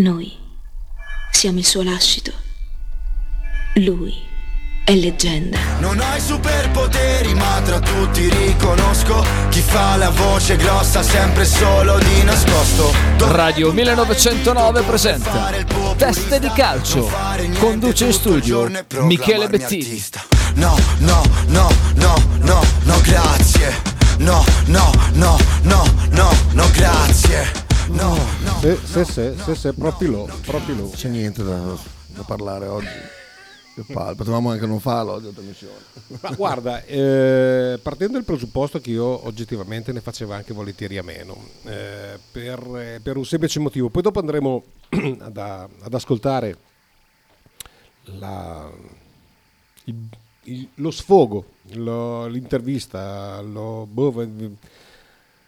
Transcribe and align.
Noi 0.00 0.34
siamo 1.30 1.58
il 1.58 1.66
suo 1.66 1.82
lascito. 1.82 2.32
Lui 3.74 4.14
è 4.82 4.94
leggenda. 4.94 5.58
Non 5.80 6.00
hai 6.00 6.18
superpoteri, 6.18 7.34
ma 7.34 7.60
tra 7.62 7.78
tutti 7.80 8.30
riconosco 8.30 9.22
chi 9.50 9.60
fa 9.60 9.96
la 9.96 10.08
voce 10.08 10.56
grossa 10.56 11.02
sempre 11.02 11.44
solo 11.44 11.98
di 11.98 12.22
nascosto. 12.22 12.94
Radio 13.18 13.72
1909 13.72 14.82
presenta 14.84 15.52
Teste 15.98 16.40
di 16.40 16.50
calcio. 16.54 17.10
Conduce 17.58 18.06
in 18.06 18.12
studio 18.14 18.70
Michele 19.00 19.48
Bettini. 19.48 20.02
No, 20.54 20.78
no, 21.00 21.22
no, 21.48 21.70
no, 21.96 22.14
no, 22.38 22.64
no, 22.84 23.00
grazie. 23.02 23.82
No, 24.16 24.42
no, 24.64 24.92
no, 25.12 25.36
no, 25.64 25.84
no, 26.08 26.30
no, 26.52 26.70
grazie. 26.70 27.68
No, 27.90 28.14
no. 28.14 28.60
Se, 28.60 28.76
se, 28.76 29.04
se, 29.04 29.36
se, 29.36 29.54
se, 29.54 29.72
proprio 29.72 30.10
lo, 30.10 30.38
proprio 30.46 30.74
lo. 30.76 30.90
C'è 30.90 31.08
niente 31.08 31.42
da, 31.42 31.76
da 32.06 32.22
parlare 32.22 32.66
oggi. 32.66 32.86
Che 33.74 33.84
palle, 33.92 34.14
potevamo 34.14 34.50
anche 34.50 34.66
non 34.66 34.80
farlo 34.80 35.12
oggi 35.12 35.26
la 35.26 35.32
trasmissione. 35.32 35.78
Ma 36.20 36.30
guarda, 36.30 36.84
eh, 36.84 37.78
partendo 37.82 38.14
dal 38.14 38.24
presupposto 38.24 38.80
che 38.80 38.90
io 38.90 39.26
oggettivamente 39.26 39.92
ne 39.92 40.00
facevo 40.00 40.32
anche 40.32 40.52
volentieri 40.52 40.98
a 40.98 41.02
meno, 41.02 41.36
eh, 41.64 42.18
per, 42.30 43.00
per, 43.02 43.16
un 43.16 43.24
semplice 43.24 43.60
motivo, 43.60 43.88
poi 43.88 44.02
dopo 44.02 44.18
andremo 44.18 44.64
ad, 45.18 45.36
ad 45.36 45.94
ascoltare 45.94 46.56
la, 48.04 48.70
il, 49.84 49.94
il, 50.44 50.68
lo 50.74 50.90
sfogo, 50.90 51.44
lo, 51.72 52.26
l'intervista, 52.26 53.40
lo, 53.40 53.86
boh, 53.90 54.26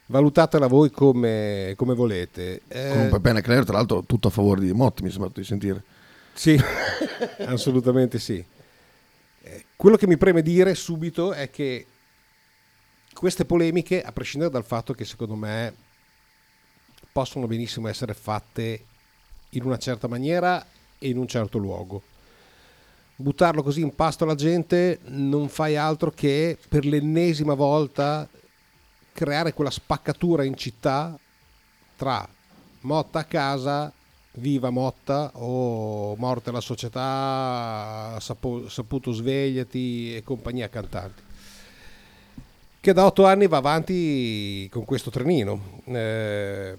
valutatela 0.07 0.67
voi 0.67 0.91
come, 0.91 1.75
come 1.77 1.95
volete. 1.95 2.63
Eh, 2.69 2.91
Con 2.93 3.09
Pepe 3.11 3.33
Necler, 3.33 3.65
tra 3.65 3.77
l'altro, 3.77 4.03
tutto 4.03 4.29
a 4.29 4.31
favore 4.31 4.61
di 4.61 4.73
Motti, 4.73 5.03
mi 5.03 5.11
sembra 5.11 5.31
di 5.33 5.45
sentire. 5.45 5.83
Sì, 6.33 6.59
assolutamente 7.47 8.19
sì. 8.19 8.45
Eh, 9.43 9.65
quello 9.77 9.97
che 9.97 10.07
mi 10.07 10.17
preme 10.17 10.43
dire 10.43 10.75
subito 10.75 11.33
è 11.33 11.51
che 11.51 11.87
queste 13.13 13.45
polemiche, 13.45 14.03
a 14.03 14.13
prescindere 14.13 14.51
dal 14.51 14.65
fatto 14.65 14.95
che 14.95 15.05
secondo 15.05 15.35
me 15.35 15.75
possono 17.13 17.47
benissimo 17.47 17.89
essere 17.89 18.15
fatte 18.15 18.85
in 19.51 19.65
una 19.65 19.77
certa 19.77 20.09
maniera 20.09 20.65
e 20.99 21.09
in 21.09 21.19
un 21.19 21.27
certo 21.27 21.59
luogo. 21.59 22.03
Buttarlo 23.17 23.63
così 23.63 23.83
in 23.83 23.95
pasto 23.95 24.25
alla 24.25 24.35
gente 24.35 24.99
non 25.05 25.49
fai 25.49 25.77
altro 25.77 26.11
che 26.11 26.59
per 26.69 26.85
l'ennesima 26.85 27.55
volta 27.55 28.29
creare 29.13 29.53
quella 29.53 29.71
spaccatura 29.71 30.45
in 30.45 30.57
città 30.57 31.19
tra 31.97 32.27
Motta 32.81 33.21
a 33.21 33.25
casa, 33.25 33.93
viva 34.33 34.71
Motta 34.71 35.31
o 35.35 36.17
morte 36.17 36.51
la 36.51 36.61
società, 36.61 38.17
sapu- 38.19 38.67
saputo 38.69 39.13
svegliati 39.13 40.17
e 40.17 40.23
compagnia 40.25 40.69
cantante. 40.69 41.31
Che 42.81 42.93
da 42.93 43.05
otto 43.05 43.25
anni 43.25 43.47
va 43.47 43.59
avanti 43.59 44.69
con 44.73 44.85
questo 44.85 45.11
trenino 45.11 45.81
eh, 45.85 46.75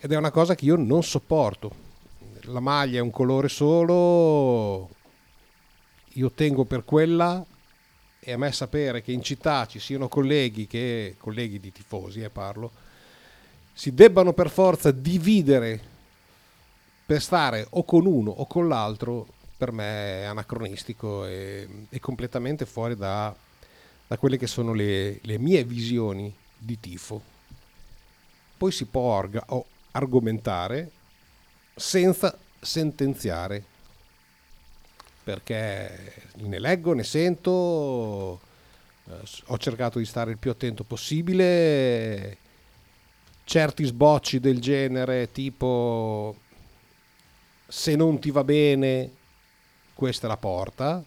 ed 0.00 0.10
è 0.10 0.16
una 0.16 0.32
cosa 0.32 0.56
che 0.56 0.64
io 0.64 0.76
non 0.76 1.04
sopporto. 1.04 1.88
La 2.44 2.58
maglia 2.58 2.98
è 2.98 3.02
un 3.02 3.10
colore 3.10 3.48
solo, 3.48 4.88
io 6.14 6.30
tengo 6.32 6.64
per 6.64 6.84
quella 6.84 7.44
e 8.20 8.32
a 8.32 8.36
me 8.36 8.52
sapere 8.52 9.00
che 9.00 9.12
in 9.12 9.22
città 9.22 9.66
ci 9.66 9.78
siano 9.78 10.08
colleghi, 10.08 10.66
che, 10.66 11.16
colleghi 11.18 11.58
di 11.58 11.72
tifosi, 11.72 12.20
eh, 12.20 12.28
parlo, 12.28 12.70
si 13.72 13.94
debbano 13.94 14.34
per 14.34 14.50
forza 14.50 14.90
dividere 14.90 15.80
per 17.06 17.22
stare 17.22 17.66
o 17.70 17.84
con 17.84 18.04
uno 18.04 18.30
o 18.30 18.46
con 18.46 18.68
l'altro, 18.68 19.26
per 19.56 19.72
me 19.72 20.20
è 20.20 20.24
anacronistico 20.24 21.24
e, 21.24 21.86
e 21.88 21.98
completamente 21.98 22.66
fuori 22.66 22.94
da, 22.94 23.34
da, 24.06 24.16
quelle 24.18 24.36
che 24.36 24.46
sono 24.46 24.74
le, 24.74 25.18
le, 25.22 25.38
mie 25.38 25.64
visioni 25.64 26.32
di 26.56 26.78
tifo. 26.78 27.20
Poi 28.56 28.70
si 28.70 28.84
può 28.84 29.00
orga, 29.00 29.44
argomentare 29.92 30.90
senza 31.74 32.38
sentenziare 32.60 33.64
perché 35.22 36.14
ne 36.36 36.58
leggo, 36.58 36.92
ne 36.92 37.04
sento, 37.04 38.40
eh, 39.08 39.14
ho 39.46 39.58
cercato 39.58 39.98
di 39.98 40.04
stare 40.04 40.30
il 40.30 40.38
più 40.38 40.50
attento 40.50 40.84
possibile. 40.84 42.38
Certi 43.44 43.84
sbocci 43.84 44.38
del 44.38 44.60
genere, 44.60 45.32
tipo 45.32 46.36
se 47.66 47.94
non 47.96 48.18
ti 48.18 48.30
va 48.30 48.44
bene, 48.44 49.10
questa 49.94 50.26
è 50.26 50.28
la 50.28 50.36
porta. 50.36 51.04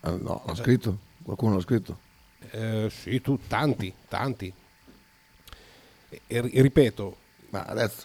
Ah, 0.00 0.10
no, 0.10 0.42
l'ha 0.46 0.54
scritto? 0.54 0.98
Qualcuno 1.22 1.54
l'ha 1.54 1.60
scritto? 1.60 1.98
Eh, 2.50 2.90
sì, 2.90 3.20
tu, 3.20 3.38
tanti, 3.46 3.94
tanti. 4.08 4.52
E, 6.08 6.20
e 6.26 6.62
ripeto, 6.62 7.16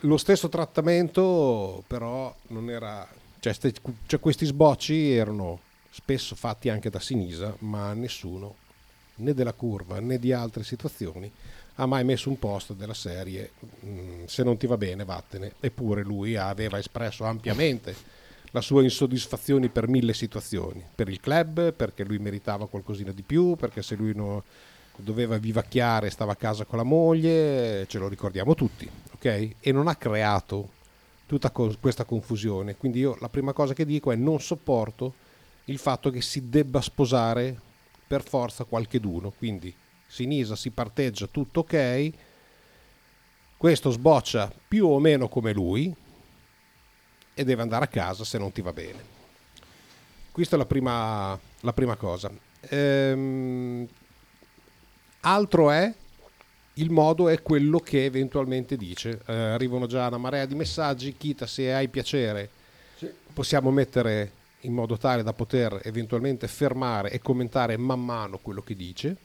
lo 0.01 0.17
stesso 0.17 0.49
trattamento 0.49 1.83
però 1.87 2.33
non 2.47 2.69
era 2.69 3.07
cioè, 3.39 3.53
ste, 3.53 3.73
cioè, 4.05 4.19
questi 4.19 4.45
sbocci 4.45 5.11
erano 5.11 5.59
spesso 5.89 6.35
fatti 6.35 6.69
anche 6.69 6.89
da 6.89 6.99
Sinisa, 6.99 7.55
ma 7.59 7.93
nessuno, 7.93 8.55
né 9.15 9.33
della 9.33 9.53
curva 9.53 9.99
né 9.99 10.19
di 10.19 10.31
altre 10.31 10.63
situazioni, 10.63 11.31
ha 11.75 11.85
mai 11.85 12.03
messo 12.03 12.29
un 12.29 12.39
post 12.39 12.73
della 12.73 12.93
serie 12.93 13.51
mm, 13.85 14.25
se 14.25 14.43
non 14.43 14.57
ti 14.57 14.67
va 14.67 14.77
bene 14.77 15.05
vattene. 15.05 15.53
Eppure 15.59 16.03
lui 16.03 16.35
aveva 16.35 16.77
espresso 16.77 17.23
ampiamente 17.23 17.95
la 18.51 18.61
sua 18.61 18.81
insoddisfazione 18.81 19.69
per 19.69 19.87
mille 19.87 20.13
situazioni, 20.13 20.83
per 20.93 21.09
il 21.09 21.19
club, 21.19 21.73
perché 21.73 22.03
lui 22.03 22.17
meritava 22.17 22.67
qualcosina 22.67 23.11
di 23.11 23.21
più, 23.21 23.55
perché 23.55 23.83
se 23.83 23.95
lui 23.95 24.15
no, 24.15 24.43
doveva 24.97 25.37
vivacchiare 25.37 26.09
stava 26.09 26.33
a 26.33 26.35
casa 26.35 26.65
con 26.65 26.77
la 26.77 26.83
moglie, 26.83 27.85
ce 27.87 27.99
lo 27.99 28.07
ricordiamo 28.07 28.55
tutti, 28.55 28.89
ok? 29.13 29.49
E 29.59 29.71
non 29.71 29.87
ha 29.87 29.95
creato 29.95 30.75
tutta 31.27 31.51
questa 31.51 32.05
confusione. 32.05 32.75
Quindi 32.75 32.99
io 32.99 33.15
la 33.19 33.29
prima 33.29 33.53
cosa 33.53 33.73
che 33.73 33.85
dico 33.85 34.11
è 34.11 34.15
non 34.15 34.39
sopporto 34.39 35.13
il 35.65 35.77
fatto 35.77 36.09
che 36.09 36.21
si 36.21 36.49
debba 36.49 36.81
sposare 36.81 37.59
per 38.07 38.23
forza 38.23 38.63
qualcheduno. 38.63 39.31
Quindi 39.37 39.75
Sinisa 40.07 40.55
si 40.55 40.71
parteggia 40.71 41.27
tutto 41.27 41.59
ok, 41.59 42.11
questo 43.57 43.91
sboccia 43.91 44.51
più 44.67 44.87
o 44.87 44.99
meno 44.99 45.27
come 45.27 45.53
lui 45.53 45.93
e 47.33 47.43
deve 47.43 47.61
andare 47.61 47.85
a 47.85 47.89
casa 47.89 48.23
se 48.23 48.37
non 48.37 48.51
ti 48.51 48.61
va 48.61 48.73
bene. 48.73 49.15
Questa 50.31 50.55
è 50.55 50.57
la 50.57 50.65
prima, 50.65 51.37
la 51.59 51.73
prima 51.73 51.95
cosa. 51.95 52.31
Ehm, 52.61 53.87
altro 55.21 55.71
è 55.71 55.93
il 56.77 56.91
modo 56.91 57.29
è 57.29 57.41
quello 57.41 57.79
che 57.79 58.05
eventualmente 58.05 58.75
dice. 58.75 59.19
Eh, 59.25 59.33
arrivano 59.33 59.85
già 59.85 60.07
una 60.07 60.17
marea 60.17 60.45
di 60.45 60.55
messaggi, 60.55 61.15
Chita 61.17 61.45
se 61.45 61.73
hai 61.73 61.87
piacere 61.87 62.49
sì. 62.97 63.09
possiamo 63.33 63.71
mettere 63.71 64.31
in 64.61 64.73
modo 64.73 64.97
tale 64.97 65.23
da 65.23 65.33
poter 65.33 65.79
eventualmente 65.83 66.47
fermare 66.47 67.11
e 67.11 67.19
commentare 67.19 67.77
man 67.77 68.03
mano 68.03 68.39
quello 68.41 68.61
che 68.61 68.75
dice 68.75 69.15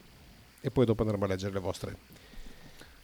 e 0.61 0.71
poi 0.71 0.85
dopo 0.85 1.03
andremo 1.03 1.25
a 1.25 1.29
leggere 1.29 1.53
le 1.53 1.59
vostre, 1.59 1.97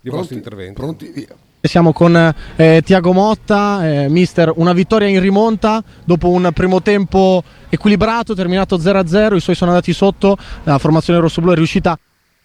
i 0.03 0.11
vostri 0.11 0.37
interventi. 0.37 0.75
Pronti, 0.75 1.09
via. 1.09 1.35
Siamo 1.61 1.93
con 1.93 2.35
eh, 2.57 2.83
Tiago 2.85 3.13
Motta, 3.13 4.05
eh, 4.05 4.09
mister, 4.09 4.53
una 4.55 4.73
vittoria 4.73 5.09
in 5.09 5.21
rimonta 5.21 5.83
dopo 6.05 6.29
un 6.29 6.51
primo 6.55 6.81
tempo 6.81 7.43
equilibrato, 7.69 8.35
terminato 8.35 8.79
0-0, 8.79 9.35
i 9.35 9.41
suoi 9.41 9.57
sono 9.57 9.73
andati 9.73 9.93
sotto, 9.93 10.37
la 10.63 10.79
formazione 10.79 11.19
rossoblu 11.19 11.51
è 11.51 11.57
riuscita 11.57 11.99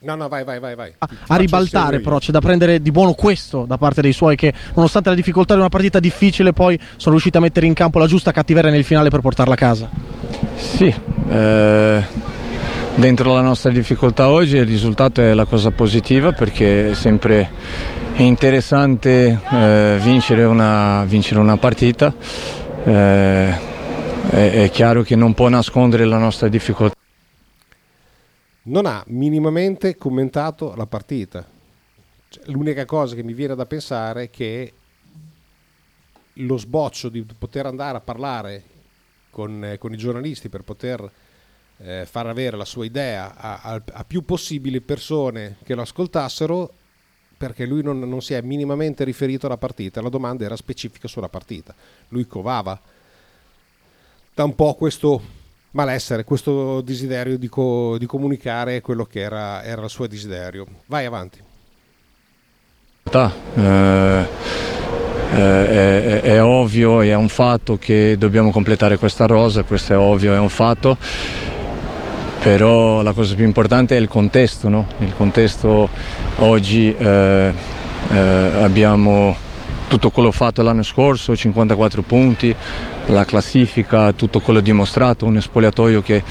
No, 0.04 0.16
no, 0.16 0.28
vai, 0.28 0.44
vai, 0.44 0.60
vai. 0.60 0.76
vai. 0.76 0.94
A, 0.98 1.08
a 1.28 1.36
ribaltare, 1.38 2.02
però 2.02 2.18
c'è 2.18 2.32
da 2.32 2.42
prendere 2.42 2.82
di 2.82 2.92
buono 2.92 3.14
questo 3.14 3.64
da 3.66 3.78
parte 3.78 4.02
dei 4.02 4.12
suoi, 4.12 4.36
che 4.36 4.54
nonostante 4.76 5.08
la 5.08 5.16
difficoltà 5.16 5.54
di 5.54 5.62
una 5.62 5.70
partita 5.70 6.00
difficile, 6.00 6.52
poi 6.52 6.78
sono 6.98 7.12
riusciti 7.12 7.38
a 7.38 7.40
mettere 7.40 7.68
in 7.68 7.74
campo 7.74 8.00
la 8.00 8.08
giusta 8.08 8.34
cattiveria 8.34 8.70
nel 8.70 8.84
finale 8.84 9.10
per 9.10 9.22
portarla 9.22 9.54
a 9.54 9.58
casa. 9.58 9.90
Sì, 10.58 10.94
eh, 11.30 12.04
dentro 12.96 13.34
la 13.34 13.42
nostra 13.42 13.72
difficoltà 13.72 14.28
oggi 14.28 14.58
il 14.58 14.66
risultato 14.66 15.22
è 15.22 15.34
la 15.34 15.46
cosa 15.46 15.72
positiva 15.72 16.34
perché 16.34 16.92
è 16.92 16.94
sempre 16.96 17.50
interessante 18.18 19.40
eh, 19.52 20.00
vincere, 20.02 20.44
una, 20.44 21.06
vincere, 21.06 21.40
una, 21.40 21.56
partita. 21.56 22.14
Eh, 22.84 23.72
è, 24.30 24.64
è 24.64 24.70
chiaro 24.70 25.02
che 25.04 25.16
non 25.16 25.34
può 25.34 25.48
nascondere 25.48 26.04
la 26.04 26.18
nostra 26.18 26.50
difficoltà 26.50 27.02
non 28.64 28.86
ha 28.86 29.04
minimamente 29.08 29.96
commentato 29.96 30.76
la 30.76 30.86
partita. 30.86 31.46
Cioè, 32.30 32.44
l'unica 32.48 32.86
cosa 32.86 33.16
che 33.16 33.24
mi 33.24 33.34
viene 33.34 33.56
da 33.56 33.66
pensare 33.66 34.24
è 34.24 34.30
che 34.30 34.74
lo 36.38 36.58
sboccio 36.58 37.10
di 37.10 37.24
poter 37.38 37.66
andare 37.66 37.98
a 37.98 38.02
parlare 38.02 38.64
con, 39.30 39.64
eh, 39.66 39.78
con 39.78 39.94
i 39.94 39.98
giornalisti 39.98 40.50
per 40.50 40.64
poter 40.64 41.12
eh, 41.78 42.06
far 42.06 42.28
avere 42.28 42.58
la 42.58 42.66
sua 42.66 42.86
idea 42.86 43.36
a, 43.36 43.62
a, 43.62 43.82
a, 43.92 44.04
più 44.06 44.24
possibili 44.24 44.80
persone 44.82 45.58
che 45.64 45.76
lo 45.76 45.82
ascoltassero 45.82 46.72
perché 47.38 47.66
lui 47.66 47.84
non, 47.84 48.00
non 48.00 48.22
si 48.22 48.34
è 48.34 48.42
minimamente 48.42 49.04
riferito 49.04 49.48
alla 49.48 49.58
partita, 49.58 50.02
la 50.02 50.10
domanda 50.10 50.46
era 50.46 50.56
specifica 50.56 51.08
sulla 51.08 51.28
partita. 51.28 51.76
Lui 52.10 52.26
covava 52.26 52.80
da 54.34 54.44
un 54.46 54.56
po' 54.56 54.76
questo 54.76 55.22
malessere, 55.74 56.24
questo 56.24 56.82
desiderio 56.82 57.38
di, 57.38 57.48
co- 57.48 57.98
di 57.98 58.06
comunicare 58.06 58.82
quello 58.82 59.06
che 59.06 59.20
era, 59.20 59.64
era, 59.64 59.84
il 59.84 59.90
suo 59.90 60.08
desiderio. 60.08 60.66
Vai 60.88 61.06
avanti. 61.06 61.40
Eh, 63.56 64.26
eh, 65.36 65.66
è, 65.66 66.22
è, 66.22 66.44
ovvio, 66.44 67.02
è 67.02 67.14
un 67.16 67.28
fatto 67.28 67.78
che 67.78 68.16
dobbiamo 68.18 68.52
completare 68.52 68.98
questa 68.98 69.26
rosa, 69.26 69.64
questo 69.64 69.94
è 69.94 69.98
ovvio, 69.98 70.34
è 70.34 70.40
un 70.40 70.50
fatto, 70.50 70.98
però 72.42 73.02
la 73.02 73.14
cosa 73.14 73.34
più 73.36 73.46
importante 73.46 73.98
è 73.98 74.00
il 74.00 74.08
contesto, 74.08 74.70
no? 74.70 74.88
il 75.00 75.14
contesto 75.16 75.90
oggi 76.38 76.96
eh, 76.96 77.54
eh 78.12 78.18
abbiamo 78.62 79.36
tutto 79.94 80.10
quello 80.10 80.32
fatto 80.32 80.64
l'anno 80.64 80.82
scorso, 80.82 81.36
54 81.36 82.02
punti, 82.02 82.56
la 83.08 83.26
classifica, 83.26 84.12
tutto 84.14 84.40
quello 84.40 84.60
dimostrato, 84.60 85.28
un 85.28 85.40
spogliatoio 85.40 86.02
che 86.02 86.24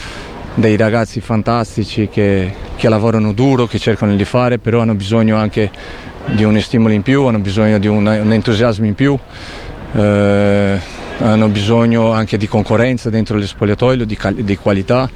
dei 0.55 0.76
ragazzi 0.76 1.20
fantastici 1.20 2.09
che, 2.09 2.53
che, 2.75 2.88
lavorano 2.88 3.32
duro, 3.32 3.67
che 3.67 3.79
cercano 3.79 4.17
di 4.17 4.25
fare, 4.25 4.59
però 4.59 4.81
hanno 4.81 4.97
bisogno 4.97 5.37
anche 5.37 5.70
di 6.26 6.43
un 6.43 6.61
stimolo 6.61 6.93
in 6.93 7.03
più, 7.03 7.25
hanno 7.25 7.38
bisogno 7.38 7.79
di 7.79 7.87
un, 7.87 8.05
un 8.05 8.32
entusiasmo 8.32 8.85
in 8.85 8.97
più, 8.97 9.17
eh, 9.93 10.81
hanno 11.19 11.49
bisogno 11.49 12.11
anche 12.11 12.37
di 12.37 12.49
concorrenza 12.49 13.11
dentro 13.11 13.38
lo 13.38 13.47
spogliatoio, 13.47 14.05
di, 14.05 14.19
di 14.38 14.56
qualità, 14.56 15.08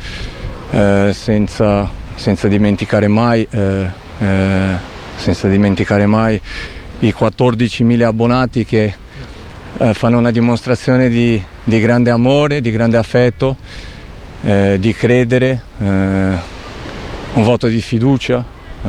eh, 0.71 1.11
senza, 1.13 1.91
senza, 2.15 2.47
dimenticare 2.47 3.09
mai, 3.09 3.45
eh, 3.51 3.91
eh 4.21 4.95
senza 5.17 5.49
dimenticare 5.49 6.05
mai 6.05 6.39
i 7.01 7.15
14.000 7.17 8.03
abbonati 8.03 8.65
che 8.65 8.95
eh, 9.79 9.95
fanno 9.95 10.19
una 10.19 10.31
dimostrazione 10.31 11.09
di, 11.09 11.43
di, 11.63 11.81
grande 11.81 12.11
amore, 12.11 12.61
di 12.61 12.71
grande 12.71 12.97
affetto, 12.97 13.57
eh, 14.43 14.77
di 14.81 14.95
credere, 14.95 15.63
eh, 15.79 15.85
un 15.85 17.43
voto 17.43 17.67
di 17.67 17.81
fiducia, 17.81 18.43
eh, 18.83 18.89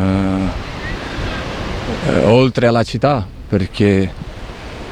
eh, 2.08 2.24
oltre 2.26 2.68
alla 2.68 2.84
città, 2.84 3.28
perché 3.48 4.26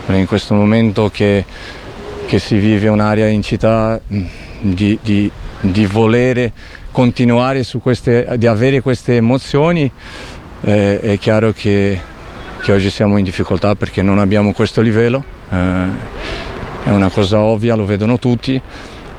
in 0.08 0.26
questo 0.28 0.54
momento 0.54 1.10
che, 1.10 1.46
che 2.26 2.40
si 2.40 2.58
vive 2.58 2.90
un'area 2.90 3.28
in 3.28 3.42
città 3.42 4.00
mm, 4.14 4.26
di, 4.60 5.00
di, 5.02 5.32
di 5.62 5.86
volere 5.86 6.52
continuare 6.92 7.64
su 7.64 7.80
queste, 7.80 8.36
di 8.38 8.48
avere 8.48 8.82
queste 8.82 9.16
emozioni, 9.16 9.90
eh, 10.62 11.00
è 11.00 11.18
chiaro 11.18 11.54
che, 11.54 12.00
che, 12.66 12.72
oggi 12.72 12.90
siamo 12.90 13.18
in 13.18 13.24
difficoltà 13.24 13.76
perché 13.76 14.02
non 14.02 14.18
abbiamo 14.18 14.52
questo 14.52 14.82
livello, 14.82 15.24
eh, 15.52 15.88
è 16.84 16.90
una 16.90 17.12
cosa 17.12 17.40
ovvia, 17.40 17.76
lo 17.76 17.86
vedono 17.86 18.18
tutti. 18.18 18.60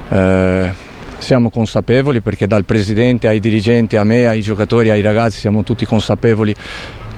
Eh, 0.09 0.71
siamo 1.19 1.49
consapevoli 1.51 2.21
perché 2.21 2.49
dal 2.49 2.65
presidente 2.65 3.29
ai 3.29 3.39
dirigenti, 3.39 3.97
a 3.97 4.03
me, 4.03 4.27
ai 4.27 4.41
giocatori, 4.41 4.91
ai 4.91 5.01
ragazzi 5.01 5.39
siamo 5.39 5.63
tutti 5.63 5.87
consapevoli 5.87 6.53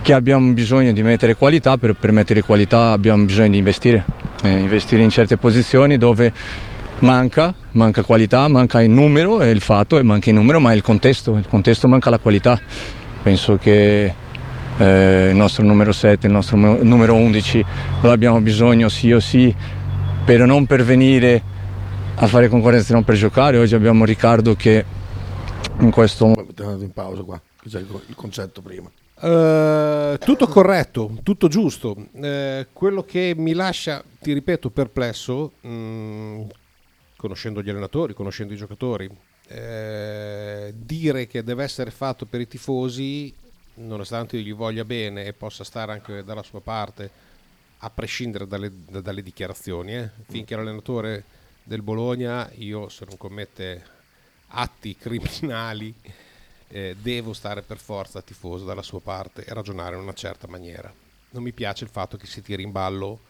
che 0.02 0.12
abbiamo 0.12 0.52
bisogno 0.52 0.92
di 0.92 1.02
mettere 1.02 1.34
qualità, 1.34 1.78
per, 1.78 1.94
per 1.94 2.12
mettere 2.12 2.42
qualità 2.42 2.90
abbiamo 2.90 3.24
bisogno 3.24 3.48
di 3.48 3.58
investire, 3.58 4.04
eh, 4.42 4.50
investire 4.50 5.02
in 5.02 5.08
certe 5.08 5.38
posizioni 5.38 5.96
dove 5.96 6.30
manca, 6.98 7.54
manca 7.70 8.02
qualità, 8.02 8.46
manca 8.48 8.82
il 8.82 8.90
numero, 8.90 9.40
è 9.40 9.46
il 9.46 9.62
fatto, 9.62 10.02
manca 10.04 10.28
il 10.28 10.36
numero, 10.36 10.60
ma 10.60 10.72
è 10.72 10.74
il 10.74 10.82
contesto, 10.82 11.36
il 11.36 11.46
contesto 11.48 11.88
manca 11.88 12.10
la 12.10 12.18
qualità. 12.18 12.60
Penso 13.22 13.56
che 13.56 14.26
eh, 14.78 15.30
il 15.30 15.36
nostro 15.36 15.64
numero 15.64 15.92
7, 15.92 16.26
il 16.26 16.32
nostro 16.32 16.56
numero 16.56 17.14
11 17.14 17.64
lo 18.02 18.10
abbiamo 18.10 18.40
bisogno 18.40 18.88
sì 18.88 19.12
o 19.12 19.20
sì, 19.20 19.54
per 20.24 20.44
non 20.46 20.66
per 20.66 20.84
venire 20.84 21.42
a 22.14 22.26
fare 22.26 22.48
concorrenza, 22.48 22.94
non 22.94 23.04
per 23.04 23.16
giocare. 23.16 23.58
Oggi 23.58 23.74
abbiamo 23.74 24.04
Riccardo 24.04 24.54
che 24.54 24.84
in 25.80 25.90
questo... 25.90 26.26
momento... 26.26 26.62
in 26.80 26.92
pausa 26.92 27.22
qua, 27.22 27.40
che 27.60 27.68
c'è 27.68 27.80
il 27.80 28.14
concetto 28.14 28.60
prima. 28.60 28.90
Uh, 29.20 30.16
tutto 30.18 30.46
corretto, 30.46 31.10
tutto 31.24 31.48
giusto. 31.48 31.96
Uh, 32.12 32.66
quello 32.72 33.02
che 33.02 33.34
mi 33.36 33.52
lascia, 33.52 34.02
ti 34.20 34.32
ripeto, 34.32 34.70
perplesso, 34.70 35.52
mh, 35.60 35.68
mm, 35.68 36.42
conoscendo 37.16 37.60
gli 37.60 37.68
allenatori, 37.68 38.14
conoscendo 38.14 38.52
i 38.52 38.56
giocatori, 38.56 39.06
uh, 39.06 40.72
dire 40.72 41.26
che 41.26 41.42
deve 41.42 41.64
essere 41.64 41.90
fatto 41.90 42.26
per 42.26 42.40
i 42.40 42.46
tifosi, 42.46 43.34
nonostante 43.78 44.36
io 44.36 44.42
gli 44.42 44.54
voglia 44.54 44.84
bene 44.84 45.24
e 45.24 45.32
possa 45.32 45.64
stare 45.64 45.92
anche 45.92 46.22
dalla 46.24 46.42
sua 46.42 46.60
parte, 46.60 47.26
a 47.78 47.90
prescindere 47.90 48.46
dalle, 48.46 48.70
dalle 48.72 49.22
dichiarazioni, 49.22 49.96
eh. 49.96 50.10
finché 50.28 50.56
l'allenatore 50.56 51.24
del 51.62 51.82
Bologna, 51.82 52.50
io 52.54 52.88
se 52.88 53.04
non 53.04 53.16
commette 53.16 53.96
atti 54.48 54.96
criminali 54.96 55.94
eh, 56.68 56.96
devo 57.00 57.32
stare 57.32 57.62
per 57.62 57.78
forza 57.78 58.22
tifoso 58.22 58.64
dalla 58.64 58.82
sua 58.82 59.00
parte 59.00 59.44
e 59.44 59.52
ragionare 59.52 59.96
in 59.96 60.02
una 60.02 60.14
certa 60.14 60.46
maniera. 60.48 60.92
Non 61.30 61.42
mi 61.42 61.52
piace 61.52 61.84
il 61.84 61.90
fatto 61.90 62.16
che 62.16 62.26
si 62.26 62.42
tiri 62.42 62.62
in 62.62 62.72
ballo 62.72 63.20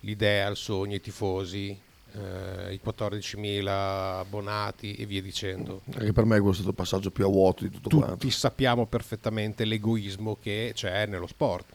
l'idea, 0.00 0.48
il 0.48 0.56
sogno, 0.56 0.94
i 0.94 1.00
tifosi, 1.00 1.78
eh, 2.12 2.72
i 2.74 2.80
14.000 2.84 3.66
abbonati 3.66 4.94
e 4.94 5.06
via 5.06 5.22
dicendo. 5.22 5.82
Anche 5.94 6.12
per 6.12 6.24
me 6.24 6.40
questo 6.40 6.62
è 6.62 6.64
stato 6.64 6.70
il 6.70 6.74
passaggio 6.74 7.10
più 7.10 7.24
a 7.24 7.28
vuoto 7.28 7.64
di 7.64 7.70
tutto 7.70 7.88
Tutti 7.88 8.02
quanto. 8.04 8.30
sappiamo 8.30 8.86
perfettamente 8.86 9.64
l'egoismo 9.64 10.36
che 10.40 10.72
c'è 10.74 11.06
nello 11.06 11.26
sport. 11.26 11.66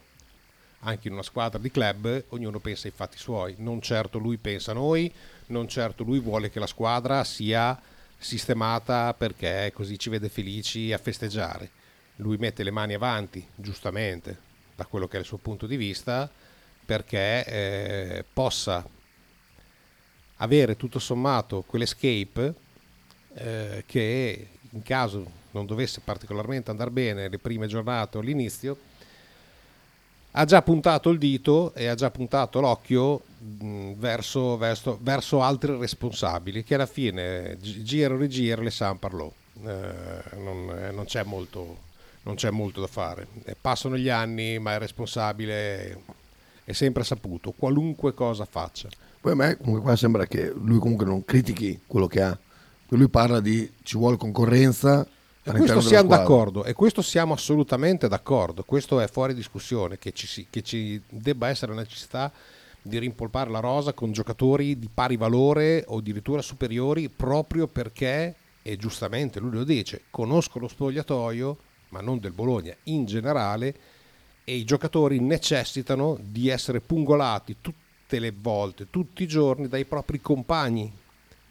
Anche 0.79 1.07
in 1.07 1.13
una 1.13 1.23
squadra 1.23 1.59
di 1.59 1.71
club 1.71 2.25
ognuno 2.29 2.59
pensa 2.59 2.87
ai 2.87 2.93
fatti 2.95 3.17
suoi, 3.17 3.55
non 3.57 3.81
certo 3.81 4.19
lui 4.19 4.37
pensa 4.37 4.71
a 4.71 4.75
noi, 4.75 5.11
non 5.47 5.67
certo 5.67 6.03
lui 6.03 6.19
vuole 6.19 6.51
che 6.51 6.59
la 6.59 6.67
squadra 6.67 7.23
sia 7.23 7.79
sistemata 8.17 9.13
perché 9.13 9.71
così 9.73 9.97
ci 9.97 10.09
vede 10.09 10.29
felici 10.29 10.93
a 10.93 10.97
festeggiare. 10.97 11.69
Lui 12.17 12.37
mette 12.37 12.63
le 12.63 12.71
mani 12.71 12.93
avanti, 12.93 13.45
giustamente, 13.55 14.37
da 14.75 14.85
quello 14.85 15.07
che 15.07 15.17
è 15.17 15.19
il 15.19 15.25
suo 15.25 15.37
punto 15.37 15.65
di 15.65 15.75
vista, 15.75 16.29
perché 16.85 17.45
eh, 17.45 18.25
possa 18.31 18.87
avere 20.37 20.75
tutto 20.75 20.99
sommato 20.99 21.63
quell'escape 21.65 22.53
eh, 23.35 23.83
che 23.85 24.47
in 24.69 24.83
caso 24.83 25.43
non 25.51 25.65
dovesse 25.65 26.01
particolarmente 26.03 26.69
andare 26.71 26.91
bene 26.91 27.29
le 27.29 27.37
prime 27.37 27.67
giornate 27.67 28.17
o 28.17 28.21
all'inizio, 28.21 28.77
ha 30.37 30.43
già 30.43 30.61
puntato 30.61 31.09
il 31.09 31.17
dito 31.17 31.73
e 31.73 31.87
ha 31.87 31.95
già 31.95 32.11
puntato 32.11 32.59
l'occhio 32.59 33.21
mh, 33.39 33.93
verso, 33.93 34.57
verso, 34.57 34.99
verso, 35.01 35.41
altri 35.41 35.77
responsabili 35.77 36.63
che 36.65 36.75
alla 36.75 36.85
fine 36.85 37.57
giro 37.59 38.17
rigiro 38.17 38.61
le 38.61 38.71
San 38.71 38.99
parlò. 38.99 39.31
Eh, 39.65 40.35
non, 40.35 40.75
eh, 40.77 40.91
non, 40.91 41.05
c'è 41.05 41.23
molto, 41.23 41.77
non, 42.23 42.35
c'è 42.35 42.49
molto, 42.49 42.81
da 42.81 42.87
fare. 42.87 43.27
Eh, 43.45 43.55
passano 43.59 43.97
gli 43.97 44.09
anni, 44.09 44.59
ma 44.59 44.73
il 44.73 44.79
responsabile 44.79 46.01
è 46.65 46.73
sempre 46.73 47.05
saputo, 47.05 47.51
qualunque 47.51 48.13
cosa 48.13 48.43
faccia. 48.43 48.89
Poi 49.25 49.33
a 49.33 49.37
me 49.37 49.57
comunque 49.57 49.81
qua 49.81 49.95
sembra 49.95 50.27
che 50.27 50.53
lui 50.55 50.77
comunque 50.77 51.03
non 51.03 51.25
critichi 51.25 51.79
quello 51.87 52.05
che 52.05 52.21
ha. 52.21 52.37
Lui 52.89 53.09
parla 53.09 53.39
di 53.39 53.67
ci 53.81 53.97
vuole 53.97 54.17
concorrenza 54.17 55.03
e 55.41 55.51
questo 55.51 55.81
siamo 55.81 56.09
d'accordo, 56.09 56.63
e 56.63 56.73
questo 56.73 57.01
siamo 57.01 57.33
assolutamente 57.33 58.07
d'accordo, 58.07 58.61
questo 58.61 58.99
è 58.99 59.07
fuori 59.07 59.33
discussione, 59.33 59.97
che 59.97 60.11
ci, 60.11 60.45
che 60.47 60.61
ci 60.61 61.01
debba 61.09 61.47
essere 61.47 61.73
la 61.73 61.81
necessità 61.81 62.31
di 62.79 62.99
rimpolpare 62.99 63.49
la 63.49 63.61
rosa 63.61 63.93
con 63.93 64.11
giocatori 64.11 64.77
di 64.77 64.91
pari 64.93 65.17
valore 65.17 65.85
o 65.87 65.97
addirittura 65.97 66.43
superiori 66.43 67.09
proprio 67.09 67.65
perché, 67.65 68.35
e 68.61 68.77
giustamente 68.77 69.39
lui 69.39 69.53
lo 69.53 69.63
dice, 69.63 70.03
conosco 70.11 70.59
lo 70.59 70.67
spogliatoio, 70.67 71.57
ma 71.89 71.99
non 71.99 72.19
del 72.19 72.31
Bologna 72.31 72.75
in 72.83 73.05
generale, 73.05 73.75
e 74.43 74.53
i 74.53 74.63
giocatori 74.65 75.19
necessitano 75.19 76.15
di 76.21 76.47
essere 76.47 76.79
pungolati 76.79 77.55
tutte 78.05 78.19
le 78.19 78.33
volte, 78.39 78.87
tutti 78.91 79.23
i 79.23 79.27
giorni 79.27 79.67
dai 79.67 79.85
propri 79.85 80.21
compagni, 80.21 80.91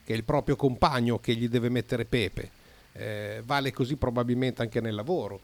che 0.04 0.12
è 0.12 0.16
il 0.16 0.23
proprio 0.23 0.54
compagno 0.54 1.18
che 1.18 1.34
gli 1.34 1.49
deve 1.49 1.68
mettere 1.68 2.04
pepe 2.04 2.50
eh, 2.92 3.42
vale 3.44 3.73
così 3.73 3.96
probabilmente 3.96 4.62
anche 4.62 4.80
nel 4.80 4.94
lavoro. 4.94 5.40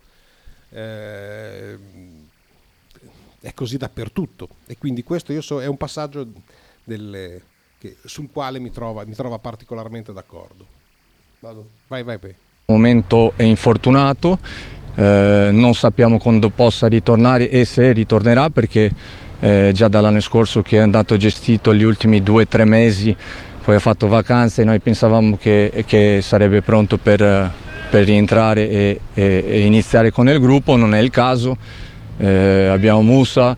Eh, 0.71 1.79
è 3.41 3.55
così 3.55 3.77
dappertutto 3.77 4.49
e 4.67 4.77
quindi 4.79 5.03
questo 5.03 5.39
so, 5.41 5.61
è 5.61 5.67
un 5.67 5.79
passaggio 5.79 6.27
del, 6.85 7.41
che, 7.79 7.97
sul 8.05 8.29
quale 8.31 8.61
mi 8.61 8.71
trova, 8.71 9.05
mi 9.05 9.15
trova 9.15 9.39
particolarmente 9.39 10.13
d'accordo. 10.13 10.65
Vado. 11.41 11.71
Vai, 11.89 12.03
vai, 12.05 12.19
vai. 12.19 12.35
momento 12.67 13.33
è 13.35 13.43
infortunato, 13.43 14.39
eh, 14.95 15.49
non 15.51 15.75
sappiamo 15.75 16.19
quando 16.19 16.51
possa 16.51 16.87
ritornare 16.87 17.49
e 17.49 17.65
se 17.65 17.91
ritornerà 17.93 18.51
perché 18.51 18.93
eh, 19.41 19.71
già 19.75 19.89
dall'anno 19.89 20.21
scorso 20.21 20.63
che 20.63 20.77
è 20.77 20.81
andato 20.81 21.17
gestito 21.17 21.75
gli 21.75 21.83
ultimi 21.83 22.23
due 22.23 22.43
o 22.43 22.47
tre 22.47 22.65
mesi 22.65 23.17
poi 23.63 23.75
ha 23.75 23.81
fatto 23.81 24.09
vacanze 24.09 24.63
e 24.63 24.65
noi 24.65 24.81
pensavamo 24.81 25.37
che, 25.37 25.85
che 25.87 26.21
sarebbe 26.23 26.63
pronto 26.63 26.97
per, 26.97 27.19
per 27.91 28.05
rientrare 28.05 28.69
e, 28.69 29.01
e, 29.15 29.45
e, 29.47 29.61
iniziare 29.61 30.11
con 30.11 30.29
il 30.29 30.41
gruppo, 30.41 30.77
non 30.77 30.95
è 30.95 30.99
il 30.99 31.11
caso. 31.11 31.57
Eh, 32.17 32.67
abbiamo 32.67 33.03
Musa 33.03 33.57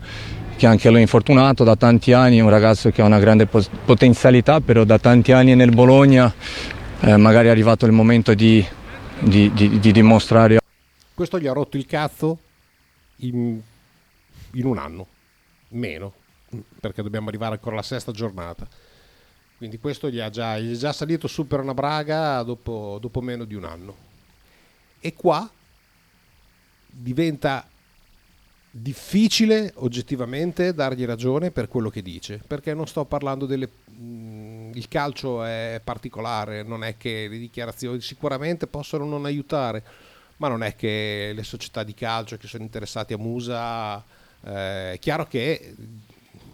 che 0.55 0.67
anche 0.67 0.89
lui 0.89 0.99
è 0.99 1.01
infortunato 1.01 1.63
da 1.63 1.75
tanti 1.75 2.13
anni, 2.13 2.39
un 2.41 2.49
ragazzo 2.49 2.91
che 2.91 3.01
ha 3.01 3.05
una 3.05 3.19
grande 3.19 3.47
potenzialità, 3.47 4.59
però 4.59 4.83
da 4.83 4.99
tanti 4.99 5.31
anni 5.31 5.55
nel 5.55 5.71
Bologna 5.71 6.31
eh, 6.99 7.17
magari 7.17 7.47
è 7.47 7.51
arrivato 7.51 7.85
il 7.85 7.91
momento 7.91 8.33
di, 8.33 8.65
di, 9.19 9.51
di, 9.53 9.79
di, 9.79 9.91
dimostrare. 9.91 10.59
Questo 11.13 11.39
gli 11.39 11.47
ha 11.47 11.53
rotto 11.53 11.77
il 11.77 11.85
cazzo 11.85 12.37
in, 13.17 13.59
in 14.51 14.65
un 14.65 14.77
anno, 14.77 15.07
meno, 15.73 16.13
perché 16.79 17.01
dobbiamo 17.01 17.29
arrivare 17.29 17.55
ancora 17.55 17.75
alla 17.75 17.83
sesta 17.83 18.11
giornata. 18.11 18.67
Quindi 19.57 19.79
questo 19.79 20.09
gli, 20.09 20.21
già, 20.29 20.57
gli 20.59 20.73
è 20.73 20.77
già 20.77 20.91
salito 20.91 21.27
su 21.27 21.47
per 21.47 21.59
una 21.59 21.73
braga 21.73 22.41
dopo, 22.43 22.97
dopo 22.99 23.21
meno 23.21 23.45
di 23.45 23.55
un 23.55 23.63
anno. 23.63 23.95
E 24.99 25.13
qua 25.13 25.49
diventa 26.87 27.67
difficile 28.75 29.71
oggettivamente 29.75 30.73
dargli 30.73 31.05
ragione 31.05 31.51
per 31.51 31.67
quello 31.67 31.89
che 31.89 32.01
dice, 32.01 32.41
perché 32.45 32.73
non 32.73 32.87
sto 32.87 33.05
parlando 33.05 33.45
delle... 33.45 33.69
Mm, 33.91 34.71
il 34.73 34.87
calcio 34.87 35.43
è 35.43 35.79
particolare, 35.83 36.63
non 36.63 36.83
è 36.83 36.97
che 36.97 37.27
le 37.29 37.37
dichiarazioni 37.37 38.01
sicuramente 38.01 38.65
possono 38.65 39.05
non 39.05 39.25
aiutare, 39.25 39.83
ma 40.37 40.47
non 40.47 40.63
è 40.63 40.75
che 40.75 41.31
le 41.35 41.43
società 41.43 41.83
di 41.83 41.93
calcio 41.93 42.37
che 42.37 42.47
sono 42.47 42.63
interessate 42.63 43.13
a 43.13 43.17
Musa, 43.17 44.03
eh, 44.45 44.93
è 44.93 44.99
chiaro 44.99 45.25
che 45.25 45.75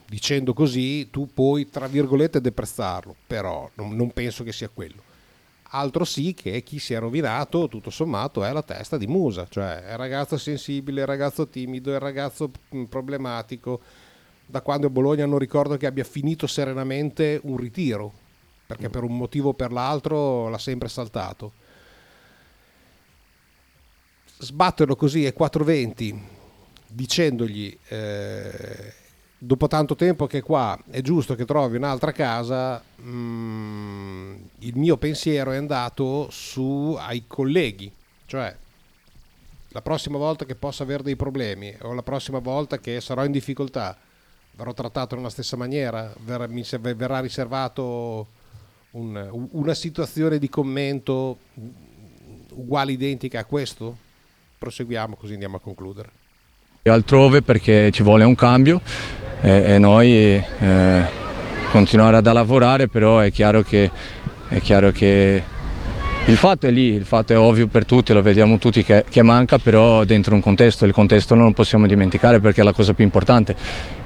dicendo 0.07 0.53
così 0.53 1.09
tu 1.11 1.31
puoi 1.33 1.69
tra 1.69 1.87
virgolette 1.87 2.41
deprezzarlo, 2.41 3.15
però 3.27 3.69
non, 3.75 3.95
non 3.95 4.11
penso 4.11 4.43
che 4.43 4.51
sia 4.51 4.69
quello 4.69 5.07
altro 5.71 6.05
sì 6.05 6.33
che 6.33 6.63
chi 6.63 6.79
si 6.79 6.93
è 6.93 6.99
rovinato 6.99 7.67
tutto 7.67 7.89
sommato 7.89 8.43
è 8.43 8.51
la 8.51 8.63
testa 8.63 8.97
di 8.97 9.07
Musa, 9.07 9.45
cioè 9.49 9.83
è 9.83 9.91
il 9.91 9.97
ragazzo 9.97 10.37
sensibile, 10.37 11.01
il 11.01 11.07
ragazzo 11.07 11.47
timido, 11.47 11.91
il 11.91 11.99
ragazzo 11.99 12.51
mm, 12.75 12.85
problematico. 12.85 13.81
Da 14.45 14.61
quando 14.61 14.87
è 14.87 14.89
Bologna 14.89 15.25
non 15.27 15.37
ricordo 15.37 15.77
che 15.77 15.85
abbia 15.85 16.03
finito 16.03 16.47
serenamente 16.47 17.39
un 17.43 17.57
ritiro, 17.57 18.11
perché 18.65 18.89
per 18.89 19.03
un 19.03 19.15
motivo 19.15 19.49
o 19.49 19.53
per 19.53 19.71
l'altro 19.71 20.49
l'ha 20.49 20.57
sempre 20.57 20.87
saltato. 20.89 21.51
Sbatterlo 24.39 24.95
così 24.95 25.25
ai 25.25 25.33
420 25.33 26.37
dicendogli 26.89 27.77
eh, 27.87 28.93
dopo 29.37 29.67
tanto 29.67 29.95
tempo 29.95 30.27
che 30.27 30.41
qua 30.41 30.77
è 30.89 31.01
giusto 31.01 31.35
che 31.35 31.45
trovi 31.45 31.77
un'altra 31.77 32.11
casa, 32.11 32.83
mm, 33.01 34.35
il 34.59 34.75
mio 34.75 34.97
pensiero 34.97 35.51
è 35.51 35.57
andato 35.57 36.27
su 36.29 36.95
ai 36.99 37.23
colleghi, 37.25 37.91
cioè 38.25 38.55
la 39.69 39.81
prossima 39.81 40.17
volta 40.17 40.45
che 40.45 40.55
possa 40.55 40.83
avere 40.83 41.03
dei 41.03 41.15
problemi 41.15 41.75
o 41.81 41.93
la 41.93 42.03
prossima 42.03 42.39
volta 42.39 42.79
che 42.79 42.99
sarò 43.01 43.23
in 43.23 43.31
difficoltà 43.31 43.97
verrò 44.59 44.73
trattato 44.73 45.15
nella 45.15 45.29
stessa 45.29 45.55
maniera, 45.55 46.13
verrà, 46.25 46.45
mi 46.47 46.65
verrà 46.95 47.21
riservato 47.21 48.27
un, 48.91 49.47
una 49.51 49.73
situazione 49.73 50.37
di 50.37 50.49
commento 50.49 51.37
uguale 52.49 52.91
identica 52.91 53.39
a 53.39 53.45
questo? 53.45 53.95
Proseguiamo 54.57 55.15
così 55.15 55.33
andiamo 55.33 55.55
a 55.55 55.61
concludere. 55.61 56.18
Altrove 56.93 57.41
perché 57.41 57.91
ci 57.91 58.03
vuole 58.03 58.23
un 58.23 58.35
cambio. 58.35 58.81
E, 59.41 59.73
e 59.73 59.77
noi 59.79 60.11
eh, 60.13 61.17
continuare 61.71 62.17
a 62.17 62.33
lavorare, 62.33 62.87
però 62.87 63.19
è 63.19 63.31
chiaro, 63.31 63.61
che, 63.61 63.89
è 64.49 64.59
chiaro 64.59 64.91
che 64.91 65.43
il 66.25 66.37
fatto 66.37 66.67
è 66.67 66.71
lì, 66.71 66.93
il 66.93 67.05
fatto 67.05 67.33
è 67.33 67.37
ovvio 67.37 67.67
per 67.67 67.85
tutti, 67.85 68.13
lo 68.13 68.21
vediamo 68.21 68.59
tutti 68.59 68.83
che, 68.83 69.03
che, 69.09 69.23
manca, 69.23 69.57
però 69.57 70.03
dentro 70.03 70.35
un 70.35 70.41
contesto, 70.41 70.85
il 70.85 70.93
contesto 70.93 71.33
non 71.33 71.45
lo 71.45 71.51
possiamo 71.53 71.87
dimenticare 71.87 72.39
perché 72.39 72.61
è 72.61 72.63
la 72.63 72.73
cosa 72.73 72.93
più 72.93 73.03
importante. 73.03 73.55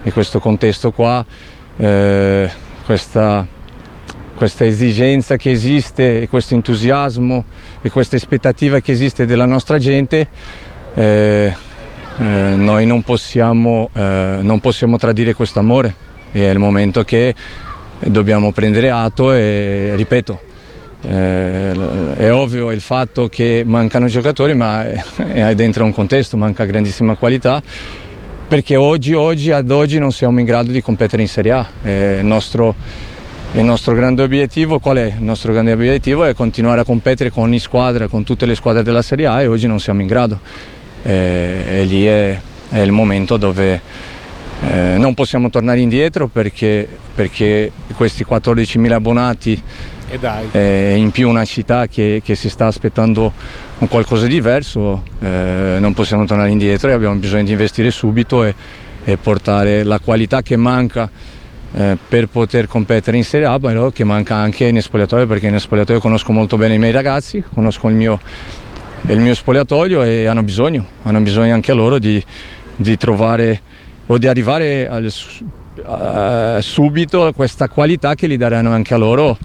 E 0.03 0.11
questo 0.11 0.39
contesto 0.39 0.91
qua, 0.91 1.25
eh, 1.75 2.49
questa, 2.85 3.45
questa, 4.35 4.65
esigenza 4.65 5.35
che 5.35 5.51
esiste, 5.51 6.27
questo 6.29 6.53
entusiasmo 6.53 7.43
e 7.81 7.89
questa 7.89 8.15
aspettativa 8.15 8.79
che 8.79 8.93
esiste 8.93 9.25
della 9.25 9.45
nostra 9.45 9.77
gente, 9.77 10.27
eh, 10.93 11.53
eh, 12.19 12.23
noi 12.55 12.85
non 12.85 13.01
possiamo, 13.01 13.89
eh, 13.93 14.37
non 14.41 14.59
possiamo 14.59 14.97
tradire 14.97 15.33
questo 15.33 15.59
amore, 15.59 15.95
è 16.31 16.39
il 16.39 16.59
momento 16.59 17.03
che 17.03 17.33
dobbiamo 17.99 18.51
prendere 18.51 18.89
atto 18.89 19.31
e 19.31 19.93
ripeto, 19.95 20.39
eh, 21.01 22.15
è 22.15 22.31
ovvio 22.31 22.71
il 22.71 22.81
fatto 22.81 23.27
che 23.27 23.63
mancano 23.65 24.07
giocatori 24.07 24.53
ma 24.53 24.85
è 24.87 25.55
dentro 25.55 25.85
un 25.85 25.93
contesto, 25.93 26.37
manca 26.37 26.65
grandissima 26.65 27.15
qualità 27.15 27.61
perché 28.47 28.75
oggi, 28.75 29.13
oggi, 29.13 29.51
ad 29.51 29.71
oggi 29.71 29.97
non 29.97 30.11
siamo 30.11 30.39
in 30.39 30.45
grado 30.45 30.71
di 30.71 30.81
competere 30.81 31.23
in 31.23 31.27
Serie 31.27 31.51
A. 31.51 31.67
il, 31.85 32.25
nostro, 32.25 32.75
il 33.53 33.63
nostro 33.63 33.95
grande 33.95 34.21
obiettivo 34.21 34.77
qual 34.77 34.97
è? 34.97 35.13
Il 35.17 35.23
nostro 35.23 35.51
grande 35.51 35.71
obiettivo 35.71 36.23
è 36.25 36.35
continuare 36.35 36.81
a 36.81 36.83
competere 36.83 37.31
con 37.31 37.43
ogni 37.43 37.59
squadra, 37.59 38.07
con 38.07 38.23
tutte 38.23 38.45
le 38.45 38.53
squadre 38.53 38.83
della 38.83 39.01
Serie 39.01 39.25
A 39.25 39.41
e 39.41 39.47
oggi 39.47 39.65
non 39.65 39.79
siamo 39.79 40.01
in 40.01 40.07
grado 40.07 40.39
e, 41.03 41.63
e 41.67 41.83
lì 41.83 42.05
è, 42.05 42.39
è, 42.69 42.79
il 42.79 42.91
momento 42.91 43.37
dove 43.37 43.81
eh, 44.61 44.95
non 44.97 45.13
possiamo 45.13 45.49
tornare 45.49 45.79
indietro 45.79 46.27
perché, 46.27 46.87
perché 47.13 47.71
questi 47.95 48.25
14.000 48.27 48.91
abbonati 48.91 49.61
eh, 50.51 50.95
in 50.95 51.11
più 51.11 51.29
una 51.29 51.45
città 51.45 51.87
che, 51.87 52.21
che, 52.23 52.35
si 52.35 52.49
sta 52.49 52.67
aspettando 52.67 53.31
un 53.79 53.87
qualcosa 53.87 54.25
di 54.25 54.33
diverso, 54.33 55.03
eh, 55.19 55.77
non 55.79 55.93
possiamo 55.93 56.25
tornare 56.25 56.49
indietro 56.49 56.89
e 56.89 56.93
abbiamo 56.93 57.15
bisogno 57.15 57.43
di 57.43 57.51
investire 57.51 57.91
subito 57.91 58.43
e, 58.43 58.53
e 59.03 59.17
portare 59.17 59.83
la 59.83 59.99
qualità 59.99 60.41
che 60.41 60.55
manca 60.55 61.09
eh, 61.75 61.97
per 62.07 62.27
poter 62.27 62.67
competere 62.67 63.17
in 63.17 63.23
Serie 63.23 63.47
A, 63.47 63.59
però 63.59 63.89
che 63.89 64.03
manca 64.03 64.35
anche 64.35 64.65
in 64.65 64.79
spogliatoio 64.81 65.25
perché 65.25 65.47
in 65.47 65.59
spogliatoio 65.59 65.99
conosco 65.99 66.31
molto 66.31 66.57
bene 66.57 66.75
i 66.75 66.79
miei 66.79 66.91
ragazzi, 66.91 67.43
conosco 67.53 67.87
il 67.89 67.95
mio 67.95 68.19
il 69.07 69.19
mio 69.19 69.35
spogliatoio 69.35 70.03
e 70.03 70.25
hanno 70.25 70.43
bisogno, 70.43 70.85
hanno 71.03 71.19
bisogno 71.19 71.53
anche 71.53 71.73
loro 71.73 71.99
di, 71.99 72.23
di 72.75 72.97
trovare 72.97 73.61
o 74.05 74.17
di 74.17 74.27
arrivare 74.27 74.87
al, 74.87 75.05
uh, 75.05 76.61
subito 76.61 77.25
a 77.25 77.33
questa 77.33 77.67
qualità 77.67 78.15
che 78.15 78.27
gli 78.27 78.37
daranno 78.37 78.71
anche 78.71 78.93
a 78.93 78.97
loro 78.97 79.37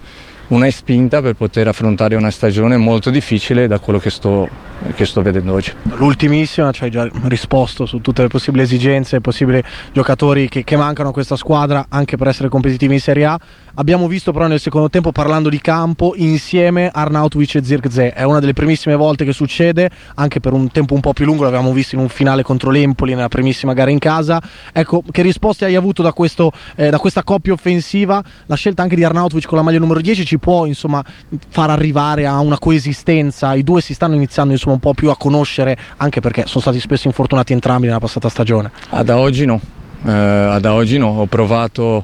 una 0.49 0.69
spinta 0.71 1.21
per 1.21 1.33
poter 1.33 1.67
affrontare 1.67 2.15
una 2.15 2.31
stagione 2.31 2.77
molto 2.77 3.09
difficile 3.09 3.67
da 3.67 3.79
quello 3.79 3.99
che 3.99 4.09
sto, 4.09 4.49
che 4.95 5.05
sto 5.05 5.21
vedendo 5.21 5.53
oggi. 5.53 5.71
L'ultimissima, 5.95 6.71
ci 6.71 6.85
hai 6.85 6.89
già 6.89 7.07
risposto 7.23 7.85
su 7.85 8.01
tutte 8.01 8.23
le 8.23 8.29
possibili 8.29 8.63
esigenze, 8.63 9.21
possibili 9.21 9.61
giocatori 9.91 10.49
che, 10.49 10.63
che 10.63 10.75
mancano 10.75 11.09
a 11.09 11.11
questa 11.11 11.35
squadra 11.35 11.85
anche 11.89 12.17
per 12.17 12.27
essere 12.27 12.49
competitivi 12.49 12.93
in 12.95 12.99
Serie 12.99 13.25
A. 13.25 13.39
Abbiamo 13.79 14.09
visto 14.09 14.33
però 14.33 14.47
nel 14.47 14.59
secondo 14.59 14.89
tempo 14.89 15.13
parlando 15.13 15.47
di 15.47 15.61
campo 15.61 16.11
insieme 16.17 16.89
Arnautovic 16.93 17.55
e 17.55 17.63
Zirkzee. 17.63 18.11
È 18.11 18.23
una 18.23 18.41
delle 18.41 18.51
primissime 18.51 18.93
volte 18.97 19.23
che 19.23 19.31
succede, 19.31 19.89
anche 20.15 20.41
per 20.41 20.51
un 20.51 20.69
tempo 20.69 20.95
un 20.95 20.99
po' 20.99 21.13
più 21.13 21.23
lungo, 21.23 21.43
l'avevamo 21.43 21.71
visto 21.71 21.95
in 21.95 22.01
un 22.01 22.09
finale 22.09 22.43
contro 22.43 22.71
l'Empoli 22.71 23.13
nella 23.13 23.29
primissima 23.29 23.71
gara 23.71 23.89
in 23.89 23.99
casa. 23.99 24.41
Ecco, 24.73 25.01
che 25.09 25.21
risposte 25.21 25.63
hai 25.63 25.75
avuto 25.75 26.01
da, 26.01 26.11
questo, 26.11 26.51
eh, 26.75 26.89
da 26.89 26.99
questa 26.99 27.23
coppia 27.23 27.53
offensiva? 27.53 28.21
La 28.47 28.55
scelta 28.55 28.81
anche 28.81 28.97
di 28.97 29.05
Arnautovic 29.05 29.47
con 29.47 29.57
la 29.57 29.63
maglia 29.63 29.79
numero 29.79 30.01
10 30.01 30.25
ci 30.25 30.39
può 30.39 30.65
insomma 30.65 31.01
far 31.47 31.69
arrivare 31.69 32.27
a 32.27 32.37
una 32.41 32.59
coesistenza. 32.59 33.53
I 33.53 33.63
due 33.63 33.79
si 33.79 33.93
stanno 33.93 34.15
iniziando 34.15 34.51
insomma 34.51 34.73
un 34.73 34.81
po' 34.81 34.93
più 34.93 35.09
a 35.09 35.15
conoscere, 35.15 35.77
anche 35.95 36.19
perché 36.19 36.47
sono 36.47 36.59
stati 36.59 36.81
spesso 36.81 37.07
infortunati 37.07 37.53
entrambi 37.53 37.85
nella 37.85 37.99
passata 37.99 38.27
stagione. 38.27 38.71
Ad 38.89 39.07
oggi 39.07 39.45
no, 39.45 39.61
eh, 40.05 40.11
ad 40.11 40.65
oggi 40.65 40.97
no, 40.97 41.21
ho 41.21 41.25
provato 41.27 42.03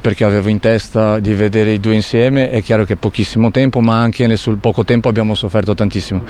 perché 0.00 0.24
avevo 0.24 0.50
in 0.50 0.60
testa 0.60 1.18
di 1.18 1.32
vedere 1.32 1.72
i 1.72 1.80
due 1.80 1.94
insieme, 1.94 2.50
è 2.50 2.62
chiaro 2.62 2.84
che 2.84 2.96
pochissimo 2.96 3.50
tempo, 3.50 3.80
ma 3.80 3.98
anche 3.98 4.36
sul 4.36 4.58
poco 4.58 4.84
tempo 4.84 5.08
abbiamo 5.08 5.34
sofferto 5.34 5.74
tantissimo. 5.74 6.24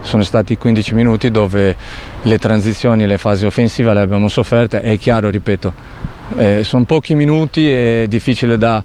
Sono 0.00 0.24
stati 0.24 0.56
15 0.56 0.94
minuti 0.94 1.30
dove 1.30 1.76
le 2.22 2.38
transizioni, 2.38 3.06
le 3.06 3.16
fasi 3.18 3.46
offensive 3.46 3.94
le 3.94 4.00
abbiamo 4.00 4.28
sofferte, 4.28 4.80
è 4.80 4.98
chiaro, 4.98 5.30
ripeto, 5.30 5.72
eh, 6.38 6.64
sono 6.64 6.84
pochi 6.84 7.14
minuti, 7.14 7.70
è 7.70 8.06
difficile 8.08 8.58
da, 8.58 8.82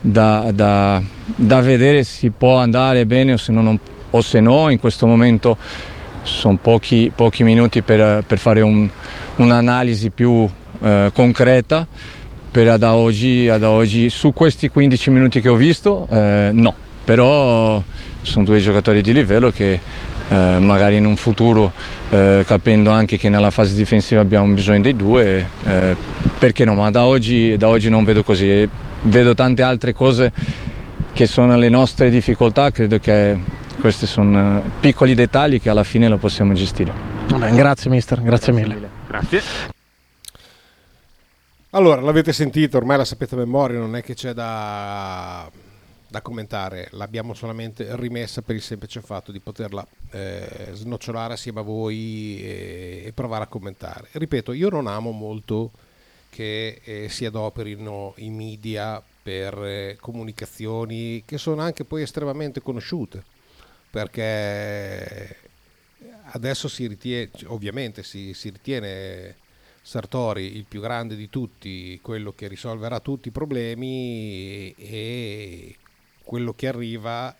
da, 0.00 0.50
da, 0.54 1.02
da, 1.24 1.60
vedere 1.60 2.04
se 2.04 2.30
può 2.30 2.58
andare 2.58 3.04
bene 3.04 3.32
o 3.32 3.36
se, 3.36 3.50
non, 3.50 3.76
o 4.10 4.20
se 4.20 4.38
no, 4.38 4.68
in 4.70 4.78
questo 4.78 5.08
momento 5.08 5.56
sono 6.22 6.56
pochi, 6.56 7.10
pochi 7.12 7.42
minuti 7.42 7.82
per, 7.82 8.22
per 8.24 8.38
fare 8.38 8.60
un, 8.60 8.88
un'analisi 9.36 10.10
più 10.10 10.48
eh, 10.82 11.10
concreta 11.12 11.86
per 12.52 12.68
ad 12.68 12.82
oggi, 12.82 13.48
ad 13.48 13.62
oggi, 13.62 14.10
su 14.10 14.34
questi 14.34 14.68
15 14.68 15.10
minuti 15.10 15.40
che 15.40 15.48
ho 15.48 15.56
visto, 15.56 16.06
eh, 16.10 16.50
no, 16.52 16.74
però 17.02 17.82
sono 18.20 18.44
due 18.44 18.60
giocatori 18.60 19.00
di 19.00 19.14
livello 19.14 19.50
che 19.50 19.80
eh, 20.28 20.58
magari 20.60 20.96
in 20.96 21.06
un 21.06 21.16
futuro, 21.16 21.72
eh, 22.10 22.44
capendo 22.46 22.90
anche 22.90 23.16
che 23.16 23.30
nella 23.30 23.50
fase 23.50 23.74
difensiva 23.74 24.20
abbiamo 24.20 24.52
bisogno 24.52 24.82
dei 24.82 24.94
due, 24.94 25.48
eh, 25.64 25.96
perché 26.38 26.66
no, 26.66 26.74
ma 26.74 26.90
da 26.90 27.06
oggi, 27.06 27.56
da 27.56 27.68
oggi 27.68 27.88
non 27.88 28.04
vedo 28.04 28.22
così, 28.22 28.68
vedo 29.04 29.34
tante 29.34 29.62
altre 29.62 29.94
cose 29.94 30.30
che 31.14 31.26
sono 31.26 31.56
le 31.56 31.70
nostre 31.70 32.10
difficoltà, 32.10 32.70
credo 32.70 32.98
che 32.98 33.34
questi 33.80 34.06
sono 34.06 34.62
piccoli 34.78 35.14
dettagli 35.14 35.58
che 35.58 35.70
alla 35.70 35.84
fine 35.84 36.06
lo 36.06 36.18
possiamo 36.18 36.52
gestire. 36.52 36.92
Vabbè, 37.28 37.50
grazie 37.52 37.90
mister, 37.90 38.20
grazie, 38.20 38.52
grazie 38.52 38.52
mille. 38.52 38.74
mille. 38.74 38.88
Grazie. 39.08 39.80
Allora, 41.74 42.02
l'avete 42.02 42.34
sentito, 42.34 42.76
ormai 42.76 42.98
la 42.98 43.04
sapete 43.06 43.34
a 43.34 43.38
memoria, 43.38 43.78
non 43.78 43.96
è 43.96 44.02
che 44.02 44.12
c'è 44.12 44.34
da, 44.34 45.50
da 46.06 46.20
commentare, 46.20 46.88
l'abbiamo 46.90 47.32
solamente 47.32 47.96
rimessa 47.96 48.42
per 48.42 48.56
il 48.56 48.60
semplice 48.60 49.00
fatto 49.00 49.32
di 49.32 49.40
poterla 49.40 49.86
eh, 50.10 50.68
snocciolare 50.72 51.32
assieme 51.32 51.60
a 51.60 51.62
voi 51.62 52.42
e, 52.42 53.02
e, 53.06 53.12
provare 53.14 53.44
a 53.44 53.46
commentare. 53.46 54.08
Ripeto, 54.12 54.52
io 54.52 54.68
non 54.68 54.86
amo 54.86 55.12
molto 55.12 55.70
che 56.28 56.82
eh, 56.84 57.08
si 57.08 57.24
adoperino 57.24 58.12
i 58.16 58.28
media 58.28 59.02
per 59.22 59.54
eh, 59.64 59.96
comunicazioni 59.98 61.22
che 61.24 61.38
sono 61.38 61.62
anche 61.62 61.84
poi 61.84 62.02
estremamente 62.02 62.60
conosciute, 62.60 63.24
perché 63.90 65.36
adesso 66.32 66.68
si 66.68 66.86
ritiene, 66.86 67.30
ovviamente 67.46 68.02
si, 68.02 68.34
si 68.34 68.50
ritiene 68.50 69.36
Sartori 69.82 70.56
il 70.56 70.64
più 70.66 70.80
grande 70.80 71.16
di 71.16 71.28
tutti, 71.28 71.98
quello 72.00 72.32
che 72.32 72.46
risolverà 72.46 73.00
tutti 73.00 73.28
i 73.28 73.32
problemi 73.32 74.72
e 74.76 75.76
quello 76.22 76.54
che 76.54 76.68
arriva 76.68 77.34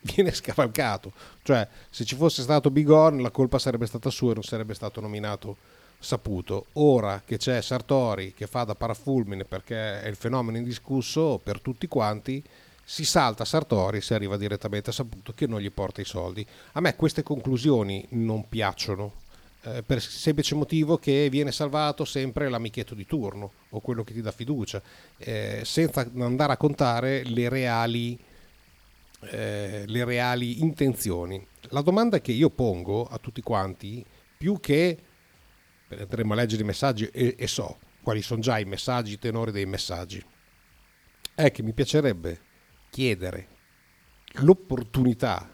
viene 0.00 0.32
scavalcato. 0.32 1.12
Cioè, 1.42 1.68
se 1.90 2.04
ci 2.04 2.16
fosse 2.16 2.40
stato 2.40 2.70
Bigon, 2.70 3.20
la 3.20 3.30
colpa 3.30 3.58
sarebbe 3.58 3.84
stata 3.84 4.08
sua 4.08 4.30
e 4.30 4.34
non 4.34 4.42
sarebbe 4.42 4.72
stato 4.72 5.00
nominato 5.00 5.56
Saputo. 5.98 6.66
Ora 6.74 7.22
che 7.24 7.36
c'è 7.36 7.60
Sartori 7.60 8.32
che 8.32 8.46
fa 8.46 8.64
da 8.64 8.74
parafulmine 8.74 9.44
perché 9.44 10.00
è 10.00 10.08
il 10.08 10.16
fenomeno 10.16 10.56
indiscusso 10.56 11.38
per 11.42 11.60
tutti 11.60 11.86
quanti, 11.86 12.42
si 12.82 13.04
salta 13.04 13.44
Sartori 13.44 13.98
e 13.98 14.00
si 14.00 14.14
arriva 14.14 14.38
direttamente 14.38 14.88
a 14.90 14.94
Saputo 14.94 15.32
che 15.32 15.46
non 15.46 15.60
gli 15.60 15.70
porta 15.70 16.00
i 16.00 16.06
soldi. 16.06 16.46
A 16.72 16.80
me 16.80 16.96
queste 16.96 17.22
conclusioni 17.22 18.06
non 18.10 18.48
piacciono 18.48 19.26
eh, 19.62 19.82
per 19.82 19.96
il 19.96 20.02
semplice 20.02 20.54
motivo 20.54 20.98
che 20.98 21.28
viene 21.30 21.50
salvato 21.52 22.04
sempre 22.04 22.48
l'amichetto 22.48 22.94
di 22.94 23.06
turno 23.06 23.52
o 23.70 23.80
quello 23.80 24.04
che 24.04 24.12
ti 24.12 24.20
dà 24.20 24.30
fiducia, 24.30 24.80
eh, 25.16 25.62
senza 25.64 26.08
andare 26.18 26.52
a 26.52 26.56
contare 26.56 27.24
le 27.24 27.48
reali, 27.48 28.18
eh, 29.30 29.84
le 29.86 30.04
reali 30.04 30.60
intenzioni. 30.60 31.44
La 31.70 31.82
domanda 31.82 32.20
che 32.20 32.32
io 32.32 32.50
pongo 32.50 33.04
a 33.04 33.18
tutti 33.18 33.40
quanti, 33.42 34.04
più 34.36 34.58
che 34.60 34.98
andremo 35.88 36.34
a 36.34 36.36
leggere 36.36 36.62
i 36.62 36.66
messaggi 36.66 37.06
e, 37.06 37.34
e 37.36 37.46
so 37.46 37.78
quali 38.02 38.22
sono 38.22 38.40
già 38.40 38.58
i 38.58 38.64
messaggi, 38.64 39.14
i 39.14 39.18
tenori 39.18 39.50
dei 39.50 39.66
messaggi, 39.66 40.24
è 41.34 41.50
che 41.50 41.62
mi 41.62 41.72
piacerebbe 41.72 42.40
chiedere 42.90 43.48
l'opportunità 44.40 45.50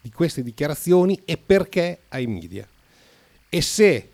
di 0.00 0.10
queste 0.10 0.42
dichiarazioni 0.42 1.20
e 1.24 1.36
perché 1.36 2.02
ai 2.08 2.26
media 2.26 2.68
e 3.54 3.60
se 3.60 4.08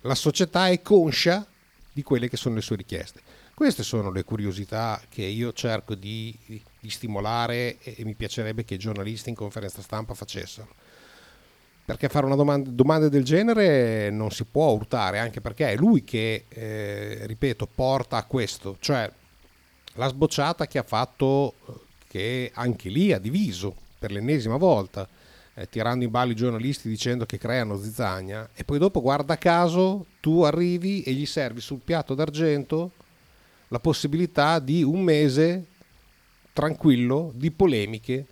la 0.00 0.14
società 0.14 0.70
è 0.70 0.80
conscia 0.80 1.46
di 1.92 2.02
quelle 2.02 2.30
che 2.30 2.38
sono 2.38 2.54
le 2.54 2.62
sue 2.62 2.76
richieste. 2.76 3.20
Queste 3.52 3.82
sono 3.82 4.10
le 4.10 4.24
curiosità 4.24 5.02
che 5.10 5.22
io 5.22 5.52
cerco 5.52 5.94
di, 5.94 6.34
di 6.46 6.88
stimolare 6.88 7.76
e, 7.82 7.96
e, 7.98 8.04
mi 8.06 8.14
piacerebbe 8.14 8.64
che 8.64 8.74
i 8.74 8.78
giornalisti 8.78 9.28
in 9.28 9.34
conferenza 9.34 9.82
stampa 9.82 10.14
facessero. 10.14 10.66
Perché 11.84 12.08
fare 12.08 12.24
una 12.24 12.36
domanda, 12.36 12.70
domanda 12.70 13.10
del 13.10 13.22
genere 13.22 14.08
non 14.08 14.30
si 14.30 14.44
può 14.44 14.70
urtare, 14.70 15.18
anche 15.18 15.42
perché 15.42 15.72
è 15.72 15.76
lui 15.76 16.02
che, 16.02 16.46
eh, 16.48 17.26
ripeto, 17.26 17.66
porta 17.66 18.16
a 18.16 18.24
questo. 18.24 18.78
Cioè, 18.80 19.12
la 19.94 20.08
sbocciata 20.08 20.66
che 20.66 20.78
ha 20.78 20.84
fatto 20.84 21.54
che 22.08 22.50
anche 22.54 22.88
lì 22.88 23.12
ha 23.12 23.18
diviso 23.18 23.76
per 23.98 24.10
l'ennesima 24.10 24.56
volta, 24.56 25.06
eh, 25.54 25.68
tirando 25.68 26.04
in 26.04 26.10
ballo 26.10 26.32
i 26.32 26.36
giornalisti 26.36 26.88
dicendo 26.88 27.26
che 27.26 27.38
creano 27.38 27.76
zizzagna, 27.76 28.50
e 28.54 28.64
poi 28.64 28.78
dopo, 28.78 29.00
guarda 29.00 29.36
caso, 29.38 30.06
tu 30.20 30.42
arrivi 30.42 31.02
e 31.02 31.12
gli 31.12 31.26
servi 31.26 31.60
sul 31.60 31.80
piatto 31.84 32.14
d'argento 32.14 32.92
la 33.68 33.78
possibilità 33.78 34.58
di 34.58 34.82
un 34.82 35.00
mese 35.02 35.66
tranquillo 36.52 37.32
di 37.34 37.50
polemiche, 37.50 38.26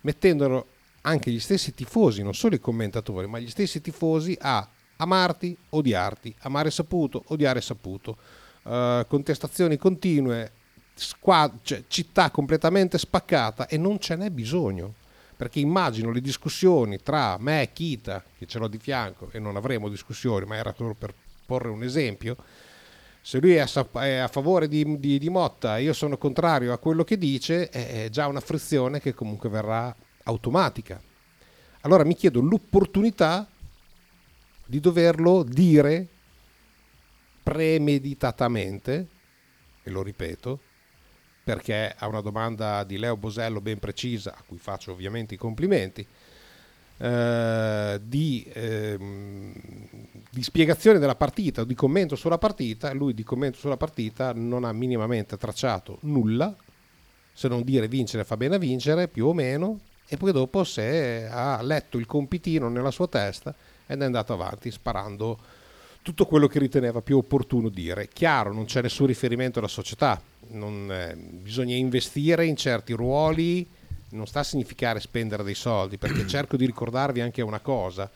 mettendolo 0.00 0.66
anche 1.02 1.30
gli 1.30 1.40
stessi 1.40 1.74
tifosi, 1.74 2.22
non 2.22 2.34
solo 2.34 2.54
i 2.54 2.60
commentatori, 2.60 3.26
ma 3.26 3.38
gli 3.38 3.48
stessi 3.48 3.80
tifosi 3.80 4.36
a 4.40 4.66
amarti, 4.96 5.56
odiarti, 5.70 6.34
amare 6.40 6.70
saputo, 6.70 7.24
odiare 7.28 7.60
saputo, 7.60 8.16
uh, 8.62 9.06
contestazioni 9.06 9.76
continue, 9.76 10.52
squad- 10.94 11.58
cioè, 11.62 11.84
città 11.88 12.30
completamente 12.30 12.98
spaccata 12.98 13.66
e 13.66 13.76
non 13.76 13.98
ce 13.98 14.16
n'è 14.16 14.30
bisogno. 14.30 14.94
Perché 15.36 15.58
immagino 15.58 16.12
le 16.12 16.20
discussioni 16.20 16.98
tra 17.02 17.36
me 17.38 17.62
e 17.62 17.72
Kita, 17.72 18.22
che 18.38 18.46
ce 18.46 18.58
l'ho 18.58 18.68
di 18.68 18.78
fianco 18.78 19.28
e 19.32 19.38
non 19.38 19.56
avremo 19.56 19.88
discussioni, 19.88 20.46
ma 20.46 20.56
era 20.56 20.72
solo 20.76 20.94
per 20.94 21.12
porre 21.44 21.68
un 21.68 21.82
esempio. 21.82 22.36
Se 23.20 23.40
lui 23.40 23.54
è 23.54 23.60
a, 23.60 24.28
favore 24.28 24.68
di, 24.68 24.98
di, 25.00 25.18
di, 25.18 25.28
Motta 25.30 25.78
e 25.78 25.82
io 25.82 25.92
sono 25.94 26.18
contrario 26.18 26.72
a 26.72 26.78
quello 26.78 27.04
che 27.04 27.16
dice, 27.16 27.68
è 27.70 28.08
già 28.10 28.26
una 28.26 28.40
frizione 28.40 29.00
che 29.00 29.14
comunque 29.14 29.48
verrà 29.48 29.94
automatica. 30.24 31.00
Allora 31.80 32.04
mi 32.04 32.14
chiedo 32.14 32.40
l'opportunità 32.40 33.48
di 34.66 34.78
doverlo 34.80 35.42
dire 35.42 36.06
premeditatamente, 37.42 39.06
e 39.82 39.90
lo 39.90 40.02
ripeto, 40.02 40.60
perché 41.44 41.94
ha 41.96 42.08
una 42.08 42.22
domanda 42.22 42.82
di 42.84 42.96
Leo 42.96 43.18
Bosello 43.18 43.60
ben 43.60 43.78
precisa, 43.78 44.34
a 44.34 44.42
cui 44.46 44.56
faccio 44.56 44.92
ovviamente 44.92 45.34
i 45.34 45.36
complimenti, 45.36 46.06
eh, 46.96 48.00
di, 48.02 48.50
ehm, 48.50 49.52
di, 50.30 50.42
spiegazione 50.42 50.98
della 50.98 51.16
partita, 51.16 51.62
di 51.64 51.74
commento 51.74 52.16
sulla 52.16 52.38
partita, 52.38 52.92
lui 52.94 53.12
di 53.12 53.24
commento 53.24 53.58
sulla 53.58 53.76
partita 53.76 54.32
non 54.32 54.64
ha 54.64 54.72
minimamente 54.72 55.36
tracciato 55.36 55.98
nulla, 56.02 56.54
se 57.32 57.48
non 57.48 57.62
dire 57.62 57.88
vincere 57.88 58.24
fa 58.24 58.38
bene 58.38 58.54
a 58.54 58.58
vincere, 58.58 59.08
più 59.08 59.26
o 59.26 59.34
meno, 59.34 59.80
e 60.06 60.16
poi 60.16 60.32
dopo 60.32 60.64
se 60.64 61.26
ha 61.30 61.60
letto 61.60 61.98
il 61.98 62.06
compitino 62.06 62.68
nella 62.68 62.90
sua 62.90 63.08
testa 63.08 63.54
ed 63.86 64.00
è 64.00 64.04
andato 64.04 64.32
avanti 64.32 64.70
sparando 64.70 65.38
tutto 66.04 66.26
quello 66.26 66.48
che 66.48 66.58
riteneva 66.58 67.00
più 67.00 67.16
opportuno 67.16 67.70
dire. 67.70 68.08
Chiaro, 68.08 68.52
non 68.52 68.66
c'è 68.66 68.82
nessun 68.82 69.06
riferimento 69.06 69.58
alla 69.58 69.68
società, 69.68 70.20
non, 70.48 70.92
eh, 70.92 71.16
bisogna 71.16 71.74
investire 71.74 72.44
in 72.44 72.56
certi 72.56 72.92
ruoli, 72.92 73.66
non 74.10 74.26
sta 74.26 74.40
a 74.40 74.44
significare 74.44 75.00
spendere 75.00 75.42
dei 75.42 75.54
soldi, 75.54 75.96
perché 75.96 76.26
cerco 76.28 76.58
di 76.58 76.66
ricordarvi 76.66 77.22
anche 77.22 77.40
una 77.40 77.60
cosa. 77.60 78.10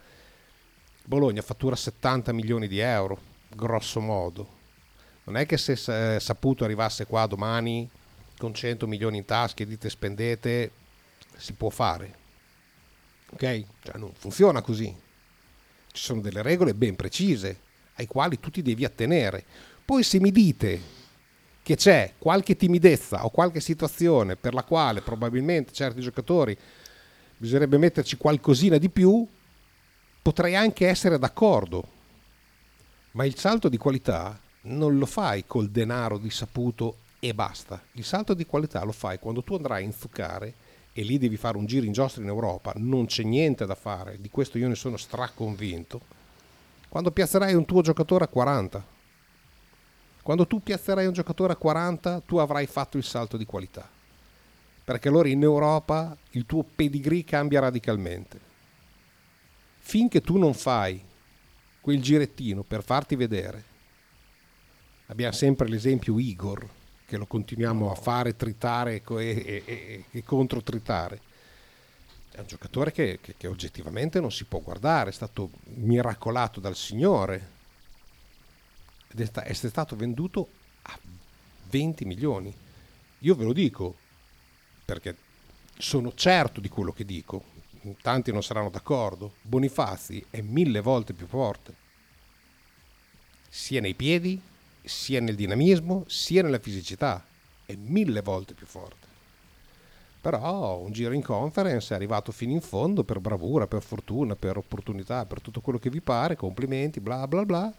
Bologna 1.02 1.40
fattura 1.40 1.74
70 1.74 2.30
milioni 2.34 2.68
di 2.68 2.78
euro, 2.78 3.18
grosso 3.48 4.00
modo. 4.00 4.56
Non 5.24 5.38
è 5.38 5.46
che 5.46 5.56
se 5.56 5.72
eh, 6.16 6.20
Saputo 6.20 6.64
arrivasse 6.64 7.06
qua 7.06 7.24
domani 7.24 7.88
con 8.36 8.52
100 8.52 8.86
milioni 8.86 9.16
in 9.16 9.24
tasca 9.24 9.62
e 9.62 9.66
dite 9.66 9.88
spendete, 9.88 10.72
si 11.38 11.54
può 11.54 11.70
fare. 11.70 12.16
Ok? 13.30 13.64
Cioè 13.82 13.96
non 13.96 14.12
funziona 14.12 14.60
così. 14.60 14.94
Ci 15.90 16.02
sono 16.04 16.20
delle 16.20 16.42
regole 16.42 16.74
ben 16.74 16.94
precise 16.94 17.60
ai 17.98 18.06
quali 18.06 18.40
tu 18.40 18.50
ti 18.50 18.62
devi 18.62 18.84
attenere. 18.84 19.44
Poi 19.84 20.02
se 20.02 20.18
mi 20.20 20.30
dite 20.30 20.96
che 21.62 21.76
c'è 21.76 22.14
qualche 22.16 22.56
timidezza 22.56 23.24
o 23.24 23.30
qualche 23.30 23.60
situazione 23.60 24.36
per 24.36 24.54
la 24.54 24.62
quale 24.62 25.02
probabilmente 25.02 25.72
certi 25.72 26.00
giocatori 26.00 26.56
bisognerebbe 27.36 27.78
metterci 27.78 28.16
qualcosina 28.16 28.78
di 28.78 28.88
più, 28.88 29.26
potrei 30.22 30.56
anche 30.56 30.88
essere 30.88 31.18
d'accordo. 31.18 31.96
Ma 33.12 33.24
il 33.24 33.36
salto 33.36 33.68
di 33.68 33.76
qualità 33.76 34.38
non 34.62 34.96
lo 34.98 35.06
fai 35.06 35.44
col 35.46 35.68
denaro 35.68 36.18
di 36.18 36.30
saputo 36.30 36.98
e 37.18 37.34
basta. 37.34 37.82
Il 37.92 38.04
salto 38.04 38.34
di 38.34 38.46
qualità 38.46 38.82
lo 38.84 38.92
fai 38.92 39.18
quando 39.18 39.42
tu 39.42 39.54
andrai 39.54 39.82
a 39.82 39.86
inzuccare 39.86 40.54
e 40.92 41.02
lì 41.02 41.18
devi 41.18 41.36
fare 41.36 41.56
un 41.56 41.66
giro 41.66 41.84
in 41.84 41.92
giostra 41.92 42.22
in 42.22 42.28
Europa, 42.28 42.72
non 42.76 43.06
c'è 43.06 43.22
niente 43.22 43.66
da 43.66 43.74
fare, 43.74 44.20
di 44.20 44.30
questo 44.30 44.58
io 44.58 44.68
ne 44.68 44.74
sono 44.74 44.96
straconvinto 44.96 46.16
quando 46.88 47.10
piazzerai 47.10 47.54
un 47.54 47.64
tuo 47.64 47.82
giocatore 47.82 48.24
a 48.24 48.28
40. 48.28 48.96
Quando 50.22 50.46
tu 50.46 50.62
piazzerai 50.62 51.06
un 51.06 51.12
giocatore 51.12 51.52
a 51.52 51.56
40, 51.56 52.20
tu 52.20 52.38
avrai 52.38 52.66
fatto 52.66 52.96
il 52.96 53.04
salto 53.04 53.36
di 53.36 53.44
qualità. 53.44 53.88
Perché 54.84 55.08
allora 55.08 55.28
in 55.28 55.42
Europa 55.42 56.16
il 56.30 56.46
tuo 56.46 56.64
pedigree 56.64 57.24
cambia 57.24 57.60
radicalmente. 57.60 58.40
Finché 59.78 60.20
tu 60.20 60.38
non 60.38 60.54
fai 60.54 61.02
quel 61.80 62.00
girettino 62.00 62.62
per 62.62 62.82
farti 62.82 63.16
vedere, 63.16 63.64
abbiamo 65.06 65.32
sempre 65.32 65.68
l'esempio 65.68 66.18
Igor, 66.18 66.68
che 67.06 67.16
lo 67.16 67.26
continuiamo 67.26 67.90
a 67.90 67.94
fare, 67.94 68.36
tritare 68.36 69.02
e, 69.02 69.02
e, 69.18 69.62
e, 69.64 70.04
e 70.10 70.24
contro-tritare 70.24 71.20
è 72.38 72.40
un 72.42 72.46
giocatore 72.46 72.92
che, 72.92 73.18
che, 73.20 73.34
che, 73.36 73.48
oggettivamente 73.48 74.20
non 74.20 74.30
si 74.30 74.44
può 74.44 74.60
guardare, 74.60 75.10
è 75.10 75.12
stato 75.12 75.50
miracolato 75.74 76.60
dal 76.60 76.76
Signore 76.76 77.56
ed 79.08 79.20
è, 79.20 79.24
sta, 79.24 79.42
è 79.42 79.52
stato 79.52 79.96
venduto 79.96 80.48
a 80.82 80.96
20 81.68 82.04
milioni. 82.04 82.54
Io 83.20 83.34
ve 83.34 83.44
lo 83.44 83.52
dico 83.52 83.96
perché 84.84 85.16
sono 85.78 86.14
certo 86.14 86.60
di 86.60 86.68
quello 86.68 86.92
che 86.92 87.04
dico, 87.04 87.42
tanti 88.02 88.30
non 88.30 88.44
saranno 88.44 88.70
d'accordo, 88.70 89.34
Bonifazzi 89.42 90.24
è 90.30 90.40
mille 90.40 90.80
volte 90.80 91.14
più 91.14 91.26
forte. 91.26 91.74
sia 93.48 93.80
nei 93.80 93.94
piedi, 93.94 94.40
sia 94.84 95.20
nel 95.20 95.34
dinamismo, 95.34 96.04
sia 96.06 96.42
nella 96.42 96.60
fisicità. 96.60 97.26
È 97.66 97.74
mille 97.74 98.22
volte 98.22 98.54
più 98.54 98.66
forte. 98.66 99.06
Però 100.20 100.78
un 100.78 100.90
giro 100.90 101.14
in 101.14 101.22
conference 101.22 101.92
è 101.92 101.96
arrivato 101.96 102.32
fino 102.32 102.52
in 102.52 102.60
fondo 102.60 103.04
per 103.04 103.20
bravura, 103.20 103.66
per 103.66 103.82
fortuna, 103.82 104.34
per 104.34 104.56
opportunità, 104.56 105.24
per 105.26 105.40
tutto 105.40 105.60
quello 105.60 105.78
che 105.78 105.90
vi 105.90 106.00
pare, 106.00 106.34
complimenti, 106.34 107.00
bla 107.00 107.26
bla 107.28 107.44
bla. 107.44 107.72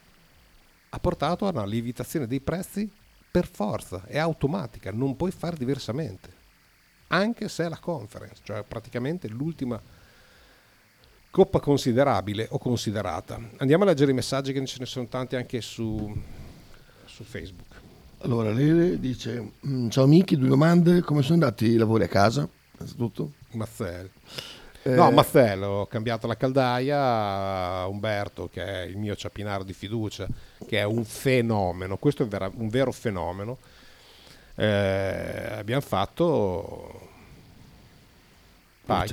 Ha 0.91 0.99
portato 0.99 1.45
a 1.45 1.51
una 1.51 1.65
lievitazione 1.65 2.27
dei 2.27 2.39
prezzi 2.39 2.89
per 3.31 3.45
forza, 3.45 4.05
è 4.05 4.17
automatica, 4.17 4.91
non 4.91 5.15
puoi 5.15 5.31
fare 5.31 5.57
diversamente. 5.57 6.37
Anche 7.07 7.49
se 7.49 7.65
è 7.65 7.69
la 7.69 7.79
conference, 7.79 8.41
cioè 8.43 8.63
praticamente 8.63 9.27
l'ultima 9.27 9.81
coppa 11.31 11.59
considerabile 11.59 12.47
o 12.51 12.57
considerata. 12.57 13.39
Andiamo 13.57 13.83
a 13.83 13.87
leggere 13.87 14.11
i 14.11 14.15
messaggi 14.15 14.53
che 14.53 14.65
ce 14.65 14.77
ne 14.79 14.85
sono 14.85 15.07
tanti 15.07 15.35
anche 15.35 15.61
su, 15.61 16.15
su 17.05 17.23
Facebook. 17.23 17.88
Allora, 18.21 18.51
Lele 18.51 18.99
dice: 18.99 19.51
"Mm, 19.65 19.89
Ciao 19.89 20.05
Miki, 20.05 20.37
due 20.37 20.49
domande. 20.49 21.01
Come 21.01 21.21
sono 21.21 21.35
andati 21.35 21.65
i 21.67 21.77
lavori 21.77 22.03
a 22.03 22.07
casa? 22.07 22.47
Innanzitutto. 22.75 23.31
Mazzel. 23.51 24.09
Eh, 24.83 24.91
No, 24.91 25.11
Mazzello, 25.11 25.67
ho 25.67 25.85
cambiato 25.87 26.27
la 26.27 26.35
caldaia, 26.37 27.85
Umberto 27.87 28.49
che 28.51 28.63
è 28.63 28.81
il 28.83 28.97
mio 28.97 29.15
ciapinaro 29.15 29.63
di 29.63 29.73
fiducia, 29.73 30.27
che 30.65 30.79
è 30.79 30.83
un 30.83 31.03
fenomeno, 31.03 31.97
questo 31.97 32.21
è 32.21 32.25
un, 32.25 32.29
vera- 32.31 32.51
un 32.55 32.69
vero 32.69 32.91
fenomeno. 32.91 33.57
Eh, 34.55 35.47
abbiamo 35.57 35.81
fatto... 35.81 37.09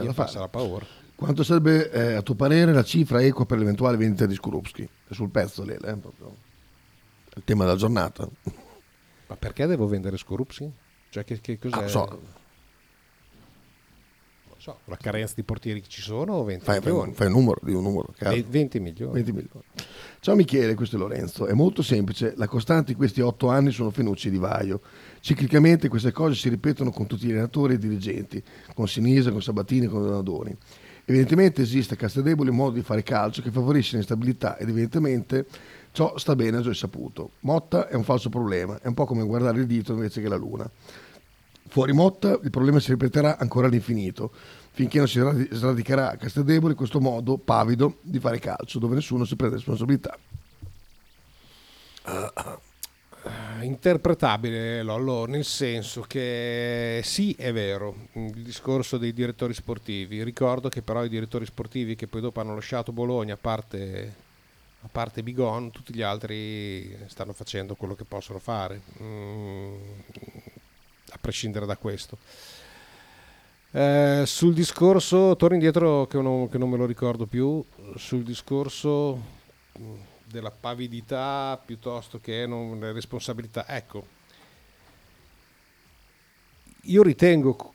da 0.05 0.13
passa 0.15 0.41
la 0.41 0.49
paura. 0.49 0.85
Quanto 1.15 1.43
sarebbe, 1.45 1.91
eh, 1.91 2.15
a 2.15 2.23
tuo 2.23 2.35
parere, 2.35 2.73
la 2.73 2.83
cifra 2.85 3.23
equa 3.23 3.47
per 3.47 3.59
l'eventuale 3.59 3.97
vendita 3.97 4.27
di 4.27 4.35
Skorupski? 4.35 4.89
Sul 5.11 5.31
pezzo, 5.31 5.65
Lele, 5.65 5.89
eh, 5.89 5.97
proprio. 5.97 6.35
Il 7.35 7.43
tema 7.45 7.65
della 7.65 7.77
giornata. 7.77 8.29
Ma 9.29 9.37
perché 9.37 9.67
devo 9.67 9.87
vendere 9.87 10.17
Skorupsi? 10.17 10.71
Cioè 11.11 11.25
che, 11.25 11.41
che 11.41 11.59
cos'è? 11.59 11.85
Ah, 11.85 11.89
so. 11.89 12.21
Non 14.49 14.57
so, 14.59 14.79
la 14.87 14.97
carenza 14.97 15.35
di 15.37 15.43
portieri 15.43 15.81
che 15.81 15.89
ci 15.89 16.01
sono 16.01 16.43
20 16.45 16.65
Fai, 16.65 16.79
milioni. 16.81 17.13
fai 17.13 17.27
un 17.27 17.33
numero, 17.35 17.61
di 17.63 17.73
un 17.73 17.83
numero. 17.83 18.09
a 18.11 18.15
caso. 18.17 18.35
Ve- 18.35 18.45
20 18.49 18.81
milioni. 18.81 19.13
20 19.15 19.33
milioni. 19.33 19.65
Ciao 20.21 20.35
Michele, 20.35 20.75
questo 20.75 20.97
è 20.97 20.99
Lorenzo. 20.99 21.47
È 21.47 21.53
molto 21.53 21.83
semplice, 21.83 22.35
la 22.37 22.49
costante 22.49 22.93
in 22.93 22.97
questi 22.97 23.21
otto 23.21 23.49
anni 23.49 23.71
sono 23.71 23.91
Fenucci 23.91 24.29
e 24.29 24.31
Di 24.31 24.39
Vaio. 24.39 24.81
Ciclicamente 25.21 25.89
queste 25.89 26.11
cose 26.13 26.35
si 26.35 26.49
ripetono 26.49 26.91
con 26.91 27.07
tutti 27.07 27.27
gli 27.27 27.31
allenatori 27.31 27.75
e 27.75 27.77
i 27.77 27.79
dirigenti, 27.81 28.43
con 28.75 28.89
Sinisa, 28.89 29.31
con 29.31 29.43
Sabatini, 29.43 29.87
con 29.87 30.03
Donadoni. 30.03 30.57
Evidentemente 31.05 31.63
esiste 31.63 31.95
a 31.95 31.97
Castedebole 31.97 32.51
un 32.51 32.57
modo 32.57 32.75
di 32.75 32.83
fare 32.83 33.05
calcio 33.05 33.41
che 33.43 33.53
favorisce 33.53 33.95
l'instabilità 33.95 34.57
ed 34.57 34.69
evidentemente 34.69 35.47
ciò 35.97 36.19
sta 36.19 36.37
bene 36.37 36.59
a 36.59 36.61
Gioia 36.61 36.75
Saputo. 36.75 37.31
Motta 37.41 37.89
è 37.89 37.95
un 37.95 38.05
falso 38.05 38.29
problema, 38.29 38.79
è 38.83 38.87
un 38.87 38.93
po' 38.93 39.07
come 39.07 39.25
guardare 39.25 39.61
il 39.61 39.67
dito 39.67 39.95
invece 39.95 40.21
che 40.21 40.29
la 40.29 40.37
luna. 40.37 40.71
Fuori 41.69 41.95
Motta 41.95 42.39
il 42.43 42.51
problema 42.51 42.79
si 42.81 42.91
ripeterà 42.91 43.39
ancora 43.39 43.69
all'infinito, 43.69 44.31
finché 44.73 44.99
non 44.99 45.09
si 45.09 45.19
sradi- 45.21 45.49
sradicherà 45.51 46.11
a 46.11 46.17
Castedebole 46.17 46.75
questo 46.75 47.01
modo 47.01 47.39
pavido 47.39 47.97
di 48.03 48.21
fare 48.21 48.39
calcio, 48.39 48.79
dove 48.79 48.95
nessuno 48.95 49.25
si 49.25 49.37
prende 49.37 49.57
responsabilità. 49.57 50.19
interpretabile 53.63 54.83
Lollo 54.83 55.25
nel 55.25 55.45
senso 55.45 56.03
che 56.03 57.01
sì 57.03 57.35
è 57.37 57.53
vero 57.53 58.09
il 58.13 58.43
discorso 58.43 58.99
dei 58.99 59.13
direttori 59.13 59.53
sportivi 59.53 60.23
ricordo 60.23 60.69
che 60.69 60.83
però 60.83 61.03
i 61.03 61.09
direttori 61.09 61.45
sportivi 61.45 61.97
che 61.97 62.07
poi 62.07 62.21
dopo 62.21 62.39
hanno 62.41 62.55
lasciato 62.55 62.93
Bologna 62.93 63.35
a 63.35 63.39
parte, 63.41 64.26
a 64.87 64.89
parte 64.91 65.23
Bigon 65.25 65.73
tutti 65.73 65.93
gli 65.93 66.03
altri 66.03 66.97
stanno 67.09 67.33
facendo 67.33 67.75
quello 67.75 67.95
che 67.95 68.05
possono 68.05 68.39
fare 68.39 68.81
mm, 69.03 69.75
a 71.11 71.19
prescindere 71.21 71.67
da 71.67 71.77
questo 71.77 72.17
Eh, 73.73 74.23
sul 74.25 74.55
discorso 74.55 75.37
torno 75.37 75.57
indietro 75.57 76.07
che 76.07 76.19
non, 76.23 76.49
che 76.49 76.57
non 76.57 76.71
me 76.71 76.79
lo 76.79 76.87
ricordo 76.87 77.27
più 77.27 77.63
sul 77.97 78.23
discorso 78.23 79.21
mm, 79.79 79.95
della 80.25 80.51
pavidità 80.51 81.61
piuttosto 81.63 82.19
che 82.19 82.47
non, 82.47 82.79
le 82.81 82.93
responsabilità. 82.93 83.69
Ecco, 83.69 84.07
io 86.85 87.03
ritengo, 87.03 87.75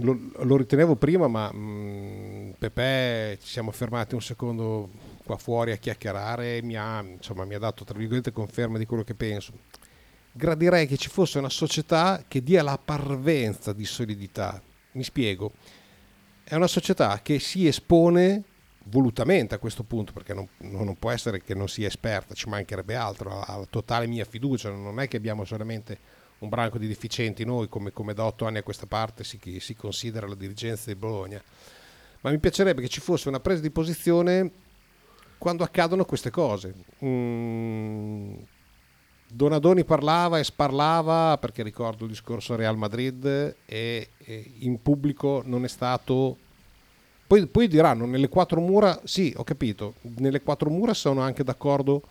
lo, 0.00 0.18
lo 0.42 0.56
ritenevo 0.56 0.96
prima, 0.96 1.28
ma 1.28 1.50
mh, 1.50 2.56
Pepe 2.58 3.38
ci 3.40 3.48
siamo 3.48 3.70
fermati 3.70 4.14
un 4.14 4.22
secondo 4.22 4.90
qua 5.26 5.36
fuori 5.36 5.72
a 5.72 5.76
chiacchierare 5.76 6.62
mi 6.62 6.76
ha, 6.76 7.02
insomma, 7.02 7.44
mi 7.44 7.54
ha 7.54 7.58
dato, 7.58 7.84
tra 7.84 7.98
virgolette, 7.98 8.30
conferma 8.30 8.78
di 8.78 8.86
quello 8.86 9.02
che 9.02 9.14
penso. 9.14 9.52
Gradirei 10.32 10.86
che 10.86 10.96
ci 10.96 11.08
fosse 11.08 11.38
una 11.38 11.50
società 11.50 12.24
che 12.26 12.42
dia 12.42 12.62
la 12.62 12.78
parvenza 12.78 13.72
di 13.72 13.84
solidità. 13.84 14.62
Mi 14.92 15.02
spiego. 15.02 15.52
È 16.44 16.54
una 16.54 16.68
società 16.68 17.20
che 17.22 17.40
si 17.40 17.66
espone 17.66 18.42
volutamente 18.84 19.54
a 19.54 19.58
questo 19.58 19.82
punto, 19.82 20.12
perché 20.12 20.32
non, 20.32 20.46
non 20.58 20.96
può 20.96 21.10
essere 21.10 21.42
che 21.42 21.54
non 21.54 21.68
sia 21.68 21.88
esperta, 21.88 22.34
ci 22.34 22.48
mancherebbe 22.48 22.94
altro, 22.94 23.40
ha 23.40 23.56
la 23.56 23.66
totale 23.68 24.06
mia 24.06 24.24
fiducia, 24.24 24.70
non 24.70 25.00
è 25.00 25.08
che 25.08 25.16
abbiamo 25.16 25.44
solamente 25.44 25.98
un 26.38 26.48
branco 26.48 26.78
di 26.78 26.86
deficienti 26.86 27.44
noi, 27.44 27.68
come, 27.68 27.90
come 27.90 28.14
da 28.14 28.24
otto 28.24 28.46
anni 28.46 28.58
a 28.58 28.62
questa 28.62 28.86
parte 28.86 29.24
si, 29.24 29.40
si 29.58 29.74
considera 29.74 30.28
la 30.28 30.36
dirigenza 30.36 30.84
di 30.86 30.94
Bologna, 30.94 31.42
ma 32.20 32.30
mi 32.30 32.38
piacerebbe 32.38 32.80
che 32.80 32.88
ci 32.88 33.00
fosse 33.00 33.28
una 33.28 33.40
presa 33.40 33.60
di 33.62 33.70
posizione 33.70 34.50
quando 35.38 35.64
accadono 35.64 36.04
queste 36.04 36.30
cose. 36.30 36.74
Mm, 37.04 38.34
Donadoni 39.28 39.84
parlava 39.84 40.38
e 40.38 40.44
sparlava 40.44 41.36
perché 41.38 41.62
ricordo 41.62 42.04
il 42.04 42.10
discorso 42.10 42.54
a 42.54 42.56
Real 42.56 42.76
Madrid 42.76 43.24
e, 43.66 44.08
e 44.16 44.52
in 44.58 44.80
pubblico 44.80 45.42
non 45.44 45.64
è 45.64 45.68
stato 45.68 46.36
poi, 47.26 47.46
poi 47.46 47.66
diranno 47.66 48.06
nelle 48.06 48.28
quattro 48.28 48.60
mura, 48.60 49.00
sì, 49.02 49.34
ho 49.36 49.42
capito, 49.42 49.94
nelle 50.18 50.42
quattro 50.42 50.70
mura 50.70 50.94
sono 50.94 51.20
anche 51.22 51.42
d'accordo 51.42 52.02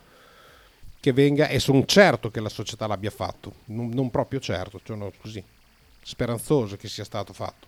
che 1.00 1.14
venga 1.14 1.48
e 1.48 1.60
sono 1.60 1.86
certo 1.86 2.30
che 2.30 2.42
la 2.42 2.50
società 2.50 2.86
l'abbia 2.86 3.12
fatto, 3.12 3.54
non, 3.66 3.90
non 3.90 4.10
proprio 4.10 4.42
certo, 4.42 4.82
sono 4.84 5.12
così, 5.22 5.42
speranzoso 6.02 6.76
che 6.76 6.90
sia 6.90 7.06
stato 7.06 7.32
fatto. 7.32 7.66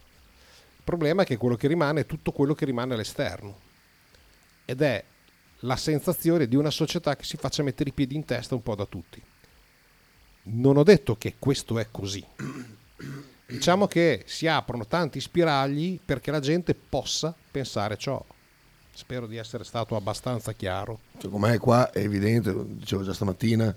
Il 0.76 0.84
problema 0.84 1.22
è 1.22 1.26
che 1.26 1.38
quello 1.38 1.56
che 1.56 1.67
rimane 1.67 2.02
è 2.02 2.06
tutto 2.06 2.32
quello 2.32 2.54
che 2.54 2.65
rimane 2.65 2.96
all'esterno 2.96 3.56
ed 4.65 4.82
è 4.82 5.02
la 5.62 5.76
sensazione 5.76 6.48
di 6.48 6.56
una 6.56 6.70
società 6.70 7.15
che 7.15 7.24
si 7.24 7.38
faccia 7.38 7.63
mettere 7.63 7.89
i 7.89 7.93
piedi 7.93 8.15
in 8.15 8.26
testa 8.26 8.56
un 8.56 8.62
po' 8.62 8.76
da 8.76 8.86
tutti. 8.86 9.22
Non 10.43 10.78
ho 10.78 10.84
detto 10.84 11.15
che 11.15 11.36
questo 11.39 11.80
è 11.80 11.88
così. 11.91 12.26
Diciamo 13.48 13.88
che 13.88 14.24
si 14.26 14.48
aprono 14.48 14.86
tanti 14.86 15.22
spiragli 15.22 16.00
perché 16.04 16.32
la 16.32 16.39
gente 16.39 16.76
possa 16.76 17.34
pensare 17.52 17.98
ciò. 17.98 18.24
Spero 18.93 19.28
di 19.28 19.38
essere 19.38 19.63
stato 19.63 19.96
abbastanza 19.96 20.54
chiaro. 20.54 21.02
Secondo 21.20 21.48
me 21.48 21.58
qua 21.58 21.91
è 21.91 22.00
evidente, 22.00 22.52
lo 22.52 22.63
dicevo 22.63 23.04
già 23.04 23.13
stamattina, 23.13 23.74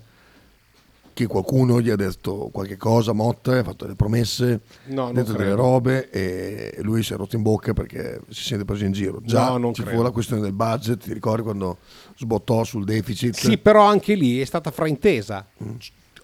che 1.13 1.27
qualcuno 1.27 1.81
gli 1.81 1.89
ha 1.89 1.95
detto 1.95 2.49
qualche 2.51 2.77
cosa, 2.77 3.11
Motta, 3.13 3.57
ha 3.59 3.63
fatto 3.63 3.83
delle 3.85 3.95
promesse, 3.95 4.61
No, 4.85 5.07
ha 5.07 5.11
detto 5.11 5.33
delle 5.33 5.53
robe 5.53 6.09
e 6.09 6.77
lui 6.81 7.03
si 7.03 7.13
è 7.13 7.15
rotto 7.15 7.35
in 7.35 7.41
bocca 7.41 7.73
perché 7.73 8.21
si 8.29 8.43
sente 8.43 8.65
preso 8.65 8.85
in 8.85 8.91
giro. 8.91 9.21
Già 9.23 9.49
No, 9.49 9.57
non 9.57 9.73
ci 9.73 9.81
fu 9.81 9.87
credo. 9.87 10.03
la 10.03 10.11
questione 10.11 10.41
del 10.41 10.53
budget, 10.53 11.03
ti 11.03 11.13
ricordi 11.13 11.43
quando 11.43 11.77
sbottò 12.17 12.63
sul 12.63 12.85
deficit? 12.85 13.35
Sì, 13.35 13.57
però 13.57 13.83
anche 13.85 14.15
lì 14.15 14.39
è 14.39 14.45
stata 14.45 14.71
fraintesa. 14.71 15.47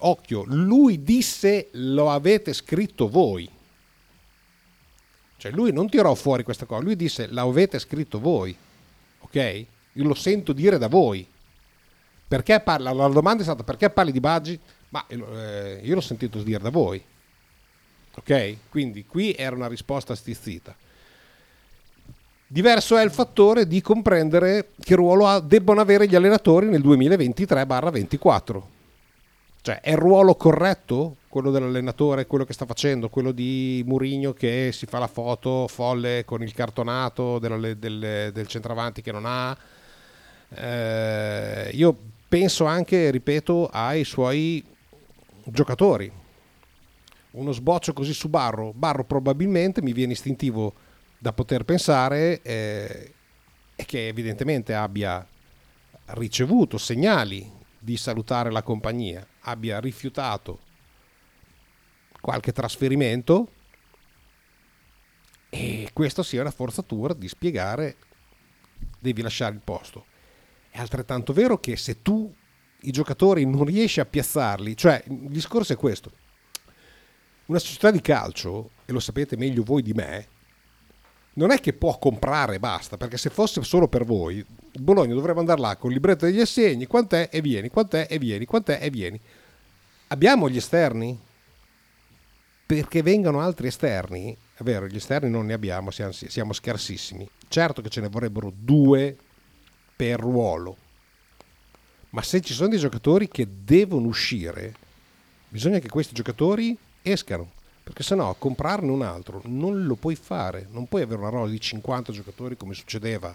Occhio, 0.00 0.44
lui 0.46 1.02
disse 1.02 1.68
lo 1.72 2.10
avete 2.10 2.52
scritto 2.52 3.08
voi. 3.08 3.48
Cioè 5.36 5.52
lui 5.52 5.72
non 5.72 5.88
tirò 5.88 6.14
fuori 6.14 6.42
questa 6.42 6.66
cosa, 6.66 6.82
lui 6.82 6.96
disse 6.96 7.26
l'avete 7.28 7.78
scritto 7.78 8.18
voi. 8.18 8.56
Ok? 9.20 9.36
Io 9.92 10.04
lo 10.04 10.14
sento 10.14 10.52
dire 10.52 10.78
da 10.78 10.88
voi. 10.88 11.26
Perché 12.26 12.60
parla? 12.60 12.92
La 12.92 13.08
domanda 13.08 13.40
è 13.40 13.44
stata 13.44 13.62
perché 13.64 13.88
parli 13.88 14.12
di 14.12 14.20
Baggi? 14.20 14.58
Ma 14.90 15.04
eh, 15.06 15.80
io 15.82 15.94
l'ho 15.94 16.00
sentito 16.00 16.42
dire 16.42 16.62
da 16.62 16.70
voi. 16.70 17.02
Ok? 18.16 18.56
Quindi 18.70 19.04
qui 19.06 19.34
era 19.36 19.54
una 19.54 19.68
risposta 19.68 20.14
stizzita. 20.14 20.74
Diverso 22.50 22.96
è 22.96 23.04
il 23.04 23.10
fattore 23.10 23.66
di 23.66 23.82
comprendere 23.82 24.70
che 24.80 24.94
ruolo 24.94 25.38
debbono 25.40 25.82
avere 25.82 26.08
gli 26.08 26.14
allenatori 26.14 26.66
nel 26.66 26.80
2023-24. 26.80 28.62
Cioè, 29.60 29.80
è 29.80 29.90
il 29.90 29.98
ruolo 29.98 30.34
corretto 30.34 31.16
quello 31.28 31.50
dell'allenatore, 31.50 32.26
quello 32.26 32.46
che 32.46 32.54
sta 32.54 32.64
facendo, 32.64 33.10
quello 33.10 33.32
di 33.32 33.82
Murigno 33.86 34.32
che 34.32 34.70
si 34.72 34.86
fa 34.86 34.98
la 34.98 35.06
foto 35.08 35.68
folle 35.68 36.24
con 36.24 36.42
il 36.42 36.54
cartonato 36.54 37.38
della- 37.38 37.74
del, 37.74 38.30
del 38.32 38.46
centravanti 38.46 39.02
che 39.02 39.12
non 39.12 39.24
ha. 39.26 39.56
Eh, 40.54 41.70
io 41.74 41.96
penso 42.26 42.64
anche, 42.64 43.10
ripeto, 43.10 43.68
ai 43.70 44.04
suoi 44.04 44.64
giocatori. 45.50 46.10
Uno 47.30 47.52
sboccio 47.52 47.92
così 47.92 48.12
su 48.12 48.28
Barro, 48.28 48.72
Barro 48.74 49.04
probabilmente 49.04 49.82
mi 49.82 49.92
viene 49.92 50.12
istintivo 50.12 50.74
da 51.18 51.32
poter 51.32 51.64
pensare 51.64 52.40
eh, 52.42 53.12
che 53.74 54.08
evidentemente 54.08 54.74
abbia 54.74 55.26
ricevuto 56.06 56.78
segnali 56.78 57.50
di 57.78 57.96
salutare 57.96 58.50
la 58.50 58.62
compagnia, 58.62 59.26
abbia 59.40 59.78
rifiutato 59.78 60.66
qualche 62.20 62.52
trasferimento 62.52 63.52
e 65.50 65.90
questo 65.92 66.22
sia 66.22 66.40
una 66.40 66.50
forzatura 66.50 67.14
di 67.14 67.28
spiegare 67.28 67.96
devi 68.98 69.22
lasciare 69.22 69.54
il 69.54 69.60
posto. 69.62 70.06
È 70.70 70.78
altrettanto 70.78 71.32
vero 71.32 71.58
che 71.58 71.76
se 71.76 72.02
tu 72.02 72.32
i 72.82 72.90
giocatori 72.90 73.44
non 73.44 73.64
riesci 73.64 74.00
a 74.00 74.06
piazzarli, 74.06 74.76
cioè 74.76 75.02
il 75.06 75.28
discorso 75.28 75.72
è 75.72 75.76
questo. 75.76 76.12
Una 77.46 77.58
società 77.58 77.90
di 77.90 78.00
calcio, 78.00 78.70
e 78.84 78.92
lo 78.92 79.00
sapete 79.00 79.36
meglio 79.36 79.62
voi 79.62 79.82
di 79.82 79.92
me, 79.92 80.26
non 81.34 81.50
è 81.50 81.60
che 81.60 81.72
può 81.72 81.98
comprare 81.98 82.56
e 82.56 82.58
basta, 82.58 82.96
perché 82.96 83.16
se 83.16 83.30
fosse 83.30 83.62
solo 83.62 83.88
per 83.88 84.04
voi, 84.04 84.44
Bologna 84.72 85.14
dovrebbe 85.14 85.38
andare 85.40 85.60
là 85.60 85.76
con 85.76 85.90
il 85.90 85.96
libretto 85.96 86.26
degli 86.26 86.40
assegni, 86.40 86.86
quant'è 86.86 87.28
e 87.32 87.40
vieni, 87.40 87.68
quant'è 87.68 88.06
e 88.10 88.18
vieni, 88.18 88.44
quant'è 88.44 88.78
e 88.80 88.90
vieni. 88.90 89.20
Abbiamo 90.08 90.48
gli 90.48 90.56
esterni? 90.56 91.18
Perché 92.66 93.02
vengano 93.02 93.40
altri 93.40 93.68
esterni, 93.68 94.36
è 94.54 94.62
vero, 94.62 94.86
gli 94.86 94.96
esterni 94.96 95.30
non 95.30 95.46
ne 95.46 95.54
abbiamo, 95.54 95.90
siamo, 95.90 96.12
siamo 96.12 96.52
scarsissimi. 96.52 97.28
Certo 97.48 97.80
che 97.80 97.88
ce 97.88 98.00
ne 98.00 98.08
vorrebbero 98.08 98.52
due 98.54 99.16
per 99.94 100.18
ruolo, 100.18 100.76
ma 102.10 102.22
se 102.22 102.40
ci 102.40 102.52
sono 102.54 102.68
dei 102.68 102.78
giocatori 102.78 103.28
che 103.28 103.46
devono 103.64 104.06
uscire, 104.06 104.74
bisogna 105.48 105.78
che 105.78 105.88
questi 105.88 106.14
giocatori 106.14 106.76
escano, 107.02 107.50
perché 107.82 108.02
sennò 108.02 108.34
comprarne 108.38 108.90
un 108.90 109.02
altro 109.02 109.40
non 109.44 109.84
lo 109.84 109.94
puoi 109.94 110.14
fare, 110.14 110.66
non 110.70 110.86
puoi 110.88 111.02
avere 111.02 111.20
una 111.20 111.30
rosa 111.30 111.50
di 111.52 111.60
50 111.60 112.12
giocatori 112.12 112.56
come 112.56 112.74
succedeva 112.74 113.34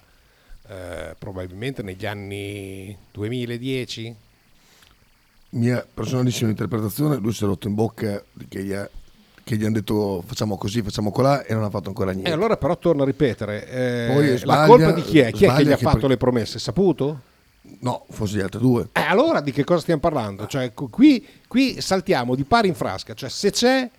eh, 0.67 1.15
probabilmente 1.17 1.81
negli 1.83 2.05
anni 2.05 2.95
2010. 3.11 4.15
Mia 5.49 5.85
personalissima 5.91 6.49
interpretazione, 6.49 7.17
lui 7.17 7.31
si 7.33 7.43
è 7.43 7.47
rotto 7.47 7.67
in 7.67 7.75
bocca 7.75 8.23
che 8.47 8.63
gli, 8.63 8.73
ha, 8.73 8.89
che 9.43 9.55
gli 9.55 9.63
hanno 9.65 9.73
detto 9.75 10.23
facciamo 10.25 10.57
così, 10.57 10.81
facciamo 10.81 11.11
colà 11.11 11.43
e 11.45 11.53
non 11.53 11.63
ha 11.63 11.69
fatto 11.69 11.89
ancora 11.89 12.11
niente. 12.11 12.29
E 12.29 12.33
allora 12.33 12.57
però 12.57 12.75
torno 12.77 13.03
a 13.03 13.05
ripetere, 13.05 13.67
eh, 13.69 14.13
Poi 14.13 14.29
la 14.31 14.37
sbaglia- 14.37 14.65
colpa 14.65 14.91
di 14.93 15.01
chi 15.03 15.19
è? 15.19 15.31
Chi 15.31 15.45
è 15.45 15.47
che 15.47 15.53
sbaglia 15.53 15.69
gli 15.69 15.73
ha 15.73 15.77
fatto 15.77 15.99
per- 15.99 16.09
le 16.09 16.17
promesse? 16.17 16.57
Saputo? 16.57 17.21
No, 17.83 18.05
forse 18.11 18.37
gli 18.37 18.41
altri 18.41 18.61
due. 18.61 18.89
Eh, 18.93 19.01
allora 19.01 19.41
di 19.41 19.51
che 19.51 19.65
cosa 19.65 19.81
stiamo 19.81 19.99
parlando? 19.99 20.47
Cioè, 20.47 20.73
qui, 20.73 21.25
qui 21.47 21.81
saltiamo 21.81 22.33
di 22.33 22.45
pari 22.45 22.69
in 22.69 22.75
frasca, 22.75 23.13
cioè 23.13 23.29
se 23.29 23.51
c'è 23.51 23.89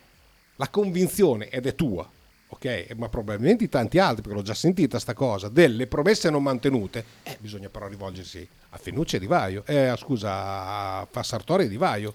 la 0.56 0.68
convinzione, 0.68 1.50
ed 1.50 1.66
è 1.66 1.74
tua, 1.74 2.08
ok, 2.48 2.94
ma 2.96 3.10
probabilmente 3.10 3.68
tanti 3.68 3.98
altri, 3.98 4.22
perché 4.22 4.38
l'ho 4.38 4.44
già 4.44 4.54
sentita 4.54 4.98
sta 4.98 5.12
cosa, 5.12 5.50
delle 5.50 5.86
promesse 5.86 6.30
non 6.30 6.42
mantenute, 6.42 7.04
eh, 7.24 7.36
bisogna 7.38 7.68
però 7.68 7.86
rivolgersi 7.86 8.48
a 8.70 8.78
Fenucci 8.78 9.16
e 9.16 9.18
Di 9.18 9.26
Vaio, 9.26 9.64
eh, 9.66 9.94
scusa, 9.98 10.30
a 10.32 11.08
Fassartori 11.10 11.64
e 11.64 11.68
Di 11.68 11.76
Vaio. 11.76 12.14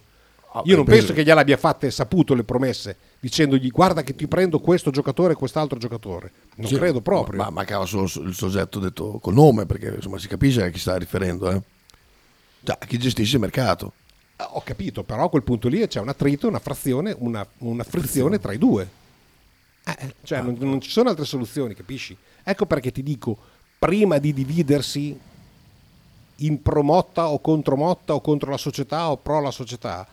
Ah, 0.51 0.63
Io 0.65 0.75
non 0.75 0.85
penso 0.85 1.13
che 1.13 1.23
gliele 1.23 1.39
abbia 1.41 1.57
fatte 1.57 1.91
saputo 1.91 2.33
le 2.33 2.43
promesse, 2.43 2.97
dicendogli 3.19 3.69
guarda 3.69 4.01
che 4.01 4.15
ti 4.15 4.27
prendo 4.27 4.59
questo 4.59 4.89
giocatore 4.89 5.33
e 5.33 5.35
quest'altro 5.35 5.77
giocatore. 5.77 6.31
Non 6.55 6.67
Sì, 6.67 6.75
credo 6.75 7.01
proprio. 7.01 7.39
Ma 7.39 7.51
mancava 7.51 7.85
solo 7.85 8.05
il 8.25 8.33
soggetto 8.33 8.79
detto 8.79 9.19
col 9.19 9.35
nome, 9.35 9.67
perché 9.67 9.93
insomma 9.95 10.17
si 10.17 10.27
capisce 10.27 10.63
a 10.63 10.69
chi 10.69 10.79
sta 10.79 10.97
riferendo, 10.97 11.51
eh. 11.51 11.61
Cioè, 12.63 12.77
a 12.79 12.85
chi 12.85 12.97
gestisce 12.97 13.35
il 13.35 13.41
mercato. 13.41 13.93
Eh, 14.35 14.45
Ho 14.53 14.61
capito, 14.63 15.03
però 15.03 15.25
a 15.25 15.29
quel 15.29 15.43
punto 15.43 15.67
lì 15.67 15.85
c'è 15.87 15.99
un 15.99 16.09
attrito, 16.09 16.47
una 16.47 16.59
frazione, 16.59 17.15
una, 17.19 17.45
una 17.59 17.83
frizione 17.83 18.39
tra 18.39 18.51
i 18.51 18.57
due. 18.57 18.89
Eh, 19.85 20.15
cioè, 20.23 20.41
non, 20.41 20.55
non 20.59 20.81
ci 20.81 20.89
sono 20.89 21.09
altre 21.09 21.25
soluzioni, 21.25 21.75
capisci? 21.75 22.17
Ecco 22.43 22.65
perché 22.65 22.91
ti 22.91 23.03
dico, 23.03 23.37
prima 23.77 24.17
di 24.17 24.33
dividersi 24.33 25.17
in 26.37 26.61
promotta 26.61 27.27
o 27.29 27.39
contro 27.39 27.75
Motta 27.75 28.13
o 28.13 28.21
contro 28.21 28.49
la 28.49 28.57
società 28.57 29.11
o 29.11 29.17
pro 29.17 29.41
la 29.41 29.51
società, 29.51 30.07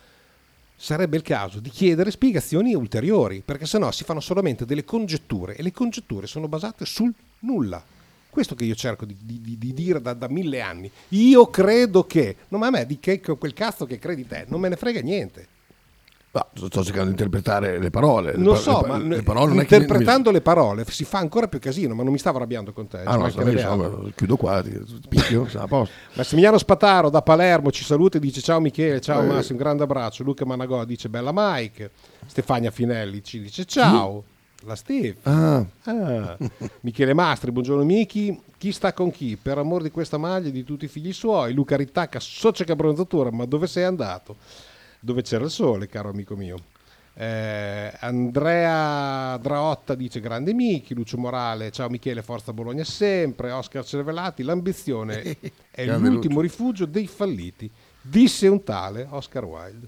sarebbe 0.77 1.17
il 1.17 1.23
caso 1.23 1.59
di 1.59 1.71
chiedere 1.71 2.11
spiegazioni 2.11 2.75
ulteriori, 2.75 3.43
perché 3.45 3.67
sennò 3.67 3.91
si 3.91 4.05
fanno 4.05 4.21
solamente 4.21 4.67
delle 4.67 4.85
congetture 4.85 5.57
e 5.57 5.63
le 5.63 5.73
congetture 5.73 6.27
sono 6.27 6.49
basate 6.49 6.85
sul 6.85 7.13
nulla. 7.41 7.83
Questo 8.29 8.55
che 8.55 8.65
io 8.65 8.75
cerco 8.75 9.07
di, 9.07 9.17
di- 9.19 9.57
di 9.57 9.73
dire 9.73 10.01
da, 10.03 10.13
da 10.13 10.29
mille 10.29 10.61
anni. 10.61 10.91
Io 11.09 11.47
credo 11.49 12.05
che, 12.05 12.37
no, 12.49 12.59
ma 12.59 12.67
a 12.67 12.71
me 12.71 12.85
di 12.85 13.01
che 13.01 13.19
quel 13.21 13.55
cazzo 13.55 13.87
che 13.87 13.99
credi 13.99 14.27
te, 14.27 14.45
non 14.49 14.61
me 14.61 14.69
ne 14.69 14.77
frega 14.77 15.01
niente. 15.01 15.49
Ma 16.37 16.47
sto 16.69 16.83
cercando 16.85 17.05
di 17.05 17.11
interpretare 17.11 17.79
le 17.79 17.89
parole. 17.89 18.33
Le 18.33 18.43
Non 18.43 18.55
pa- 18.55 18.61
so, 18.61 18.81
le 18.83 18.87
pa- 18.87 18.99
ma 18.99 19.05
le 19.17 19.23
parole 19.23 19.55
non 19.55 19.65
che 19.65 19.77
mi- 19.77 19.83
interpretando 19.83 20.31
le 20.31 20.41
parole 20.43 20.85
si 20.87 21.05
fa 21.05 21.19
ancora 21.19 21.49
più 21.49 21.59
casino, 21.59 21.95
ma 21.95 22.03
non 22.03 22.13
mi 22.13 22.19
stavo 22.19 22.37
arrabbiando 22.37 22.73
con 22.75 22.87
te. 22.89 22.99
Ah, 23.05 23.17
no, 23.17 23.25
insomma, 23.27 23.51
altro. 23.51 24.11
chiudo 24.15 24.37
qua, 24.37 24.63
ti- 24.63 24.79
picchio, 25.09 25.49
a 25.55 25.67
posto. 25.67 25.95
Massimiliano 26.15 26.59
Spataro 26.59 27.09
da 27.09 27.23
Palermo 27.23 27.71
ci 27.71 27.85
saluta 27.85 28.19
e 28.19 28.21
dice 28.21 28.43
ciao 28.43 28.61
Michele, 28.61 29.01
ciao 29.01 29.23
Eh. 29.23 29.27
Massimo, 29.27 29.57
un 29.59 29.65
grande 29.65 29.83
abbraccio. 29.85 30.23
Luca 30.25 30.45
Managò 30.45 30.85
dice 30.85 31.09
bella 31.09 31.31
Mike. 31.33 31.91
Stefania 32.27 32.71
Finelli 32.71 33.23
ci 33.25 33.41
dice 33.41 33.65
ciao. 33.65 34.25
La 34.67 34.75
Steve. 34.75 35.17
Ah, 35.23 35.65
Ah. 35.85 36.37
Michele 36.81 37.15
Mastri, 37.15 37.51
buongiorno 37.53 37.85
Michi. 37.85 38.39
Chi 38.59 38.73
sta 38.73 38.93
con 38.93 39.11
chi? 39.11 39.39
Per 39.41 39.57
amor 39.59 39.83
di 39.83 39.91
questa 39.91 40.17
maglia 40.19 40.49
e 40.49 40.51
di 40.53 40.65
tutti 40.65 40.87
i 40.87 40.89
figli 40.89 41.13
suoi. 41.13 41.53
Luca 41.55 41.77
Rittacca, 41.77 42.19
socia 42.21 42.65
che 42.65 42.73
abbronzatura, 42.73 43.31
ma 43.31 43.45
dove 43.45 43.67
sei 43.67 43.85
andato? 43.85 44.37
Dove 45.07 45.23
c'era 45.23 45.45
il 45.45 45.53
sole, 45.53 45.87
caro 45.87 46.09
amico 46.09 46.35
mio. 46.35 46.57
Eh, 47.15 47.93
Andrea 48.01 49.37
Draotta 49.37 49.95
dice 49.95 50.19
grande 50.19 50.53
Michi, 50.53 50.95
Lucio 50.95 51.17
Morale, 51.17 51.71
ciao 51.71 51.89
Michele, 51.89 52.25
forza 52.25 52.53
Bologna 52.53 52.83
sempre, 52.83 53.53
Oscar 53.53 53.85
Cervellati, 53.85 54.43
l'ambizione 54.43 55.37
è 55.71 55.87
l'ultimo 55.87 56.41
rifugio 56.41 56.87
dei 56.87 57.07
falliti, 57.07 57.71
disse 58.03 58.49
un 58.49 58.65
tale 58.65 59.07
Oscar 59.09 59.45
Wilde. 59.45 59.87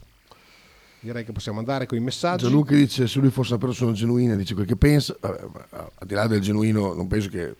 Direi 1.00 1.24
che 1.24 1.32
possiamo 1.32 1.58
andare 1.58 1.86
con 1.86 1.98
i 1.98 2.00
messaggi. 2.00 2.44
Gianluca 2.44 2.76
dice 2.76 3.08
se 3.08 3.18
lui 3.18 3.30
fosse 3.30 3.54
una 3.54 3.66
persona 3.66 3.90
genuina, 3.90 4.36
dice 4.36 4.54
quel 4.54 4.66
che 4.66 4.76
pensa, 4.76 5.16
al 5.20 6.06
di 6.06 6.14
là 6.14 6.28
del 6.28 6.40
genuino, 6.40 6.94
non 6.94 7.08
penso 7.08 7.28
che 7.28 7.56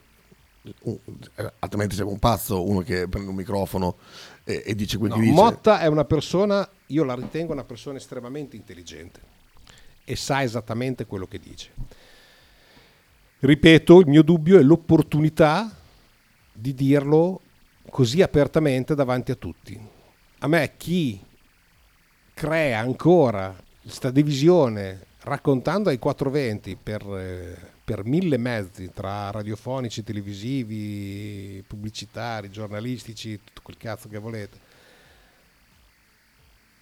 altrimenti 1.59 1.95
sia 1.95 2.05
un 2.05 2.19
pazzo 2.19 2.67
uno 2.67 2.81
che 2.81 3.07
prende 3.07 3.29
un 3.29 3.35
microfono 3.35 3.95
e, 4.43 4.63
e 4.65 4.75
dice 4.75 4.97
quel 4.97 5.11
No, 5.11 5.15
che 5.15 5.21
dice. 5.21 5.33
Motta 5.33 5.79
è 5.79 5.87
una 5.87 6.05
persona, 6.05 6.67
io 6.87 7.03
la 7.03 7.15
ritengo 7.15 7.53
una 7.53 7.63
persona 7.63 7.97
estremamente 7.97 8.55
intelligente 8.55 9.21
e 10.03 10.15
sa 10.15 10.43
esattamente 10.43 11.05
quello 11.05 11.27
che 11.27 11.39
dice. 11.39 11.71
Ripeto, 13.39 13.99
il 14.01 14.07
mio 14.07 14.21
dubbio 14.21 14.59
è 14.59 14.61
l'opportunità 14.61 15.73
di 16.51 16.73
dirlo 16.73 17.41
così 17.89 18.21
apertamente 18.21 18.95
davanti 18.95 19.31
a 19.31 19.35
tutti. 19.35 19.79
A 20.39 20.47
me 20.47 20.73
chi 20.77 21.23
crea 22.33 22.79
ancora 22.79 23.55
questa 23.81 24.11
divisione 24.11 25.05
raccontando 25.21 25.89
ai 25.89 25.99
420 25.99 26.77
per, 26.81 27.01
eh, 27.01 27.57
per 27.89 28.05
mille 28.05 28.37
mezzi 28.37 28.91
tra 28.93 29.31
radiofonici, 29.31 30.03
televisivi, 30.03 31.63
pubblicitari, 31.65 32.51
giornalistici, 32.51 33.39
tutto 33.43 33.61
quel 33.63 33.77
cazzo 33.77 34.07
che 34.07 34.19
volete. 34.19 34.59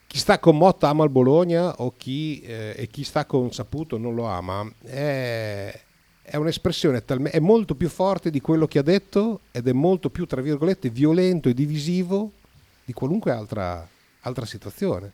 Chi 0.05 0.17
sta 0.17 0.37
con 0.37 0.57
Motta 0.57 0.89
ama 0.89 1.05
il 1.05 1.09
Bologna 1.09 1.75
o 1.75 1.93
chi, 1.95 2.41
eh, 2.41 2.73
e 2.75 2.87
chi 2.87 3.05
sta 3.05 3.23
con 3.23 3.53
Saputo 3.53 3.97
non 3.97 4.15
lo 4.15 4.25
ama 4.25 4.69
è, 4.83 5.79
è 6.23 6.35
un'espressione 6.35 7.05
talme- 7.05 7.29
è 7.29 7.39
molto 7.39 7.75
più 7.75 7.87
forte 7.87 8.29
di 8.29 8.41
quello 8.41 8.67
che 8.67 8.79
ha 8.79 8.83
detto 8.83 9.39
ed 9.51 9.65
è 9.65 9.73
molto 9.73 10.09
più, 10.09 10.25
tra 10.25 10.41
virgolette, 10.41 10.89
violento 10.89 11.47
e 11.47 11.53
divisivo 11.53 12.33
di 12.83 12.91
qualunque 12.91 13.31
altra, 13.31 13.87
altra 14.23 14.45
situazione. 14.45 15.09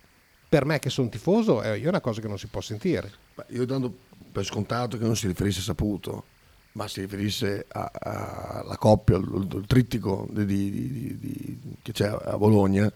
Per 0.49 0.65
me 0.65 0.79
che 0.79 0.89
sono 0.89 1.10
tifoso 1.10 1.62
è 1.62 1.79
è 1.79 1.88
una 1.88 2.01
cosa 2.01 2.19
che 2.19 2.27
non 2.27 2.39
si 2.39 2.47
può 2.47 2.62
sentire. 2.62 3.12
Io 3.49 3.65
dando 3.65 3.93
per 4.34 4.43
scontato 4.43 4.98
che 4.98 5.06
non 5.06 5.15
si 5.15 5.28
riferisse 5.28 5.60
a 5.60 5.63
Saputo, 5.63 6.26
ma 6.74 6.88
si 6.89 7.00
riferisse 7.02 7.65
a- 7.72 7.89
a- 7.93 8.62
alla 8.65 8.76
coppia, 8.78 9.15
al, 9.15 9.63
trittico 9.67 10.28
di- 10.32 10.46
di- 10.46 11.17
di- 11.19 11.60
che 11.82 11.91
c'è 11.93 12.08
a 12.08 12.38
Bologna, 12.38 12.91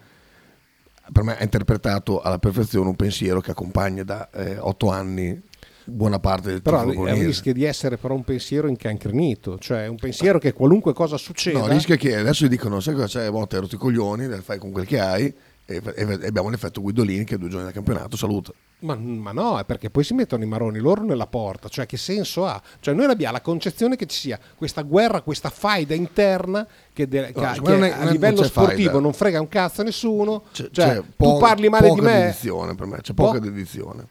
per 1.10 1.24
me 1.24 1.38
ha 1.38 1.44
interpretato 1.44 2.20
alla 2.20 2.40
perfezione 2.40 2.90
un 2.90 2.96
pensiero 2.96 3.40
che 3.40 3.52
accompagna 3.52 4.04
da 4.04 4.30
eh, 4.32 4.58
otto 4.58 4.90
anni 4.90 5.42
buona 5.86 6.20
parte 6.20 6.50
del 6.50 6.62
Però 6.62 6.84
bolognese. 6.84 7.26
rischia 7.26 7.54
di 7.54 7.64
essere 7.64 7.96
però 7.96 8.14
un 8.14 8.26
pensiero 8.26 8.68
incancrenito, 8.68 9.58
cioè 9.58 9.88
un 9.88 9.96
pensiero 9.96 10.38
che 10.38 10.52
qualunque 10.52 10.92
cosa 10.92 11.16
succeda... 11.16 11.60
No, 11.60 11.68
rischia 11.68 11.96
che 11.96 12.14
adesso 12.18 12.44
gli 12.46 12.50
dicono, 12.50 12.82
sai 12.82 12.94
cosa 12.96 13.08
c'è, 13.08 13.30
Motta, 13.30 13.56
hai 13.56 13.62
rotto 13.62 13.76
i 13.76 13.78
coglioni, 13.78 14.28
fai 14.42 14.58
con 14.58 14.72
quel 14.72 14.86
che 14.86 15.00
hai, 15.00 15.34
e, 15.70 15.82
abbiamo 16.26 16.50
l'effetto 16.50 16.80
Guidolini 16.82 17.26
che 17.26 17.38
due 17.38 17.50
giorni 17.50 17.66
del 17.66 17.74
campionato 17.74 18.16
saluta. 18.16 18.54
Ma, 18.80 18.96
ma 18.96 19.34
no, 19.34 19.60
è 19.60 19.66
perché 19.66 19.90
poi 19.90 20.04
si 20.06 20.14
mettono 20.14 20.44
i 20.44 20.48
maroni 20.48 20.80
loro 20.80 21.04
nella 21.04 21.28
porta, 21.28 21.68
cioè 21.68 21.86
che 21.86 21.98
senso 21.98 22.46
ha? 22.46 22.62
Cioè 22.80 22.94
noi 22.94 23.06
abbiamo 23.12 23.34
la 23.34 23.42
concezione 23.42 23.96
che 23.98 24.06
ci 24.06 24.18
sia 24.18 24.40
questa 24.56 24.84
guerra, 24.84 25.22
questa 25.22 25.50
faida 25.50 25.94
interna 25.94 26.66
che, 26.94 27.08
de- 27.08 27.34
che- 27.34 27.42
No, 27.42 27.52
che 27.62 27.80
è- 27.80 27.92
a 27.92 28.10
livello 28.10 28.40
non 28.42 28.46
sportivo 28.50 28.84
faida. 28.92 29.00
non 29.00 29.14
frega 29.14 29.42
un 29.42 29.48
cazzo 29.50 29.82
a 29.82 29.84
nessuno, 29.84 30.44
C'è, 30.54 30.70
cioè 30.72 30.86
c'è 30.88 30.96
tu 31.02 31.06
po- 31.18 31.38
parli 31.38 31.68
male 31.70 31.90
di 31.94 32.00
me, 32.02 32.12
dedizione 32.22 32.76
per 32.76 32.86
me, 32.88 33.02
c'è 33.02 33.14
Po- 33.14 33.26
poca 33.26 33.40
dedizione. 33.40 34.08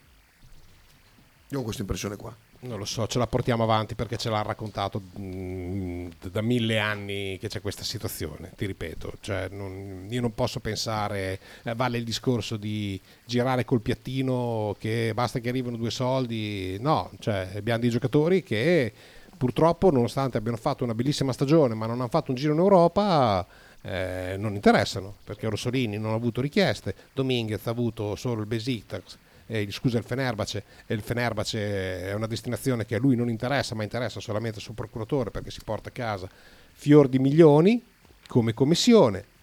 Io 1.51 1.61
ho 1.61 1.63
questa 1.63 1.83
impressione 1.83 2.17
qua. 2.17 2.37
Non 2.67 2.79
lo 2.79 2.85
so, 2.85 3.07
ce 3.07 3.19
la 3.19 3.27
portiamo 3.27 3.63
avanti 3.63 3.95
perché 3.95 4.17
ce 4.17 4.29
l'ha 4.29 4.43
raccontato 4.43 5.01
mh, 5.01 6.09
da 6.31 6.43
mille 6.43 6.79
anni 6.79 7.39
che 7.39 7.49
c'è 7.49 7.61
questa 7.61 7.85
situazione, 7.85 8.53
ti 8.57 8.67
ripeto. 8.67 9.15
Cioè, 9.21 9.49
non, 9.51 10.07
io 10.09 10.21
non 10.21 10.35
posso 10.35 10.61
pensare, 10.61 11.39
eh, 11.63 11.75
vale 11.75 11.99
il 11.99 12.05
discorso 12.05 12.57
di 12.57 13.01
girare 13.25 13.65
col 13.65 13.81
piattino 13.81 14.77
che 14.79 15.13
basta 15.15 15.39
che 15.39 15.49
arrivino 15.49 15.77
due 15.77 15.91
soldi. 15.91 16.77
No, 16.81 17.11
cioè, 17.21 17.51
abbiamo 17.55 17.81
dei 17.81 17.91
giocatori 17.91 18.43
che 18.43 18.93
purtroppo, 19.37 19.91
nonostante 19.91 20.37
abbiano 20.37 20.57
fatto 20.57 20.83
una 20.83 20.95
bellissima 20.95 21.33
stagione, 21.33 21.75
ma 21.75 21.87
non 21.87 22.01
hanno 22.01 22.09
fatto 22.09 22.31
un 22.31 22.37
giro 22.37 22.53
in 22.53 22.59
Europa, 22.59 23.47
eh, 23.83 24.35
non 24.39 24.55
interessano 24.55 25.15
perché 25.23 25.49
Rossolini 25.49 25.99
non 25.99 26.13
ha 26.13 26.17
avuto 26.17 26.41
richieste, 26.41 26.95
Dominguez 27.13 27.67
ha 27.67 27.71
avuto 27.71 28.17
solo 28.17 28.41
il 28.41 28.47
Besiktas 28.47 29.19
eh, 29.47 29.71
scusa 29.71 29.99
il 29.99 30.05
Fenerbace 30.05 30.65
il 30.87 31.01
Fenerbace 31.01 32.09
è 32.09 32.13
una 32.15 32.27
destinazione 32.27 32.85
che 32.85 32.97
a 32.97 32.99
lui 32.99 33.17
non 33.17 33.29
interessa 33.29 33.75
ma 33.75 33.83
interessa 33.83 34.21
solamente 34.21 34.57
al 34.57 34.63
suo 34.63 34.75
procuratore 34.75 35.31
perché 35.31 35.51
si 35.51 35.61
porta 35.65 35.89
a 35.89 35.93
casa 35.93 36.29
fior 36.73 37.09
di 37.09 37.19
milioni 37.19 37.83
come 38.27 38.55
commissione 38.55 39.35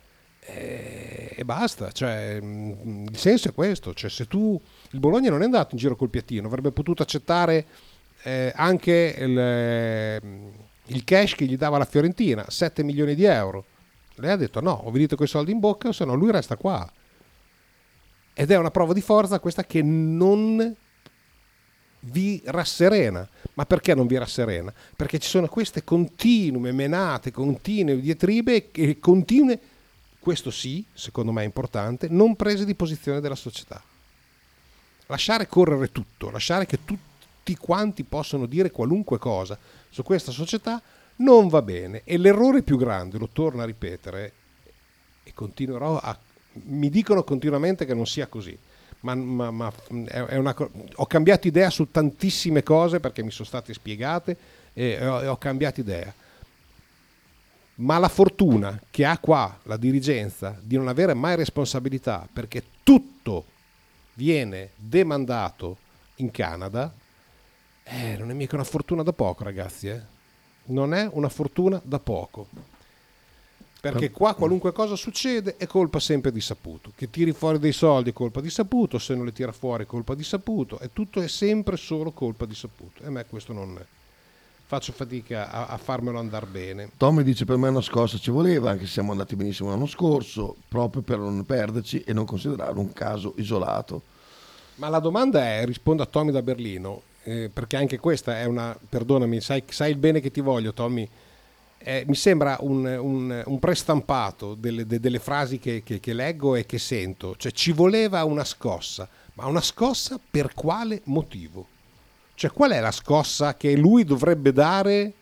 e, 0.45 1.33
e 1.35 1.45
basta. 1.45 1.91
Cioè, 1.91 2.39
mh, 2.39 3.07
il 3.09 3.17
senso 3.17 3.49
è 3.49 3.53
questo. 3.53 3.93
Cioè, 3.93 4.09
se 4.09 4.27
tu 4.27 4.59
il 4.91 4.99
Bologna 4.99 5.29
non 5.29 5.41
è 5.41 5.45
andato 5.45 5.69
in 5.71 5.77
giro 5.77 5.95
col 5.95 6.09
piattino 6.09 6.47
avrebbe 6.47 6.71
potuto 6.71 7.03
accettare 7.03 7.65
eh, 8.23 8.51
anche 8.55 9.15
il, 9.17 10.21
il 10.85 11.03
cash 11.03 11.35
che 11.35 11.45
gli 11.45 11.57
dava 11.57 11.77
la 11.77 11.85
Fiorentina 11.85 12.45
7 12.47 12.83
milioni 12.83 13.15
di 13.15 13.23
euro. 13.25 13.65
Lei 14.15 14.31
ha 14.31 14.35
detto 14.35 14.61
no, 14.61 14.81
ho 14.83 14.91
venito 14.91 15.15
con 15.15 15.25
i 15.25 15.29
soldi 15.29 15.51
in 15.51 15.59
bocca, 15.59 15.91
se 15.91 16.05
no 16.05 16.13
lui 16.13 16.31
resta 16.31 16.55
qua. 16.55 16.89
Ed 18.33 18.51
è 18.51 18.57
una 18.57 18.71
prova 18.71 18.93
di 18.93 19.01
forza 19.01 19.39
questa 19.39 19.63
che 19.63 19.81
non 19.81 20.75
vi 21.99 22.41
rasserena. 22.45 23.27
Ma 23.53 23.65
perché 23.65 23.93
non 23.93 24.07
vi 24.07 24.17
rasserena? 24.17 24.73
Perché 24.95 25.19
ci 25.19 25.29
sono 25.29 25.47
queste 25.47 25.83
continue 25.83 26.71
menate, 26.71 27.31
continue 27.31 27.99
diatribe 27.99 28.71
e 28.71 28.99
continue, 28.99 29.59
questo 30.19 30.51
sì, 30.51 30.83
secondo 30.93 31.31
me 31.31 31.41
è 31.41 31.45
importante, 31.45 32.07
non 32.09 32.35
prese 32.35 32.65
di 32.65 32.75
posizione 32.75 33.19
della 33.19 33.35
società. 33.35 33.81
Lasciare 35.07 35.47
correre 35.47 35.91
tutto, 35.91 36.31
lasciare 36.31 36.65
che 36.65 36.79
tutti 36.83 37.55
quanti 37.57 38.03
possano 38.03 38.45
dire 38.45 38.71
qualunque 38.71 39.19
cosa 39.19 39.57
su 39.89 40.01
questa 40.01 40.31
società 40.31 40.81
non 41.17 41.49
va 41.49 41.61
bene. 41.61 42.01
E 42.05 42.17
l'errore 42.17 42.63
più 42.63 42.77
grande, 42.77 43.17
lo 43.17 43.29
torno 43.31 43.61
a 43.61 43.65
ripetere, 43.65 44.33
e 45.23 45.33
continuerò 45.33 45.99
a 45.99 46.17
mi 46.65 46.89
dicono 46.89 47.23
continuamente 47.23 47.85
che 47.85 47.93
non 47.93 48.05
sia 48.05 48.27
così. 48.27 48.57
Ma, 49.01 49.15
ma, 49.15 49.51
ma 49.51 49.71
una, 49.89 50.55
ho 50.95 51.05
cambiato 51.05 51.47
idea 51.47 51.69
su 51.69 51.91
tantissime 51.91 52.63
cose 52.63 52.99
perché 52.99 53.21
mi 53.21 53.31
sono 53.31 53.47
state 53.47 53.73
spiegate 53.73 54.37
e 54.73 55.05
ho, 55.05 55.31
ho 55.31 55.37
cambiato 55.37 55.81
idea. 55.81 56.13
Ma 57.75 57.97
la 57.97 58.07
fortuna 58.07 58.79
che 58.89 59.03
ha 59.03 59.17
qua 59.17 59.59
la 59.63 59.77
dirigenza 59.77 60.57
di 60.61 60.77
non 60.77 60.87
avere 60.87 61.13
mai 61.13 61.35
responsabilità 61.35 62.27
perché 62.31 62.63
tutto 62.83 63.45
viene 64.13 64.69
demandato 64.75 65.77
in 66.17 66.31
Canada, 66.31 66.93
eh, 67.83 68.15
non 68.17 68.29
è 68.29 68.33
mica 68.33 68.55
una 68.55 68.63
fortuna 68.63 69.03
da 69.03 69.11
poco, 69.11 69.43
ragazzi. 69.43 69.87
Eh? 69.89 70.01
Non 70.65 70.93
è 70.93 71.09
una 71.11 71.29
fortuna 71.29 71.81
da 71.83 71.99
poco. 71.99 72.47
Perché 73.83 74.11
qua 74.11 74.33
qualunque 74.33 74.71
cosa 74.71 74.95
succede 74.95 75.57
è 75.57 75.67
colpa 75.67 75.99
sempre 75.99 76.31
di 76.31 76.39
Saputo. 76.39 76.93
Che 76.95 77.09
tiri 77.09 77.33
fuori 77.33 77.59
dei 77.59 77.73
soldi 77.73 78.11
è 78.11 78.13
colpa 78.13 78.39
di 78.39 78.49
Saputo, 78.49 78.97
se 78.97 79.13
non 79.13 79.25
li 79.25 79.33
tira 79.33 79.51
fuori 79.51 79.83
è 79.83 79.85
colpa 79.85 80.15
di 80.15 80.23
Saputo, 80.23 80.79
e 80.79 80.91
tutto 80.93 81.19
è 81.19 81.27
sempre 81.27 81.75
solo 81.75 82.11
colpa 82.11 82.45
di 82.45 82.55
Saputo. 82.55 83.03
E 83.03 83.07
a 83.07 83.09
me 83.09 83.25
questo 83.25 83.51
non 83.51 83.77
è. 83.77 83.85
Faccio 84.65 84.93
fatica 84.93 85.51
a, 85.51 85.65
a 85.65 85.77
farmelo 85.77 86.17
andare 86.17 86.45
bene. 86.45 86.91
Tommy 86.95 87.23
dice 87.23 87.43
per 87.43 87.57
me 87.57 87.67
una 87.67 87.81
scossa 87.81 88.17
ci 88.17 88.31
voleva, 88.31 88.69
anche 88.69 88.85
se 88.85 88.91
siamo 88.93 89.11
andati 89.11 89.35
benissimo 89.35 89.67
l'anno 89.67 89.85
scorso, 89.85 90.55
proprio 90.69 91.01
per 91.01 91.17
non 91.17 91.45
perderci 91.45 92.03
e 92.03 92.13
non 92.13 92.23
considerare 92.23 92.79
un 92.79 92.93
caso 92.93 93.33
isolato. 93.35 94.01
Ma 94.75 94.87
la 94.87 94.99
domanda 94.99 95.43
è, 95.43 95.65
rispondo 95.65 96.01
a 96.03 96.05
Tommy 96.05 96.31
da 96.31 96.41
Berlino, 96.41 97.01
eh, 97.23 97.49
perché 97.51 97.75
anche 97.75 97.99
questa 97.99 98.39
è 98.39 98.45
una, 98.45 98.77
perdonami, 98.87 99.41
sai, 99.41 99.61
sai 99.67 99.91
il 99.91 99.97
bene 99.97 100.21
che 100.21 100.31
ti 100.31 100.39
voglio 100.39 100.71
Tommy, 100.71 101.05
eh, 101.83 102.05
mi 102.07 102.15
sembra 102.15 102.57
un, 102.61 102.85
un, 102.85 103.43
un 103.45 103.59
prestampato 103.59 104.55
delle, 104.55 104.85
de, 104.85 104.99
delle 104.99 105.19
frasi 105.19 105.59
che, 105.59 105.83
che, 105.83 105.99
che, 105.99 106.13
leggo 106.13 106.55
e 106.55 106.65
che 106.65 106.79
sento. 106.79 107.35
Cioè, 107.35 107.51
ci 107.51 107.71
voleva 107.71 108.23
una 108.23 108.45
scossa, 108.45 109.07
ma 109.33 109.45
una 109.45 109.61
scossa 109.61 110.19
per 110.31 110.53
quale 110.53 111.01
motivo? 111.05 111.67
Cioè, 112.35 112.51
qual 112.51 112.71
è 112.71 112.79
la 112.79 112.91
scossa 112.91 113.55
che 113.55 113.75
lui 113.75 114.05
dovrebbe 114.05 114.53
dare? 114.53 115.13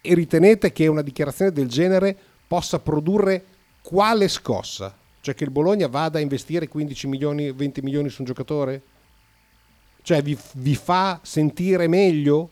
E 0.00 0.14
ritenete 0.14 0.72
che 0.72 0.86
una 0.88 1.02
dichiarazione 1.02 1.52
del 1.52 1.68
genere 1.68 2.16
possa 2.46 2.78
produrre 2.78 3.44
quale 3.80 4.28
scossa? 4.28 4.94
Cioè 5.20 5.34
che 5.34 5.44
il 5.44 5.50
Bologna 5.50 5.88
vada 5.88 6.18
a 6.18 6.22
investire 6.22 6.68
15 6.68 7.06
milioni, 7.06 7.52
20 7.52 7.80
milioni 7.82 8.08
su 8.08 8.22
un 8.22 8.26
giocatore? 8.26 8.82
Cioè 10.02 10.22
vi, 10.22 10.36
vi 10.54 10.74
fa 10.76 11.18
sentire 11.22 11.88
meglio 11.88 12.50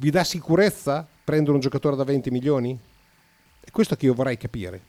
vi 0.00 0.10
dà 0.10 0.24
sicurezza 0.24 1.06
prendere 1.22 1.52
un 1.52 1.60
giocatore 1.60 1.94
da 1.94 2.04
20 2.04 2.30
milioni? 2.30 2.78
È 3.60 3.70
questo 3.70 3.96
che 3.96 4.06
io 4.06 4.14
vorrei 4.14 4.38
capire. 4.38 4.80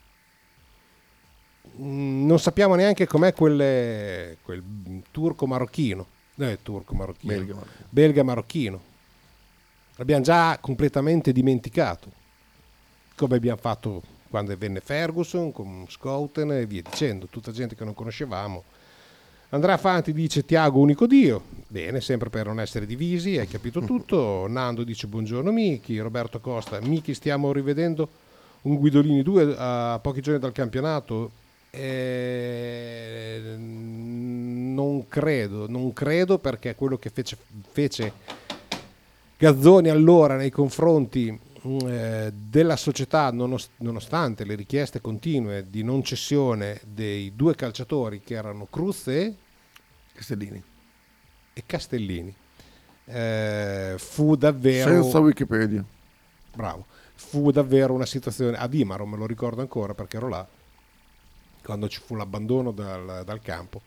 Mm, 1.79 2.25
non 2.25 2.39
sappiamo 2.39 2.75
neanche 2.75 3.05
com'è 3.05 3.33
quel, 3.33 4.37
quel 4.41 4.63
turco 5.11 5.45
marocchino. 5.45 6.07
Eh, 6.37 6.59
turco 6.63 6.95
marocchino. 6.95 7.33
Belga, 7.33 7.55
belga 7.89 8.23
marocchino. 8.23 8.81
L'abbiamo 9.97 10.23
già 10.23 10.57
completamente 10.59 11.33
dimenticato. 11.33 12.09
Come 13.15 13.35
abbiamo 13.35 13.59
fatto 13.59 14.01
quando 14.29 14.55
venne 14.57 14.79
Ferguson, 14.79 15.51
con 15.51 15.85
Scouten 15.89 16.53
e 16.53 16.65
via 16.65 16.81
dicendo. 16.81 17.27
Tutta 17.27 17.51
gente 17.51 17.75
che 17.75 17.83
non 17.83 17.93
conoscevamo 17.93 18.63
Andrea 19.53 19.75
Fanti 19.75 20.13
dice 20.13 20.45
Tiago 20.45 20.79
unico 20.79 21.05
Dio, 21.05 21.41
bene, 21.67 21.99
sempre 21.99 22.29
per 22.29 22.45
non 22.45 22.61
essere 22.61 22.85
divisi, 22.85 23.37
hai 23.37 23.49
capito 23.49 23.81
tutto. 23.83 24.45
Nando 24.47 24.83
dice 24.83 25.07
buongiorno 25.07 25.51
Miki, 25.51 25.99
Roberto 25.99 26.39
Costa, 26.39 26.79
Miki 26.79 27.13
stiamo 27.13 27.51
rivedendo 27.51 28.07
un 28.61 28.75
Guidolini 28.75 29.21
2 29.21 29.55
a 29.57 29.99
pochi 30.01 30.21
giorni 30.21 30.39
dal 30.39 30.53
campionato. 30.53 31.31
Eh, 31.69 33.55
non 33.57 35.05
credo, 35.09 35.69
non 35.69 35.91
credo 35.91 36.37
perché 36.37 36.73
quello 36.75 36.97
che 36.97 37.09
fece, 37.09 37.37
fece 37.71 38.13
Gazzoni 39.37 39.89
allora 39.89 40.37
nei 40.37 40.49
confronti 40.49 41.37
eh, 41.63 42.31
della 42.33 42.75
società, 42.75 43.31
nonostante 43.31 44.45
le 44.45 44.55
richieste 44.55 45.01
continue 45.01 45.69
di 45.69 45.83
non 45.83 46.03
cessione 46.03 46.81
dei 46.85 47.35
due 47.35 47.55
calciatori 47.55 48.21
che 48.21 48.33
erano 48.33 48.65
Cruz 48.65 49.07
e 49.07 49.35
Castellini, 50.13 50.63
e 51.53 51.63
Castellini 51.65 52.35
eh, 53.05 53.95
fu 53.97 54.35
davvero... 54.35 54.89
Senza 54.89 55.19
Wikipedia. 55.19 55.83
Bravo. 56.53 56.85
Fu 57.13 57.51
davvero 57.51 57.93
una 57.93 58.05
situazione... 58.05 58.57
A 58.57 58.67
Dimaro 58.67 59.05
me 59.05 59.17
lo 59.17 59.25
ricordo 59.25 59.61
ancora 59.61 59.93
perché 59.93 60.17
ero 60.17 60.29
là, 60.29 60.47
quando 61.63 61.87
ci 61.87 61.99
fu 61.99 62.15
l'abbandono 62.15 62.71
dal, 62.71 63.23
dal 63.25 63.41
campo. 63.41 63.81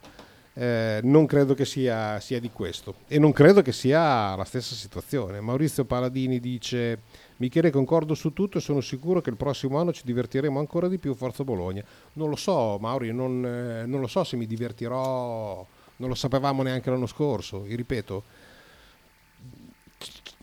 Eh, 0.57 1.01
non 1.03 1.27
credo 1.27 1.55
che 1.55 1.65
sia, 1.65 2.21
sia, 2.21 2.39
di 2.39 2.49
questo 2.51 2.95
e 3.09 3.19
non 3.19 3.33
credo 3.33 3.61
che 3.61 3.73
sia 3.73 4.37
la 4.37 4.45
stessa 4.45 4.77
situazione. 4.77 5.41
Maurizio 5.41 5.85
Paladini 5.85 6.39
dice 6.39 7.01
Michele 7.45 7.71
concordo 7.71 8.15
su 8.15 8.33
tutto 8.33 8.57
e 8.57 8.61
sono 8.63 8.81
sicuro 8.81 9.21
che 9.21 9.29
il 9.29 9.37
prossimo 9.37 9.79
anno 9.79 9.93
ci 9.93 10.03
divertiremo 10.05 10.59
ancora 10.59 10.89
di 10.89 10.99
più 10.99 11.15
Forza 11.15 11.45
Bologna. 11.45 11.85
Non 12.15 12.31
lo 12.31 12.37
so 12.37 12.79
Mauri, 12.81 13.13
non, 13.13 13.45
eh, 13.45 13.85
non 13.85 14.01
lo 14.01 14.07
so 14.07 14.25
se 14.25 14.37
mi 14.37 14.47
divertirò, 14.47 15.67
non 15.97 16.09
lo 16.09 16.15
sapevamo 16.15 16.63
neanche 16.63 16.89
l'anno 16.89 17.07
scorso, 17.07 17.61
Vi 17.61 17.75
ripeto, 17.75 18.23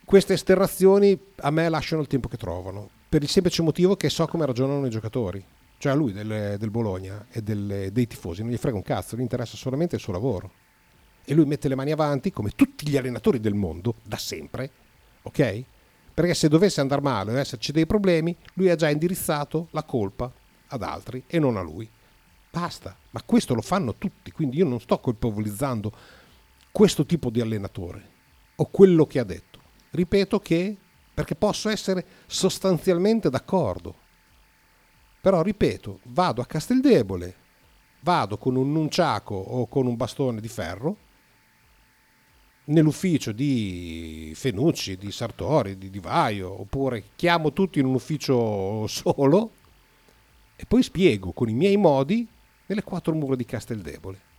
queste 0.05 0.33
esternazioni 0.33 1.19
a 1.37 1.49
me 1.49 1.69
lasciano 1.69 2.01
il 2.01 2.07
tempo 2.07 2.27
che 2.27 2.37
trovano, 2.37 2.87
per 3.09 3.23
il 3.23 3.29
semplice 3.29 3.63
motivo 3.63 3.95
che 3.95 4.09
so 4.09 4.27
come 4.27 4.45
ragionano 4.45 4.85
i 4.85 4.89
giocatori. 4.91 5.43
Cioè 5.77 5.93
a 5.93 5.95
lui 5.95 6.13
del, 6.13 6.57
del 6.59 6.69
Bologna 6.69 7.25
e 7.31 7.41
del, 7.41 7.89
dei 7.91 8.05
tifosi 8.05 8.43
non 8.43 8.51
gli 8.51 8.57
frega 8.57 8.75
un 8.75 8.83
cazzo, 8.83 9.15
gli 9.17 9.21
interessa 9.21 9.57
solamente 9.57 9.95
il 9.95 10.01
suo 10.01 10.13
lavoro. 10.13 10.51
E 11.25 11.33
lui 11.33 11.45
mette 11.45 11.67
le 11.67 11.73
mani 11.73 11.91
avanti 11.91 12.31
come 12.31 12.51
tutti 12.51 12.87
gli 12.87 12.97
allenatori 12.97 13.39
del 13.39 13.55
mondo, 13.55 13.95
da 14.03 14.17
sempre, 14.17 14.69
ok? 15.23 15.63
Perché 16.13 16.33
se 16.33 16.49
dovesse 16.49 16.81
andare 16.81 17.01
male 17.01 17.31
o 17.31 17.37
esserci 17.37 17.71
dei 17.71 17.85
problemi, 17.85 18.35
lui 18.55 18.69
ha 18.69 18.75
già 18.75 18.89
indirizzato 18.89 19.67
la 19.71 19.83
colpa 19.83 20.31
ad 20.67 20.83
altri 20.83 21.23
e 21.27 21.39
non 21.39 21.57
a 21.57 21.61
lui. 21.61 21.89
Basta, 22.49 22.95
ma 23.11 23.21
questo 23.23 23.53
lo 23.53 23.61
fanno 23.61 23.95
tutti, 23.95 24.31
quindi 24.31 24.57
io 24.57 24.65
non 24.65 24.79
sto 24.81 24.99
colpevolizzando 24.99 25.91
questo 26.71 27.05
tipo 27.05 27.29
di 27.29 27.39
allenatore 27.39 28.09
o 28.55 28.65
quello 28.65 29.05
che 29.05 29.19
ha 29.19 29.23
detto. 29.23 29.59
Ripeto 29.91 30.39
che 30.39 30.75
perché 31.13 31.35
posso 31.35 31.69
essere 31.69 32.05
sostanzialmente 32.25 33.29
d'accordo. 33.29 33.95
Però 35.21 35.41
ripeto, 35.41 35.99
vado 36.03 36.41
a 36.41 36.45
Casteldebole, 36.45 37.35
vado 38.01 38.37
con 38.37 38.55
un 38.55 38.71
nunciaco 38.71 39.35
o 39.35 39.67
con 39.67 39.87
un 39.87 39.95
bastone 39.95 40.41
di 40.41 40.47
ferro 40.47 40.97
nell'ufficio 42.65 43.31
di 43.31 44.31
Fenucci, 44.35 44.97
di 44.97 45.11
Sartori, 45.11 45.77
di 45.77 45.89
Di 45.89 45.99
Vaio, 45.99 46.61
oppure 46.61 47.05
chiamo 47.15 47.53
tutti 47.53 47.79
in 47.79 47.85
un 47.85 47.95
ufficio 47.95 48.85
solo 48.87 49.51
e 50.55 50.65
poi 50.67 50.83
spiego 50.83 51.31
con 51.31 51.49
i 51.49 51.53
miei 51.53 51.77
modi 51.77 52.27
nelle 52.67 52.83
quattro 52.83 53.13
mura 53.13 53.35
di 53.35 53.45
Casteldebole. 53.45 54.29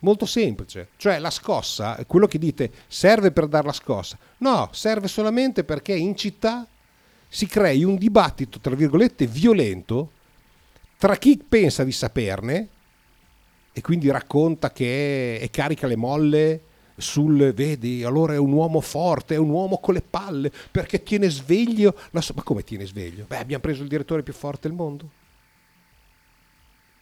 Molto 0.00 0.24
semplice, 0.24 0.88
cioè 0.96 1.18
la 1.18 1.30
scossa, 1.30 2.02
quello 2.06 2.26
che 2.26 2.38
dite 2.38 2.72
serve 2.88 3.32
per 3.32 3.46
dare 3.46 3.66
la 3.66 3.72
scossa, 3.72 4.18
no, 4.38 4.70
serve 4.72 5.08
solamente 5.08 5.62
perché 5.62 5.94
in 5.94 6.16
città 6.16 6.66
si 7.28 7.46
crei 7.46 7.84
un 7.84 7.96
dibattito, 7.96 8.58
tra 8.60 8.74
virgolette, 8.74 9.26
violento 9.26 10.12
tra 10.96 11.16
chi 11.16 11.42
pensa 11.46 11.84
di 11.84 11.92
saperne 11.92 12.68
e 13.72 13.80
quindi 13.80 14.10
racconta 14.10 14.72
che 14.72 15.38
è 15.38 15.48
carica 15.50 15.86
le 15.86 15.96
molle 15.96 16.62
sul 17.00 17.52
vedi, 17.52 18.04
allora 18.04 18.34
è 18.34 18.38
un 18.38 18.52
uomo 18.52 18.80
forte, 18.80 19.34
è 19.34 19.38
un 19.38 19.50
uomo 19.50 19.78
con 19.78 19.94
le 19.94 20.02
palle, 20.02 20.50
perché 20.70 21.02
tiene 21.02 21.28
sveglio. 21.28 21.96
So- 22.20 22.34
ma 22.36 22.42
come 22.42 22.62
tiene 22.62 22.86
sveglio? 22.86 23.24
Beh, 23.26 23.38
abbiamo 23.38 23.62
preso 23.62 23.82
il 23.82 23.88
direttore 23.88 24.22
più 24.22 24.32
forte 24.32 24.68
del 24.68 24.76
mondo. 24.76 25.10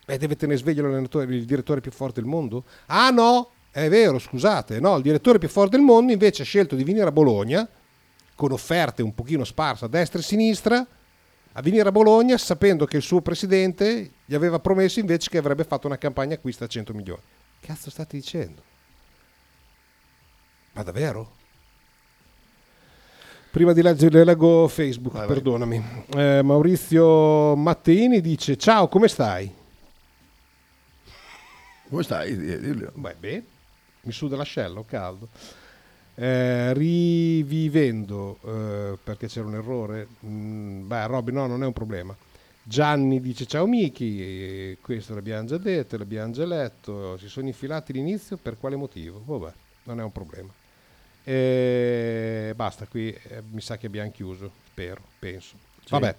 Beh, 0.06 0.16
deve 0.16 0.36
tenere 0.36 0.58
sveglio 0.58 0.86
il 0.86 1.44
direttore 1.44 1.80
più 1.80 1.90
forte 1.90 2.20
del 2.20 2.28
mondo? 2.28 2.64
Ah 2.86 3.10
no, 3.10 3.50
è 3.70 3.88
vero, 3.88 4.18
scusate, 4.18 4.80
no, 4.80 4.96
il 4.96 5.02
direttore 5.02 5.38
più 5.38 5.48
forte 5.48 5.76
del 5.76 5.84
mondo 5.84 6.12
invece 6.12 6.42
ha 6.42 6.46
scelto 6.46 6.74
di 6.74 6.84
venire 6.84 7.06
a 7.06 7.12
Bologna 7.12 7.68
con 8.34 8.52
offerte 8.52 9.02
un 9.02 9.14
pochino 9.14 9.44
sparse 9.44 9.84
a 9.84 9.88
destra 9.88 10.18
e 10.18 10.22
a 10.22 10.24
sinistra 10.24 10.86
a 11.52 11.60
venire 11.60 11.88
a 11.88 11.92
Bologna 11.92 12.38
sapendo 12.38 12.86
che 12.86 12.96
il 12.96 13.02
suo 13.02 13.20
presidente 13.20 14.12
gli 14.24 14.34
aveva 14.34 14.60
promesso 14.60 15.00
invece 15.00 15.28
che 15.28 15.38
avrebbe 15.38 15.64
fatto 15.64 15.86
una 15.86 15.98
campagna 15.98 16.34
acquista 16.34 16.64
a 16.64 16.68
100 16.68 16.94
milioni. 16.94 17.20
Cazzo 17.60 17.90
state 17.90 18.16
dicendo? 18.16 18.62
Ma 20.78 20.84
davvero? 20.84 21.28
Prima 23.50 23.72
di 23.72 23.82
leggere 23.82 24.22
leggo 24.22 24.68
Facebook, 24.68 25.12
Vai, 25.12 25.26
vai. 25.26 25.34
perdonami. 25.34 26.04
Eh, 26.14 26.40
Maurizio 26.44 27.56
Matteini 27.56 28.20
dice: 28.20 28.56
Ciao, 28.56 28.86
come 28.86 29.08
stai? 29.08 29.52
Come 31.88 32.02
stai? 32.04 32.30
Eh, 32.30 32.60
Dillo. 32.60 32.92
Beh, 32.94 33.16
bene, 33.18 33.44
mi 34.02 34.12
suda 34.12 34.36
l'ascello, 34.36 34.84
caldo. 34.84 35.26
Eh, 36.14 36.72
rivivendo, 36.74 38.38
eh, 38.44 38.98
perché 39.02 39.26
c'era 39.26 39.48
un 39.48 39.54
errore. 39.56 40.06
Mm, 40.24 40.86
beh, 40.86 41.06
Robby, 41.08 41.32
no, 41.32 41.48
non 41.48 41.64
è 41.64 41.66
un 41.66 41.72
problema. 41.72 42.16
Gianni 42.62 43.20
dice 43.20 43.46
ciao 43.46 43.66
Miki, 43.66 44.22
e 44.22 44.78
questo 44.80 45.12
l'abbiamo 45.16 45.44
già 45.48 45.58
detto, 45.58 45.96
l'abbiamo 45.96 46.30
già 46.32 46.44
letto, 46.46 47.16
si 47.16 47.26
sono 47.28 47.48
infilati 47.48 47.92
l'inizio, 47.92 48.36
per 48.36 48.56
quale 48.60 48.76
motivo? 48.76 49.20
Vabbè, 49.24 49.52
non 49.84 49.98
è 49.98 50.04
un 50.04 50.12
problema. 50.12 50.52
E 51.28 52.52
basta, 52.56 52.86
qui 52.86 53.10
eh, 53.10 53.42
mi 53.50 53.60
sa 53.60 53.76
che 53.76 53.86
abbiamo 53.86 54.10
chiuso, 54.10 54.50
spero, 54.70 55.02
penso. 55.18 55.56
Vabbè, 55.90 56.14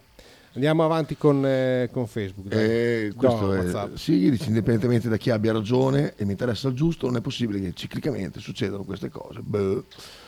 andiamo 0.54 0.86
avanti 0.86 1.18
con, 1.18 1.44
eh, 1.44 1.90
con 1.92 2.06
Facebook. 2.06 2.54
Eh, 2.54 3.12
No, 3.20 3.54
è, 3.56 3.98
sì, 3.98 4.30
dice, 4.30 4.46
indipendentemente 4.50 5.10
da 5.10 5.18
chi 5.18 5.32
abbia 5.32 5.52
ragione 5.52 6.14
e 6.16 6.26
mi 6.26 6.32
interessa 6.34 6.68
il 6.68 6.76
giusto, 6.76 7.08
non 7.08 7.16
è 7.16 7.22
possibile 7.22 7.60
che 7.60 7.74
ciclicamente 7.74 8.40
succedano 8.40 8.84
queste 8.84 9.10
cose. 9.10 9.40
Beh, 9.42 9.82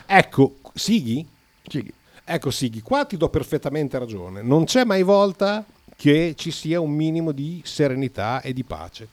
Ecco, 0.08 0.58
Sighi, 0.74 1.28
Sighi. 1.68 1.94
Ecco 2.26 2.50
Sighi, 2.50 2.82
qua 2.82 3.06
ti 3.06 3.18
do 3.18 3.30
perfettamente 3.30 4.00
ragione. 4.00 4.42
Non 4.42 4.64
c'è 4.66 4.84
mai 4.84 5.04
volta 5.04 5.64
che 5.96 6.34
ci 6.36 6.50
sia 6.50 6.80
un 6.80 6.92
minimo 6.92 7.32
di 7.32 7.62
serenità 7.64 8.42
e 8.42 8.52
di 8.52 8.64
pace. 8.64 9.08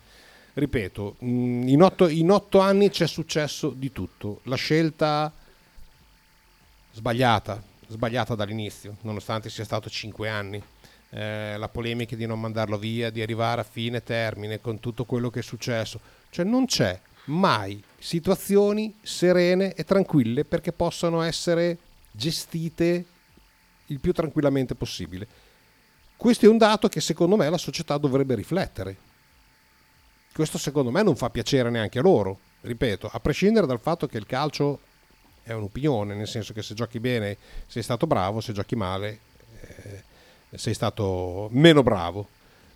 Ripeto, 0.54 1.16
mh, 1.18 1.68
in 1.68 1.82
otto, 1.82 2.08
in 2.08 2.30
otto 2.30 2.58
anni 2.60 2.88
c'è 2.88 3.06
successo 3.06 3.68
di 3.76 3.92
tutto. 3.92 4.40
La 4.44 4.56
scelta 4.56 5.30
sbagliata, 6.98 7.62
sbagliata 7.86 8.34
dall'inizio, 8.34 8.96
nonostante 9.02 9.50
sia 9.50 9.64
stato 9.64 9.88
cinque 9.88 10.28
anni. 10.28 10.60
Eh, 11.10 11.56
la 11.56 11.68
polemica 11.68 12.16
di 12.16 12.26
non 12.26 12.40
mandarlo 12.40 12.76
via, 12.76 13.08
di 13.10 13.22
arrivare 13.22 13.60
a 13.60 13.64
fine 13.64 14.02
termine 14.02 14.60
con 14.60 14.80
tutto 14.80 15.04
quello 15.04 15.30
che 15.30 15.38
è 15.38 15.42
successo. 15.42 16.00
Cioè 16.28 16.44
non 16.44 16.66
c'è 16.66 17.00
mai 17.26 17.82
situazioni 17.98 18.94
serene 19.00 19.74
e 19.74 19.84
tranquille 19.84 20.44
perché 20.44 20.72
possano 20.72 21.22
essere 21.22 21.78
gestite 22.10 23.04
il 23.86 24.00
più 24.00 24.12
tranquillamente 24.12 24.74
possibile. 24.74 25.26
Questo 26.16 26.46
è 26.46 26.48
un 26.48 26.58
dato 26.58 26.88
che 26.88 27.00
secondo 27.00 27.36
me 27.36 27.48
la 27.48 27.58
società 27.58 27.96
dovrebbe 27.96 28.34
riflettere. 28.34 28.96
Questo 30.34 30.58
secondo 30.58 30.90
me 30.90 31.02
non 31.02 31.16
fa 31.16 31.30
piacere 31.30 31.70
neanche 31.70 32.00
a 32.00 32.02
loro, 32.02 32.38
ripeto, 32.62 33.08
a 33.10 33.20
prescindere 33.20 33.66
dal 33.66 33.80
fatto 33.80 34.06
che 34.08 34.18
il 34.18 34.26
calcio 34.26 34.80
è 35.48 35.54
un'opinione, 35.54 36.14
nel 36.14 36.28
senso 36.28 36.52
che 36.52 36.62
se 36.62 36.74
giochi 36.74 37.00
bene 37.00 37.38
sei 37.66 37.82
stato 37.82 38.06
bravo, 38.06 38.42
se 38.42 38.52
giochi 38.52 38.76
male 38.76 39.18
eh, 39.60 40.02
sei 40.58 40.74
stato 40.74 41.48
meno 41.52 41.82
bravo. 41.82 42.28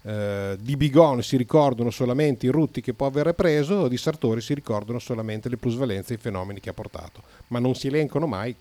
Eh, 0.05 0.57
di 0.59 0.77
Bigon 0.77 1.23
si 1.23 1.37
ricordano 1.37 1.91
solamente 1.91 2.47
i 2.47 2.49
rutti 2.49 2.81
che 2.81 2.95
può 2.95 3.07
aver 3.07 3.35
preso, 3.35 3.89
di 3.89 3.99
Sartori 3.99 4.41
si 4.41 4.55
ricordano 4.55 4.99
solamente 4.99 5.51
le 5.51 5.59
plusvalenze 5.59 6.15
e 6.15 6.17
i 6.17 6.21
fenomeni 6.21 6.61
che 6.61 6.71
ha 6.71 6.75
portato, 6.75 7.23
ma 7.49 7.59
non 7.59 7.75
si 7.75 7.89
elencano 7.89 8.27
mai 8.27 8.57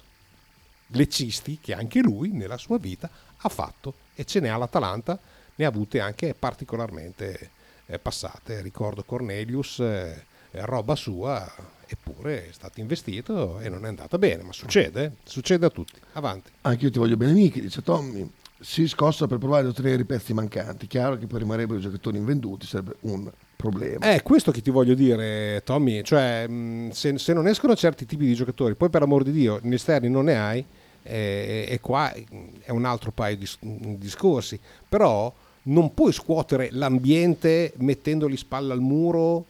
le 0.93 1.07
cisti 1.07 1.57
che 1.61 1.73
anche 1.73 2.01
lui 2.01 2.31
nella 2.31 2.57
sua 2.57 2.77
vita 2.77 3.09
ha 3.37 3.49
fatto 3.49 3.93
e 4.13 4.25
ce 4.25 4.41
n'è 4.41 4.49
all'Atalanta, 4.49 5.17
ne 5.55 5.65
ha 5.65 5.69
avute 5.69 6.01
anche 6.01 6.35
particolarmente 6.37 7.51
eh, 7.85 7.97
passate. 7.97 8.61
Ricordo 8.61 9.03
Cornelius, 9.03 9.79
eh, 9.79 10.25
roba 10.51 10.95
sua, 10.95 11.49
eppure 11.91 12.49
è 12.49 12.51
stato 12.51 12.79
investito 12.79 13.59
e 13.59 13.69
non 13.69 13.85
è 13.85 13.87
andata 13.87 14.17
bene, 14.17 14.43
ma 14.43 14.53
succede, 14.53 15.15
succede 15.23 15.65
a 15.65 15.69
tutti. 15.69 15.99
Avanti. 16.13 16.51
Anche 16.61 16.85
io 16.85 16.91
ti 16.91 16.99
voglio 16.99 17.17
bene, 17.17 17.33
Miki, 17.33 17.61
dice 17.61 17.81
Tommy. 17.81 18.29
Si 18.59 18.87
scossa 18.87 19.25
per 19.25 19.39
provare 19.39 19.63
ad 19.63 19.69
ottenere 19.69 20.03
i 20.03 20.05
pezzi 20.05 20.33
mancanti. 20.33 20.85
Chiaro 20.85 21.17
che 21.17 21.25
poi 21.25 21.39
rimarrebbero 21.39 21.79
i 21.79 21.81
giocatori 21.81 22.17
invenduti, 22.17 22.67
sarebbe 22.67 22.95
un 23.01 23.29
problema. 23.55 24.11
È 24.11 24.21
questo 24.21 24.51
che 24.51 24.61
ti 24.61 24.69
voglio 24.69 24.93
dire, 24.93 25.61
Tommy, 25.63 26.03
cioè 26.03 26.47
mh, 26.47 26.91
se, 26.91 27.17
se 27.17 27.33
non 27.33 27.47
escono 27.47 27.75
certi 27.75 28.05
tipi 28.05 28.25
di 28.25 28.35
giocatori, 28.35 28.75
poi 28.75 28.89
per 28.89 29.01
amor 29.01 29.23
di 29.23 29.31
Dio, 29.31 29.59
gli 29.63 29.73
esterni 29.73 30.09
non 30.09 30.25
ne 30.25 30.37
hai, 30.37 30.65
eh, 31.03 31.65
e 31.67 31.79
qua 31.79 32.13
è 32.13 32.69
un 32.71 32.85
altro 32.85 33.11
paio 33.11 33.35
di 33.35 33.45
s- 33.47 33.57
discorsi, 33.61 34.59
però 34.87 35.33
non 35.63 35.93
puoi 35.93 36.11
scuotere 36.11 36.69
l'ambiente 36.71 37.73
mettendogli 37.77 38.37
spalla 38.37 38.73
al 38.73 38.81
muro 38.81 39.45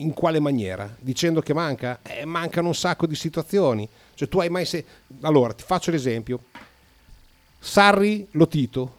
in 0.00 0.12
quale 0.12 0.40
maniera? 0.40 0.94
Dicendo 0.98 1.40
che 1.40 1.54
manca? 1.54 2.00
Eh, 2.02 2.24
mancano 2.24 2.68
un 2.68 2.74
sacco 2.74 3.06
di 3.06 3.14
situazioni. 3.14 3.88
Cioè 4.14 4.28
tu 4.28 4.40
hai 4.40 4.48
mai 4.48 4.64
se... 4.64 4.84
Allora, 5.22 5.52
ti 5.52 5.62
faccio 5.64 5.90
l'esempio. 5.90 6.44
Sarri 7.58 8.26
Lotito. 8.32 8.98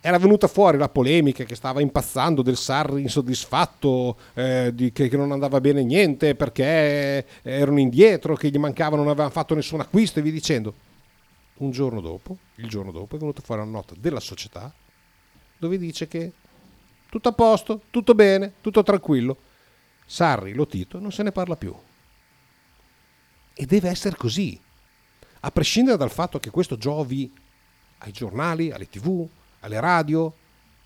Era 0.00 0.18
venuta 0.18 0.48
fuori 0.48 0.78
la 0.78 0.88
polemica 0.88 1.44
che 1.44 1.54
stava 1.54 1.80
impazzando 1.80 2.42
del 2.42 2.56
Sarri 2.56 3.02
insoddisfatto, 3.02 4.16
eh, 4.34 4.72
di- 4.74 4.90
che, 4.90 5.08
che 5.08 5.16
non 5.16 5.30
andava 5.30 5.60
bene 5.60 5.84
niente 5.84 6.34
perché 6.34 7.24
erano 7.42 7.78
indietro, 7.78 8.34
che 8.34 8.50
gli 8.50 8.58
mancavano, 8.58 9.02
non 9.02 9.10
avevano 9.10 9.30
fatto 9.30 9.54
nessun 9.54 9.78
acquisto 9.80 10.18
e 10.18 10.22
via 10.22 10.32
dicendo. 10.32 10.74
Un 11.58 11.70
giorno 11.70 12.00
dopo, 12.00 12.38
il 12.56 12.68
giorno 12.68 12.90
dopo, 12.90 13.14
è 13.14 13.18
venuta 13.18 13.42
fuori 13.42 13.62
una 13.62 13.70
nota 13.70 13.94
della 13.96 14.18
società 14.18 14.72
dove 15.58 15.78
dice 15.78 16.08
che 16.08 16.32
tutto 17.08 17.28
a 17.28 17.32
posto, 17.32 17.82
tutto 17.90 18.14
bene, 18.14 18.54
tutto 18.60 18.82
tranquillo. 18.82 19.36
Sarri, 20.12 20.52
Lotito, 20.52 21.00
non 21.00 21.10
se 21.10 21.22
ne 21.22 21.32
parla 21.32 21.56
più. 21.56 21.74
E 23.54 23.64
deve 23.64 23.88
essere 23.88 24.14
così. 24.14 24.60
A 25.40 25.50
prescindere 25.50 25.96
dal 25.96 26.10
fatto 26.10 26.38
che 26.38 26.50
questo 26.50 26.76
giovi 26.76 27.32
ai 27.96 28.12
giornali, 28.12 28.70
alle 28.70 28.90
tv, 28.90 29.26
alle 29.60 29.80
radio, 29.80 30.30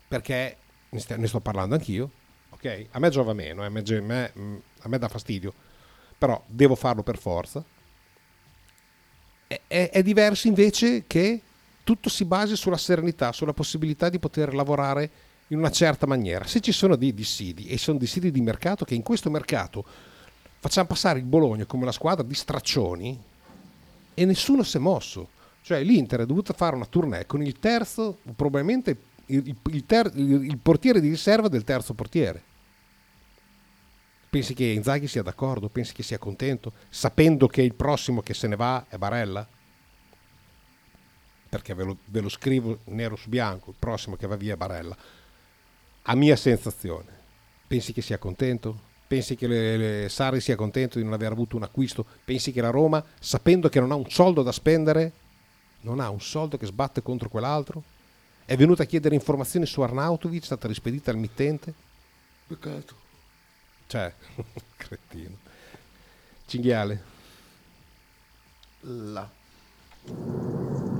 perché 0.07 0.55
ne, 0.87 0.99
st- 0.99 1.17
ne 1.17 1.27
sto 1.27 1.41
parlando 1.41 1.75
anch'io, 1.75 2.09
ok? 2.51 2.85
A 2.91 2.99
me 2.99 3.09
giova 3.09 3.33
meno, 3.33 3.63
eh, 3.63 3.65
a, 3.65 4.01
me- 4.01 4.31
mm, 4.39 4.55
a 4.83 4.87
me 4.87 4.97
dà 4.97 5.09
fastidio, 5.09 5.53
però 6.17 6.41
devo 6.47 6.75
farlo 6.75 7.03
per 7.03 7.17
forza. 7.17 7.61
È, 9.45 9.59
è- 9.67 9.89
è 9.89 10.03
diverso 10.03 10.47
invece 10.47 11.03
che 11.05 11.41
tutto 11.83 12.07
si 12.07 12.23
basi 12.23 12.55
sulla 12.55 12.77
serenità, 12.77 13.33
sulla 13.33 13.51
possibilità 13.51 14.07
di 14.07 14.19
poter 14.19 14.53
lavorare 14.53 15.11
in 15.47 15.57
una 15.57 15.71
certa 15.71 16.05
maniera. 16.05 16.45
Se 16.45 16.59
ci 16.59 16.71
sono 16.71 16.95
dei 16.95 17.13
dissidi 17.13 17.67
e 17.67 17.77
sono 17.77 17.97
dissidi 17.97 18.31
di 18.31 18.41
mercato 18.41 18.85
che 18.85 18.95
in 18.95 19.03
questo 19.03 19.29
mercato 19.29 19.85
facciamo 20.59 20.87
passare 20.87 21.19
il 21.19 21.25
Bologna 21.25 21.65
come 21.65 21.85
la 21.85 21.91
squadra 21.91 22.23
di 22.23 22.33
straccioni 22.33 23.19
e 24.13 24.25
nessuno 24.25 24.63
si 24.63 24.77
è 24.77 24.79
mosso. 24.79 25.29
Cioè 25.61 25.83
l'Inter 25.83 26.21
è 26.21 26.25
dovuta 26.25 26.53
fare 26.53 26.75
una 26.75 26.85
tournée 26.85 27.25
con 27.25 27.41
il 27.43 27.59
terzo, 27.59 28.19
probabilmente 28.35 28.97
il, 29.27 29.55
il 29.71 29.85
ter- 29.85 30.15
il 30.15 30.57
portiere 30.57 31.01
di 31.01 31.09
riserva 31.09 31.49
del 31.49 31.63
terzo 31.63 31.93
portiere. 31.93 32.43
Pensi 34.29 34.53
che 34.53 34.65
Inzaghi 34.65 35.07
sia 35.07 35.23
d'accordo? 35.23 35.69
Pensi 35.69 35.93
che 35.93 36.03
sia 36.03 36.17
contento? 36.17 36.73
Sapendo 36.89 37.47
che 37.47 37.61
il 37.61 37.73
prossimo 37.73 38.21
che 38.21 38.33
se 38.33 38.47
ne 38.47 38.55
va 38.55 38.85
è 38.87 38.97
Barella? 38.97 39.47
Perché 41.49 41.73
ve 41.73 41.83
lo, 41.83 41.97
ve 42.05 42.21
lo 42.21 42.29
scrivo 42.29 42.79
nero 42.85 43.15
su 43.15 43.29
bianco, 43.29 43.69
il 43.69 43.77
prossimo 43.79 44.17
che 44.17 44.27
va 44.27 44.35
via 44.35 44.53
è 44.53 44.57
Barella. 44.57 44.95
A 46.09 46.15
mia 46.15 46.37
sensazione, 46.37 47.05
pensi 47.67 47.91
che 47.91 48.01
sia 48.01 48.17
contento? 48.17 48.85
Pensi 49.07 49.35
che 49.35 49.45
le, 49.45 49.77
le 49.77 50.09
Sari 50.09 50.39
sia 50.39 50.55
contento 50.55 50.97
di 50.97 51.03
non 51.03 51.11
aver 51.11 51.33
avuto 51.33 51.57
un 51.57 51.63
acquisto? 51.63 52.05
Pensi 52.23 52.53
che 52.53 52.61
la 52.61 52.69
Roma, 52.69 53.03
sapendo 53.19 53.67
che 53.67 53.81
non 53.81 53.91
ha 53.91 53.95
un 53.95 54.09
soldo 54.09 54.41
da 54.41 54.53
spendere, 54.53 55.11
non 55.81 55.99
ha 55.99 56.09
un 56.09 56.21
soldo 56.21 56.57
che 56.57 56.65
sbatte 56.65 57.01
contro 57.01 57.27
quell'altro? 57.27 57.83
È 58.45 58.55
venuta 58.55 58.83
a 58.83 58.85
chiedere 58.85 59.15
informazioni 59.15 59.65
su 59.65 59.81
Arnautovic, 59.81 60.43
è 60.43 60.45
stata 60.45 60.69
rispedita 60.69 61.11
al 61.11 61.17
mittente? 61.17 61.73
Peccato. 62.47 62.95
Cioè, 63.87 64.13
cretino. 64.77 65.35
Cinghiale. 66.45 67.03
La. 68.79 69.29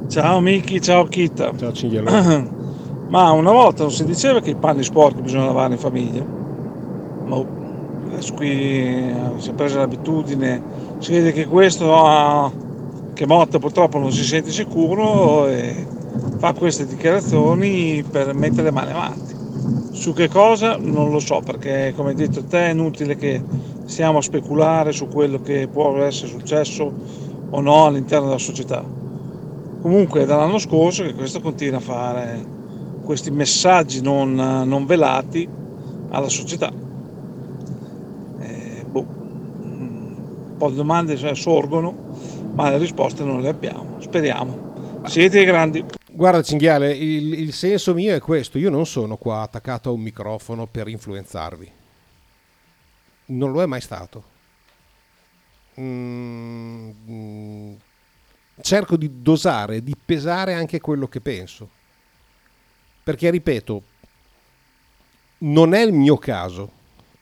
Ciao 0.09 0.41
Miki, 0.41 0.81
ciao 0.81 1.05
Kita. 1.05 1.57
Ciao 1.57 1.71
Cinghiale. 1.71 2.65
Ma 3.09 3.31
una 3.31 3.51
volta 3.51 3.83
non 3.83 3.91
si 3.91 4.03
diceva 4.03 4.41
che 4.41 4.49
i 4.49 4.55
panni 4.55 4.83
sporchi 4.83 5.21
bisogna 5.21 5.45
lavare 5.45 5.73
in 5.73 5.79
famiglia? 5.79 6.25
Ma 7.25 7.41
adesso 8.07 8.33
qui 8.33 8.49
eh, 8.49 9.13
si 9.37 9.49
è 9.49 9.53
presa 9.53 9.79
l'abitudine, 9.79 10.61
si 10.99 11.13
vede 11.13 11.31
che 11.31 11.45
questo 11.45 11.95
ha, 11.95 12.51
che 13.13 13.25
Motta 13.25 13.59
purtroppo 13.59 13.97
non 13.97 14.11
si 14.11 14.23
sente 14.23 14.51
sicuro 14.51 15.47
e 15.47 15.87
fa 16.37 16.51
queste 16.51 16.85
dichiarazioni 16.85 18.03
per 18.03 18.33
mettere 18.33 18.63
le 18.63 18.71
mani 18.71 18.91
avanti. 18.91 19.35
Su 19.91 20.11
che 20.13 20.27
cosa 20.27 20.75
non 20.77 21.09
lo 21.09 21.19
so 21.19 21.39
perché 21.39 21.93
come 21.95 22.09
hai 22.09 22.15
detto 22.15 22.43
te 22.43 22.67
è 22.67 22.71
inutile 22.71 23.15
che 23.15 23.41
stiamo 23.85 24.17
a 24.17 24.21
speculare 24.21 24.91
su 24.91 25.07
quello 25.07 25.39
che 25.41 25.69
può 25.71 25.95
essere 26.03 26.27
successo 26.27 26.93
o 27.49 27.61
no 27.61 27.85
all'interno 27.85 28.25
della 28.25 28.37
società. 28.37 28.83
Comunque 29.81 30.23
è 30.23 30.25
dall'anno 30.25 30.57
scorso 30.57 31.03
che 31.03 31.13
questo 31.13 31.39
continua 31.39 31.77
a 31.77 31.81
fare 31.81 32.55
questi 33.07 33.31
messaggi 33.31 34.01
non, 34.01 34.33
non 34.33 34.85
velati 34.85 35.47
alla 36.09 36.27
società. 36.27 36.69
Eh, 38.39 38.83
boh, 38.85 38.99
un 38.99 40.55
po' 40.57 40.69
di 40.69 40.75
domande 40.75 41.15
cioè, 41.15 41.33
sorgono, 41.33 41.95
ma 42.53 42.69
le 42.69 42.77
risposte 42.77 43.23
non 43.23 43.39
le 43.39 43.47
abbiamo. 43.47 43.95
Speriamo. 44.01 45.05
Siete 45.05 45.45
grandi. 45.45 45.85
Guarda 46.11 46.41
Cinghiale, 46.41 46.91
il, 46.91 47.39
il 47.39 47.53
senso 47.53 47.93
mio 47.93 48.13
è 48.13 48.19
questo, 48.19 48.57
io 48.57 48.69
non 48.69 48.85
sono 48.85 49.15
qua 49.15 49.39
attaccato 49.39 49.87
a 49.87 49.93
un 49.93 50.01
microfono 50.01 50.67
per 50.67 50.89
influenzarvi. 50.89 51.71
Non 53.27 53.53
lo 53.53 53.61
è 53.61 53.65
mai 53.65 53.79
stato. 53.79 54.35
Mm, 55.79 57.73
cerco 58.59 58.97
di 58.97 59.21
dosare, 59.21 59.81
di 59.81 59.95
pesare 59.95 60.55
anche 60.55 60.81
quello 60.81 61.07
che 61.07 61.21
penso. 61.21 61.69
Perché, 63.07 63.29
ripeto, 63.29 63.83
non 65.37 65.73
è 65.73 65.79
il 65.79 65.93
mio 65.93 66.17
caso, 66.17 66.69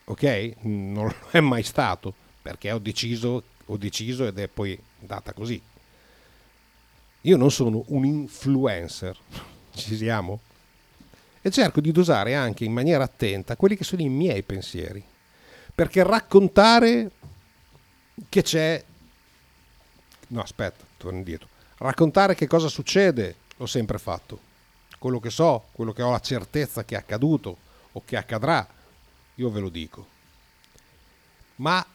ok? 0.05 0.53
Non 0.61 1.05
lo 1.05 1.15
è 1.29 1.39
mai 1.41 1.61
stato, 1.61 2.11
perché 2.41 2.71
ho 2.71 2.79
deciso, 2.79 3.43
ho 3.63 3.77
deciso 3.77 4.25
ed 4.25 4.39
è 4.39 4.47
poi 4.47 4.75
andata 5.01 5.31
così. 5.33 5.61
Io 7.21 7.37
non 7.37 7.51
sono 7.51 7.83
un 7.89 8.03
influencer, 8.03 9.15
ci 9.75 9.95
siamo? 9.95 10.39
E 11.43 11.51
cerco 11.51 11.81
di 11.81 11.91
dosare 11.91 12.33
anche 12.33 12.65
in 12.65 12.73
maniera 12.73 13.03
attenta 13.03 13.55
quelli 13.55 13.77
che 13.77 13.83
sono 13.83 14.01
i 14.01 14.09
miei 14.09 14.41
pensieri. 14.41 15.05
Perché 15.75 16.01
raccontare 16.01 17.11
che 18.27 18.41
c'è... 18.41 18.83
No, 20.29 20.41
aspetta, 20.41 20.83
torno 20.97 21.19
indietro. 21.19 21.47
Raccontare 21.77 22.33
che 22.33 22.47
cosa 22.47 22.69
succede 22.69 23.35
l'ho 23.55 23.67
sempre 23.67 23.99
fatto. 23.99 24.53
Quello 24.97 25.19
che 25.19 25.29
so, 25.29 25.65
quello 25.71 25.93
che 25.93 26.01
ho 26.01 26.11
la 26.11 26.19
certezza 26.19 26.83
che 26.83 26.95
è 26.95 26.97
accaduto 26.97 27.57
o 27.91 28.01
che 28.05 28.17
accadrà, 28.17 28.67
io 29.35 29.49
ve 29.49 29.59
lo 29.59 29.69
dico. 29.69 30.07
Ma 31.57 31.85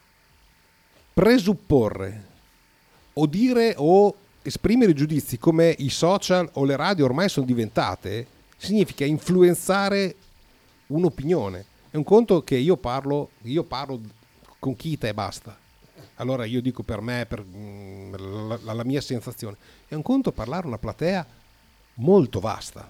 presupporre 1.12 2.28
o 3.14 3.26
dire 3.26 3.74
o 3.76 4.14
esprimere 4.42 4.94
giudizi 4.94 5.38
come 5.38 5.74
i 5.78 5.90
social 5.90 6.48
o 6.54 6.64
le 6.64 6.76
radio 6.76 7.04
ormai 7.04 7.28
sono 7.28 7.46
diventate, 7.46 8.26
significa 8.56 9.04
influenzare 9.04 10.16
un'opinione. 10.86 11.64
È 11.90 11.96
un 11.96 12.04
conto 12.04 12.42
che 12.42 12.56
io 12.56 12.76
parlo, 12.76 13.30
io 13.42 13.64
parlo 13.64 14.00
con 14.58 14.76
Kita 14.76 15.08
e 15.08 15.14
basta. 15.14 15.58
Allora 16.16 16.44
io 16.44 16.60
dico 16.60 16.82
per 16.82 17.00
me, 17.00 17.26
per 17.26 17.42
mm, 17.44 18.14
la, 18.64 18.72
la 18.74 18.84
mia 18.84 19.00
sensazione, 19.00 19.56
è 19.88 19.94
un 19.94 20.02
conto 20.02 20.32
parlare 20.32 20.64
a 20.64 20.68
una 20.68 20.78
platea 20.78 21.26
molto 21.94 22.40
vasta. 22.40 22.88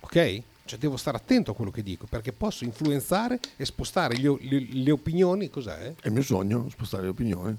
Ok? 0.00 0.42
Cioè 0.64 0.78
devo 0.78 0.96
stare 0.98 1.16
attento 1.16 1.50
a 1.52 1.54
quello 1.54 1.70
che 1.70 1.82
dico 1.82 2.06
perché 2.06 2.32
posso 2.32 2.64
influenzare 2.64 3.40
e 3.56 3.64
spostare 3.64 4.16
le, 4.16 4.36
le, 4.40 4.66
le 4.70 4.90
opinioni. 4.90 5.48
Cos'è? 5.48 5.94
È 6.00 6.06
il 6.06 6.12
mio 6.12 6.22
sogno, 6.22 6.68
spostare 6.70 7.04
le 7.04 7.08
opinioni. 7.08 7.56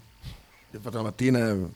Fatto 0.80 0.97
la 0.97 1.03
mattina, 1.03 1.53
mi 1.53 1.67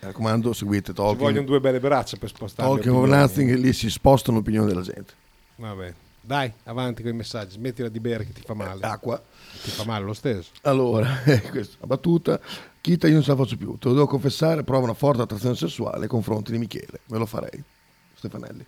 raccomando, 0.00 0.52
seguite 0.52 0.88
Ci 0.88 0.94
Talking. 0.94 1.20
vogliono 1.20 1.46
due 1.46 1.60
belle 1.60 1.78
braccia 1.78 2.16
per 2.16 2.28
spostare. 2.28 2.68
of 2.68 2.78
opinioni. 2.78 3.10
Nothing, 3.10 3.54
lì 3.54 3.72
si 3.72 3.88
spostano 3.88 4.38
l'opinione 4.38 4.66
della 4.66 4.82
gente. 4.82 5.12
Vabbè. 5.56 5.94
Dai, 6.28 6.52
avanti 6.64 7.00
con 7.00 7.10
i 7.12 7.14
messaggi, 7.14 7.52
smettila 7.52 7.88
di 7.88 8.00
bere 8.00 8.26
che 8.26 8.34
ti 8.34 8.42
fa 8.44 8.52
male. 8.52 8.84
Acqua. 8.84 9.18
Ti 9.18 9.70
fa 9.70 9.86
male 9.86 10.04
lo 10.04 10.12
stesso. 10.12 10.50
Allora, 10.60 11.08
questa 11.48 11.78
la 11.80 11.86
battuta. 11.86 12.38
Chita 12.82 13.06
io 13.06 13.14
non 13.14 13.22
ce 13.22 13.30
la 13.30 13.36
faccio 13.36 13.56
più. 13.56 13.78
Te 13.78 13.88
lo 13.88 13.94
devo 13.94 14.06
confessare, 14.06 14.62
provo 14.62 14.84
una 14.84 14.92
forte 14.92 15.22
attrazione 15.22 15.54
sessuale 15.54 16.00
nei 16.00 16.06
confronti 16.08 16.52
di 16.52 16.58
Michele. 16.58 17.00
Me 17.06 17.16
lo 17.16 17.24
farei. 17.24 17.64
Stefanelli. 18.14 18.66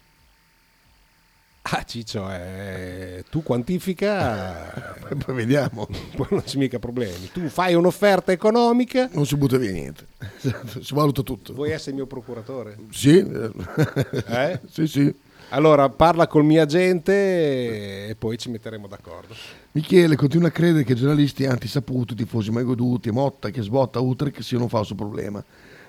Ah, 1.61 1.85
Ciccio, 1.85 2.31
eh, 2.31 3.25
tu 3.29 3.43
quantifica, 3.43 4.95
Poi, 5.07 5.19
poi 5.19 5.35
vediamo. 5.35 5.87
poi 6.17 6.29
non 6.31 6.43
c'è 6.43 6.57
mica 6.57 6.79
problemi. 6.79 7.31
Tu 7.31 7.47
fai 7.49 7.75
un'offerta 7.75 8.33
economica, 8.33 9.11
Non 9.13 9.27
si 9.27 9.37
butta 9.37 9.59
via 9.59 9.71
niente. 9.71 10.07
Esatto, 10.39 10.83
si 10.83 10.95
valuta 10.95 11.21
tutto. 11.21 11.53
vuoi 11.53 11.73
essere 11.73 11.91
il 11.91 11.97
mio 11.97 12.07
procuratore? 12.07 12.79
Sì. 12.89 13.19
Eh? 13.19 14.61
sì, 14.67 14.87
sì. 14.87 15.15
Allora, 15.53 15.89
parla 15.89 16.29
col 16.29 16.45
mio 16.45 16.63
agente 16.63 18.07
e 18.07 18.15
poi 18.17 18.39
ci 18.39 18.51
metteremo 18.51 18.87
d'accordo. 18.87 19.35
Michele 19.73 20.15
continua 20.15 20.47
a 20.47 20.53
credere 20.53 20.85
che 20.85 20.95
giornalisti 20.95 21.45
antisaputi, 21.45 22.15
tifosi 22.15 22.53
mai 22.53 22.63
goduti, 22.63 23.11
Motta 23.11 23.51
che 23.51 23.61
sbotta 23.61 23.99
Utrecht 23.99 24.43
siano 24.43 24.65
un 24.65 24.69
falso 24.69 24.95
problema. 24.95 25.43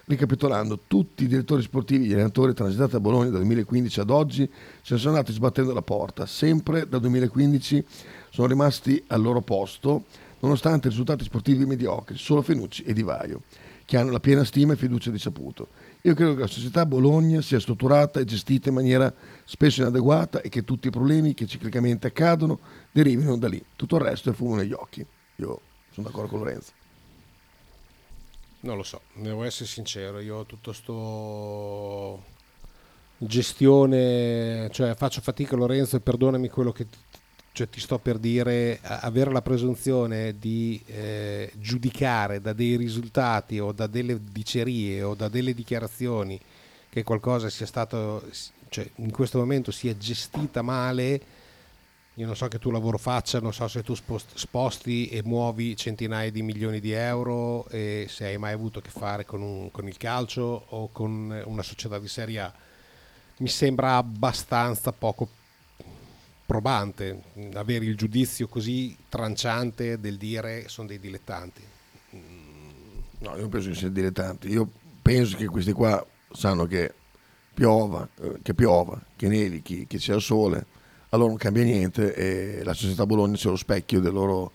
Ricapitolando, 0.05 0.80
tutti 0.88 1.26
i 1.26 1.28
direttori 1.28 1.62
sportivi 1.62 2.05
e 2.05 2.07
gli 2.07 2.14
allenatori 2.14 2.55
transitati 2.55 2.95
a 2.95 2.99
Bologna 2.99 3.30
dal 3.30 3.41
2015 3.41 3.99
ad 3.99 4.09
oggi 4.09 4.49
se 4.82 4.95
ne 4.95 4.99
sono 4.99 5.14
andati 5.14 5.32
sbattendo 5.32 5.74
la 5.74 5.84
porta. 5.84 6.26
Sempre 6.26 6.88
dal 6.89 6.99
2015 6.99 7.86
sono 8.32 8.47
rimasti 8.47 9.03
al 9.07 9.22
loro 9.22 9.41
posto, 9.41 10.05
nonostante 10.39 10.89
risultati 10.89 11.24
sportivi 11.24 11.66
mediocri, 11.66 12.18
solo 12.18 12.41
Fenucci 12.41 12.82
e 12.82 12.93
Di 12.93 13.03
Vaio, 13.03 13.41
che 13.86 13.97
hanno 13.97 14.09
la 14.09 14.20
piena 14.20 14.43
stima 14.43 14.74
e 14.74 14.76
fiducia 14.76 15.12
di 15.12 15.20
Saputo. 15.20 15.68
Io 16.04 16.16
credo 16.16 16.34
che 16.34 16.41
la 16.41 16.47
società 16.47 16.86
Bologna 16.86 17.41
sia 17.41 17.60
strutturata 17.60 18.20
e 18.20 18.26
gestita 18.26 18.70
in 18.70 18.76
maniera 18.76 19.14
spesso 19.45 19.82
inadeguata 19.82 20.41
e 20.41 20.49
che 20.49 20.64
tutti 20.64 20.88
i 20.88 20.91
problemi 20.91 21.36
che 21.36 21.45
ciclicamente 21.45 22.08
accadono 22.08 22.60
derivino 22.91 23.38
da 23.38 23.47
lì. 23.47 23.64
Tutto 23.76 23.97
il 23.97 24.02
resto 24.02 24.32
è 24.32 24.34
fumo 24.34 24.56
negli 24.56 24.74
occhi. 24.74 25.06
Io 25.36 25.62
sono 25.91 26.08
d'accordo 26.08 26.30
con 26.30 26.39
Lorenzo. 26.39 26.72
Non 28.62 28.78
lo 28.78 28.84
so, 28.84 29.02
devo 29.14 29.43
essere 29.43 29.66
sincero, 29.66 30.20
io 30.20 30.38
ho 30.38 30.45
tutto 30.45 30.72
sto 30.72 32.24
gestione, 33.18 34.70
cioè 34.72 34.95
faccio 34.95 35.22
fatica 35.22 35.56
Lorenzo 35.56 35.95
e 35.95 35.99
perdonami 35.99 36.49
quello 36.49 36.72
che 36.72 36.89
ti, 36.89 36.97
cioè, 37.54 37.70
ti 37.70 37.80
sto 37.82 37.99
per 37.99 38.18
dire, 38.18 38.80
avere 38.82 39.32
la 39.32 39.41
presunzione 39.41 40.38
di 40.39 40.82
eh, 40.86 41.52
giudicare 41.58 42.39
da 42.39 42.54
dei 42.54 42.78
risultati 42.78 43.60
o 43.60 43.72
da 43.74 43.88
delle 43.88 44.20
dicerie 44.32 45.02
o 45.04 45.16
da 45.16 45.28
delle 45.28 45.54
dichiarazioni 45.54 46.39
che 46.89 47.04
qualcosa 47.04 47.49
sia 47.49 47.66
stato, 47.66 48.24
cioè 48.70 48.89
in 48.95 49.12
questo 49.12 49.38
momento 49.38 49.72
sia 49.72 49.97
gestita 49.97 50.62
male, 50.62 51.22
io 52.16 52.26
non 52.26 52.36
so 52.36 52.47
che 52.47 52.60
tu 52.60 52.72
lavoro 52.72 52.97
faccia, 52.97 53.39
non 53.39 53.54
so 53.54 53.68
se 53.68 53.84
tu 53.84 53.95
spost- 53.95 54.36
sposti 54.36 55.08
e 55.08 55.22
muovi 55.24 55.76
centinaia 55.76 56.30
di 56.32 56.41
milioni 56.41 56.80
di 56.80 56.91
euro 56.91 57.68
e 57.70 58.06
se 58.10 58.26
hai 58.26 58.38
mai 58.38 58.54
avuto 58.54 58.80
a 58.80 58.82
che 58.82 58.89
fare 58.89 59.26
con, 59.26 59.41
un- 59.41 59.72
con 59.72 59.88
il 59.88 59.97
calcio 59.97 60.66
o 60.70 60.89
con 60.91 61.41
una 61.45 61.64
società 61.64 61.99
di 61.99 62.08
Serie 62.08 62.39
A. 62.39 62.54
Mi 63.38 63.47
sembra 63.47 63.95
abbastanza 63.95 64.91
poco 64.91 65.28
probante 66.52 67.22
avere 67.54 67.86
il 67.86 67.95
giudizio 67.95 68.45
così 68.49 68.93
tranciante 69.08 70.02
del 70.02 70.18
dire 70.18 70.68
sono 70.68 70.86
dei 70.86 70.99
dilettanti. 70.99 71.62
No, 73.20 73.38
io 73.38 73.47
penso 73.47 73.70
che 73.70 73.76
siano 73.76 73.93
dilettanti. 73.93 74.49
Io 74.49 74.70
penso 75.02 75.38
che 75.38 75.45
questi 75.45 75.72
qua 75.72 76.06
sanno 76.30 76.66
che 76.66 76.93
piova, 77.54 78.06
eh, 78.20 78.39
che 78.41 78.54
piova, 78.54 79.02
che 79.16 79.30
nevichi, 79.30 79.88
che 79.88 79.97
sia 79.97 80.16
il 80.16 80.22
sole, 80.22 80.66
allora 81.12 81.30
non 81.30 81.38
cambia 81.38 81.64
niente 81.64 82.14
e 82.14 82.64
la 82.66 82.74
società 82.74 83.06
Bologna 83.06 83.38
sia 83.38 83.49
lo 83.49 83.56
specchio 83.56 84.02
loro- 84.12 84.52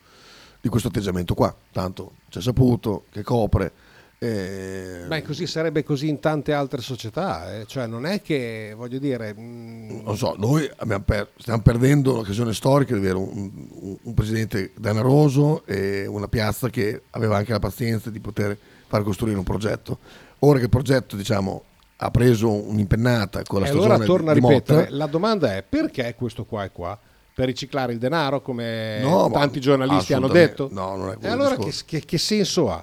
di 0.60 0.68
questo 0.68 0.88
atteggiamento 0.88 1.32
qua. 1.32 1.56
Tanto 1.72 2.16
c'è 2.28 2.42
saputo 2.42 3.06
che 3.10 3.22
copre, 3.22 3.72
Eh, 4.18 5.04
Beh, 5.06 5.22
così 5.22 5.46
sarebbe 5.46 5.82
così 5.84 6.08
in 6.08 6.20
tante 6.20 6.52
altre 6.54 6.80
società, 6.80 7.54
eh. 7.54 7.66
cioè 7.66 7.86
non 7.86 8.06
è 8.06 8.22
che, 8.22 8.72
voglio 8.74 8.98
dire... 8.98 9.34
mm, 9.38 10.00
non 10.04 10.16
so, 10.16 10.34
noi 10.38 10.70
per- 11.04 11.28
stiamo 11.36 11.60
perdendo 11.60 12.14
l'occasione 12.14 12.54
storica 12.54 12.94
di 12.94 13.00
avere 13.00 13.18
un, 13.18 13.50
un- 13.80 13.96
un 14.00 14.14
presidente 14.14 14.72
denaroso 14.78 15.64
e 15.66 16.06
una 16.06 16.28
piazza 16.28 16.70
che 16.70 17.02
aveva 17.10 17.36
anche 17.36 17.52
la 17.52 17.58
pazienza 17.58 18.08
di 18.08 18.18
poter 18.20 18.56
far 18.86 19.02
costruire 19.02 19.36
un 19.36 19.44
progetto. 19.44 19.98
Ora 20.40 20.58
che 20.58 20.64
il 20.64 20.70
progetto, 20.70 21.14
diciamo, 21.14 21.62
ha 21.96 22.10
preso 22.10 22.50
un'impennata 22.50 23.42
con 23.42 23.60
la 23.60 23.66
E 23.66 23.68
stagione 23.68 23.92
allora 23.94 24.06
torno 24.06 24.30
a 24.30 24.32
ripetere, 24.34 24.78
Motta, 24.80 24.94
la 24.96 25.06
domanda 25.06 25.56
è 25.56 25.62
perché 25.62 26.14
questo 26.16 26.44
qua 26.44 26.64
è 26.64 26.72
qua? 26.72 26.98
Per 27.34 27.44
riciclare 27.44 27.92
il 27.92 27.98
denaro 27.98 28.40
come 28.40 28.98
No, 29.02 29.30
tanti 29.30 29.60
giornalisti 29.60 30.14
hanno 30.14 30.28
detto? 30.28 30.68
no, 30.72 30.96
non 30.96 31.08
è 31.10 31.12
e 31.12 31.16
quello 31.18 31.32
allora 31.34 31.56
che, 31.56 31.70
che- 31.84 32.04
che 32.06 32.16
senso 32.18 32.70
ha? 32.72 32.82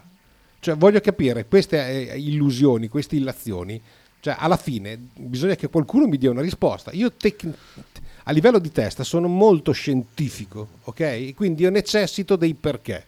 Cioè, 0.63 0.77
voglio 0.77 1.01
capire, 1.01 1.45
queste 1.45 2.09
eh, 2.09 2.17
illusioni, 2.17 2.87
queste 2.87 3.17
illazioni, 3.17 3.81
cioè 4.21 4.37
alla 4.39 4.55
fine 4.55 4.97
bisogna 5.13 5.55
che 5.55 5.67
qualcuno 5.67 6.07
mi 6.07 6.17
dia 6.17 6.31
una 6.31 6.39
risposta. 6.39 6.91
Io 6.93 7.11
tec- 7.11 7.45
a 8.23 8.31
livello 8.31 8.59
di 8.59 8.71
testa 8.71 9.03
sono 9.03 9.27
molto 9.27 9.73
scientifico, 9.73 10.79
ok? 10.83 11.33
Quindi 11.33 11.63
io 11.63 11.69
necessito 11.69 12.37
dei 12.37 12.53
perché. 12.53 13.07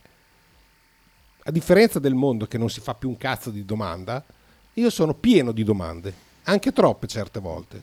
A 1.45 1.51
differenza 1.51 1.99
del 1.99 2.13
mondo 2.13 2.45
che 2.45 2.57
non 2.57 2.69
si 2.69 2.81
fa 2.81 2.93
più 2.93 3.07
un 3.07 3.15
cazzo 3.15 3.51
di 3.51 3.63
domanda, 3.63 4.21
io 4.73 4.89
sono 4.89 5.13
pieno 5.13 5.53
di 5.53 5.63
domande, 5.63 6.13
anche 6.43 6.73
troppe 6.73 7.07
certe 7.07 7.39
volte. 7.39 7.81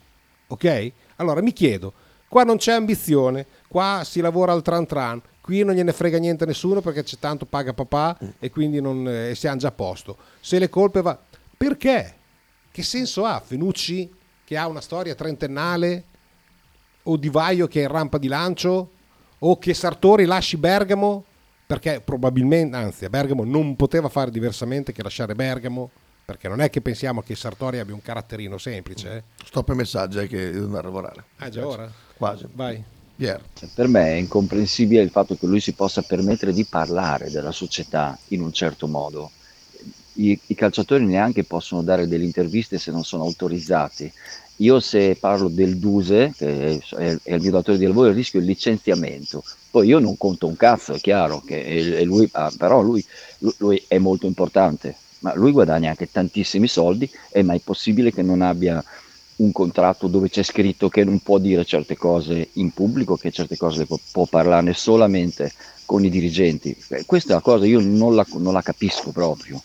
Ok? 0.49 0.93
Allora 1.17 1.41
mi 1.41 1.55
chiedo, 1.55 1.95
qua 2.29 2.45
non 2.45 2.59
c'è 2.59 2.75
ambizione, 2.75 3.47
qua 3.69 4.03
si 4.05 4.21
lavora 4.21 4.53
al 4.53 4.61
tran 4.61 4.85
tran, 4.85 5.23
qui 5.43 5.63
non 5.65 5.75
gliene 5.75 5.93
frega 5.93 6.19
niente 6.19 6.45
a 6.45 6.47
nessuno 6.47 6.81
perché 6.81 7.03
c'è 7.03 7.19
tanto 7.19 7.45
paga 7.45 7.75
papà 7.75 8.17
e 8.39 8.49
quindi 8.51 8.81
non, 8.81 9.07
eh, 9.07 9.35
siamo 9.35 9.59
già 9.59 9.69
a 9.69 9.73
posto. 9.73 10.17
Se 10.41 10.59
le 10.59 10.71
colpe 10.71 11.03
va... 11.03 11.19
Perché? 11.57 12.15
Che 12.71 12.83
senso 12.83 13.27
ha 13.27 13.41
Fenucci 13.41 14.11
che 14.45 14.57
ha 14.57 14.67
una 14.67 14.81
storia 14.81 15.15
trentennale 15.15 16.05
o 17.05 17.17
Di 17.17 17.29
Vaio 17.29 17.67
che 17.67 17.81
è 17.81 17.83
in 17.83 17.91
rampa 17.91 18.19
di 18.19 18.29
lancio 18.29 18.91
o 19.39 19.59
che 19.59 19.75
Sartori 19.75 20.25
lasci 20.25 20.57
Bergamo 20.57 21.25
perché 21.67 22.01
probabilmente, 22.01 22.77
anzi 22.77 23.05
a 23.05 23.09
Bergamo 23.09 23.45
non 23.45 23.77
poteva 23.77 24.09
fare 24.09 24.31
diversamente 24.31 24.93
che 24.93 25.03
lasciare 25.03 25.35
Bergamo 25.35 25.91
perché 26.25 26.49
non 26.49 26.61
è 26.61 26.71
che 26.71 26.81
pensiamo 26.81 27.23
che 27.23 27.35
Sartori 27.35 27.79
abbia 27.79 27.95
un 27.95 28.03
caratterino 28.03 28.59
semplice. 28.59 29.17
Eh? 29.17 29.23
stop 29.45 29.71
ai 29.71 29.77
messaggi 29.77 30.19
eh, 30.19 30.29
che 30.29 30.51
devo 30.53 30.67
andare 30.67 30.87
a 30.87 30.91
lavorare. 30.91 31.25
Ah 31.39 31.49
già 31.49 31.67
ora? 31.67 31.91
Quasi. 32.17 32.47
Vai. 32.53 32.92
Pier. 33.23 33.41
Cioè, 33.55 33.69
per 33.73 33.87
me 33.87 34.07
è 34.09 34.15
incomprensibile 34.15 35.01
il 35.01 35.11
fatto 35.11 35.37
che 35.37 35.47
lui 35.47 35.61
si 35.61 35.75
possa 35.75 36.03
permettere 36.03 36.53
di 36.53 36.65
parlare 36.65 37.31
della 37.31 37.53
società 37.53 38.19
in 38.29 38.43
un 38.43 38.53
certo 38.53 38.89
modo. 38.89 39.31
I, 40.15 40.39
i 40.47 40.55
calciatori 40.57 41.05
neanche 41.07 41.45
possono 41.45 41.83
dare 41.83 42.09
delle 42.09 42.25
interviste 42.25 42.79
se 42.79 42.91
non 42.91 43.05
sono 43.05 43.23
autorizzati. 43.23 44.13
Io 44.57 44.81
se 44.81 45.17
parlo 45.19 45.49
del 45.49 45.79
Duse, 45.79 46.33
che 46.37 46.81
è, 46.97 47.19
è 47.23 47.35
il 47.35 47.41
mio 47.41 47.53
datore 47.53 47.79
di 47.79 47.87
lavoro, 47.87 48.11
rischio 48.11 48.41
il 48.41 48.47
licenziamento. 48.47 49.45
Poi 49.71 49.87
io 49.87 50.01
non 50.01 50.17
conto 50.17 50.49
un 50.49 50.57
cazzo, 50.57 50.93
è 50.93 51.01
chiaro, 51.01 51.43
e 51.47 52.03
lui, 52.03 52.29
ah, 52.33 52.53
però 52.59 52.83
lui, 52.83 53.05
lui- 53.59 53.83
è 53.87 53.99
molto 53.99 54.27
importante, 54.27 54.97
ma 55.21 55.33
lui 55.35 55.53
guadagna 55.53 55.91
anche 55.91 56.11
tantissimi 56.11 56.67
soldi 56.67 57.09
è 57.31 57.43
possibile 57.63 58.13
che 58.13 58.23
non 58.23 58.43
abbia 58.43 58.85
un 59.37 59.53
contratto 59.53 60.07
dove 60.07 60.29
c'è 60.29 60.43
scritto 60.43 60.89
che 60.89 61.05
non 61.05 61.21
può 61.21 61.39
dire 61.39 61.65
certe 61.65 61.97
cose 61.97 62.51
in 62.55 62.73
pubblico, 62.73 63.17
che 63.17 63.31
certe 63.31 63.57
cose 63.57 63.79
le 63.79 63.87
può, 63.87 63.99
può 64.13 64.27
parlarne 64.27 64.73
solamente 64.73 65.53
con 65.87 66.05
i 66.05 66.11
dirigenti. 66.11 66.77
Eh, 66.89 67.05
Questa 67.05 67.31
è 67.31 67.33
una 67.33 67.43
cosa 67.43 67.67
io 67.67 67.81
non 67.81 68.15
la, 68.15 68.27
non 68.35 68.53
la 68.53 68.63
capisco 68.63 69.11
proprio. 69.11 69.61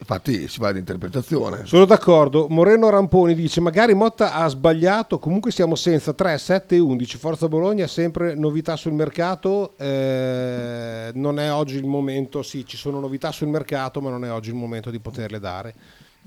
Infatti 0.00 0.46
si 0.46 0.60
va 0.60 0.70
di 0.70 0.78
interpretazione. 0.78 1.66
Sono 1.66 1.84
d'accordo. 1.84 2.46
Moreno 2.48 2.88
Ramponi 2.88 3.34
dice: 3.34 3.60
Magari 3.60 3.94
Motta 3.94 4.32
ha 4.32 4.46
sbagliato. 4.46 5.18
Comunque 5.18 5.50
siamo 5.50 5.74
senza 5.74 6.12
3, 6.12 6.38
7 6.38 6.76
e 6.76 6.78
11. 6.78 7.18
Forza 7.18 7.48
Bologna, 7.48 7.88
sempre 7.88 8.36
novità 8.36 8.76
sul 8.76 8.92
mercato. 8.92 9.76
Eh, 9.76 11.10
non 11.14 11.40
è 11.40 11.52
oggi 11.52 11.76
il 11.76 11.86
momento. 11.86 12.42
Sì, 12.42 12.64
ci 12.64 12.76
sono 12.76 13.00
novità 13.00 13.32
sul 13.32 13.48
mercato, 13.48 14.00
ma 14.00 14.10
non 14.10 14.24
è 14.24 14.30
oggi 14.30 14.50
il 14.50 14.54
momento 14.54 14.90
di 14.90 15.00
poterle 15.00 15.40
dare. 15.40 15.74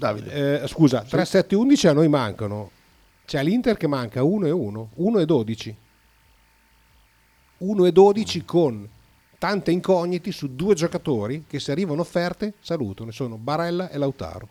Davide. 0.01 0.61
Eh, 0.63 0.67
scusa, 0.67 1.03
3, 1.03 1.25
7 1.25 1.53
e 1.53 1.57
11 1.57 1.87
a 1.87 1.93
noi 1.93 2.07
mancano. 2.07 2.71
C'è 3.23 3.43
l'Inter 3.43 3.77
che 3.77 3.85
manca 3.85 4.23
1 4.23 4.47
e 4.47 4.51
1, 4.51 4.89
1 4.95 5.19
e 5.19 5.25
12. 5.25 5.77
1 7.57 7.85
e 7.85 7.91
12 7.91 8.43
con 8.43 8.89
tante 9.37 9.69
incogniti 9.69 10.31
su 10.31 10.55
due 10.55 10.73
giocatori 10.73 11.45
che 11.47 11.59
se 11.59 11.71
arrivano 11.71 12.01
offerte 12.01 12.55
salutano, 12.61 13.11
sono 13.11 13.37
Barella 13.37 13.89
e 13.91 13.97
Lautaro. 13.99 14.49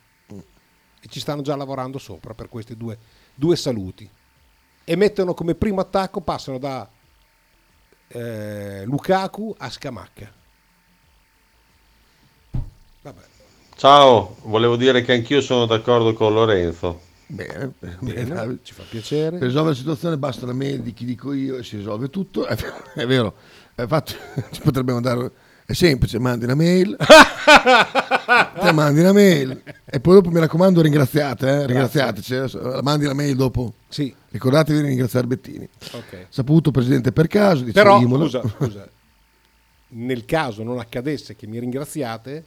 E 1.03 1.09
ci 1.09 1.19
stanno 1.19 1.43
già 1.43 1.57
lavorando 1.57 1.99
sopra 1.99 2.33
per 2.33 2.49
questi 2.49 2.77
due, 2.77 2.97
due 3.35 3.57
saluti. 3.57 4.09
E 4.85 4.97
mettono 4.97 5.35
come 5.35 5.57
primo 5.57 5.81
attacco, 5.81 6.21
passano 6.21 6.59
da 6.59 6.89
eh, 8.07 8.85
Lukaku 8.85 9.53
a 9.59 9.69
Scamacca. 9.69 10.33
Vabbè. 13.03 13.39
Ciao, 13.81 14.37
volevo 14.43 14.77
dire 14.77 15.01
che 15.01 15.15
anch'io 15.15 15.41
sono 15.41 15.65
d'accordo 15.65 16.13
con 16.13 16.35
Lorenzo. 16.35 17.01
Bene, 17.29 17.73
bene, 17.79 17.97
Bene, 18.27 18.59
ci 18.63 18.75
fa 18.75 18.83
piacere. 18.87 19.39
Per 19.39 19.47
risolvere 19.47 19.71
la 19.71 19.75
situazione 19.75 20.19
basta 20.19 20.45
una 20.45 20.53
mail 20.53 20.83
di 20.83 20.93
chi 20.93 21.07
dico 21.07 21.33
io 21.33 21.57
e 21.57 21.63
si 21.63 21.79
risolve 21.79 22.11
tutto. 22.11 22.45
È 22.45 22.55
vero, 22.57 22.85
è 22.93 23.07
vero. 23.07 23.35
Infatti 23.79 24.15
ci 24.53 24.61
potrebbe 24.61 24.93
mandare... 24.93 25.33
È 25.65 25.73
semplice, 25.73 26.19
mandi 26.19 26.45
una 26.45 26.55
mail, 26.57 26.95
te 28.61 28.73
mandi 28.73 29.01
una 29.01 29.13
mail 29.15 29.63
e 29.87 30.01
poi 30.01 30.15
dopo 30.15 30.29
mi 30.29 30.41
raccomando 30.41 30.83
ringraziate, 30.83 31.49
eh, 31.49 31.67
ringraziateci, 31.67 32.35
eh, 32.35 32.81
mandi 32.83 33.07
la 33.07 33.15
mail 33.15 33.35
dopo. 33.35 33.73
Sì. 33.89 34.15
Ricordatevi 34.29 34.79
di 34.79 34.89
ringraziare 34.89 35.27
Bettini. 35.27 35.67
Ok. 35.93 36.27
Saputo 36.29 36.71
presidente 36.71 37.13
per 37.13 37.29
caso, 37.29 37.63
dice 37.63 37.81
Però, 37.81 37.99
scusa, 37.99 38.43
scusa, 38.47 38.87
nel 39.89 40.27
caso 40.27 40.63
non 40.65 40.79
accadesse 40.81 41.35
che 41.35 41.47
mi 41.47 41.59
ringraziate, 41.59 42.45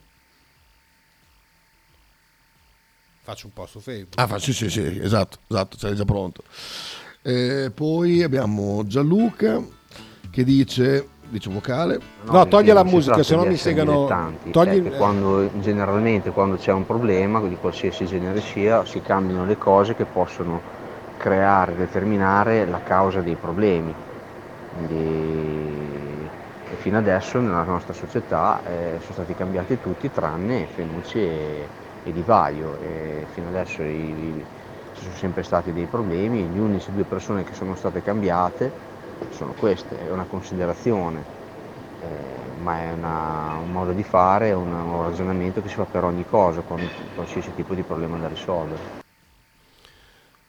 faccio 3.24 3.47
un 3.47 3.53
post 3.53 3.71
su 3.71 3.80
Facebook. 3.80 4.19
Ah, 4.19 4.28
fa- 4.28 4.38
sì, 4.38 4.53
sì, 4.53 4.69
sì, 4.69 4.99
esatto, 5.01 5.39
esatto, 5.47 5.78
sei 5.78 5.95
già 5.95 6.03
pronto. 6.03 6.43
Eh, 7.21 7.71
poi 7.74 8.21
abbiamo 8.21 8.86
Gianluca 8.86 9.61
che 10.30 10.43
dice, 10.43 11.07
dice 11.30 11.47
un 11.47 11.53
vocale. 11.55 11.99
No, 12.26 12.45
togli 12.47 12.71
la 12.71 12.84
musica, 12.84 13.24
se 13.24 13.36
no 13.36 13.45
mi 13.45 13.55
segano- 13.55 14.05
togli- 14.51 14.84
che 14.84 14.97
quando, 14.97 15.49
generalmente 15.61 16.32
quando 16.32 16.57
c'è 16.57 16.74
un 16.74 16.86
problema 16.86 17.39
di 17.41 17.55
qualsiasi 17.55 18.05
genere 18.05 18.41
sia, 18.41 18.84
si 18.86 19.01
cambiano 19.01 19.45
le 19.45 19.57
cose 19.57 19.95
che 19.95 20.03
possono 20.03 20.59
creare, 21.17 21.78
determinare 21.78 22.65
la 22.65 22.82
causa 22.84 23.21
dei 23.21 23.36
problemi. 23.36 23.93
Quindi, 24.76 26.28
e 26.71 26.76
fino 26.76 26.97
adesso 26.97 27.39
nella 27.39 27.63
nostra 27.63 27.93
società 27.93 28.61
eh, 28.67 28.97
sono 28.99 29.13
stati 29.13 29.34
cambiati 29.34 29.80
tutti 29.80 30.11
tranne 30.11 30.67
Fenucci 30.74 31.19
e, 31.19 31.67
e 32.04 32.12
Di 32.12 32.22
Vaio. 32.24 32.78
E 32.78 33.26
fino 33.30 33.47
adesso 33.49 33.84
i- 33.84 34.47
ci 34.91 35.04
sono 35.04 35.16
sempre 35.16 35.43
stati 35.43 35.72
dei 35.74 35.88
problemi, 35.88 36.49
gli 36.49 36.58
unici 36.60 36.91
due 36.91 37.06
persone 37.06 37.43
che 37.43 37.54
sono 37.56 37.76
state 37.76 38.01
cambiate 38.01 38.74
sono 39.30 39.54
queste, 39.56 39.97
è 39.97 40.10
una 40.12 40.26
considerazione, 40.26 41.28
eh, 41.97 42.51
ma 42.56 42.82
è 42.82 42.91
una- 42.93 43.58
un 43.58 43.72
modo 43.72 43.93
di 43.93 44.04
fare, 44.04 44.49
è 44.49 44.54
una- 44.54 44.84
un 44.84 45.04
ragionamento 45.04 45.62
che 45.62 45.70
si 45.70 45.76
fa 45.76 45.86
per 45.88 46.04
ogni 46.04 46.26
cosa, 46.26 46.62
con 46.64 46.91
qualsiasi 47.14 47.54
tipo 47.54 47.74
di 47.76 47.84
problema 47.84 48.18
da 48.20 48.28
risolvere. 48.28 48.91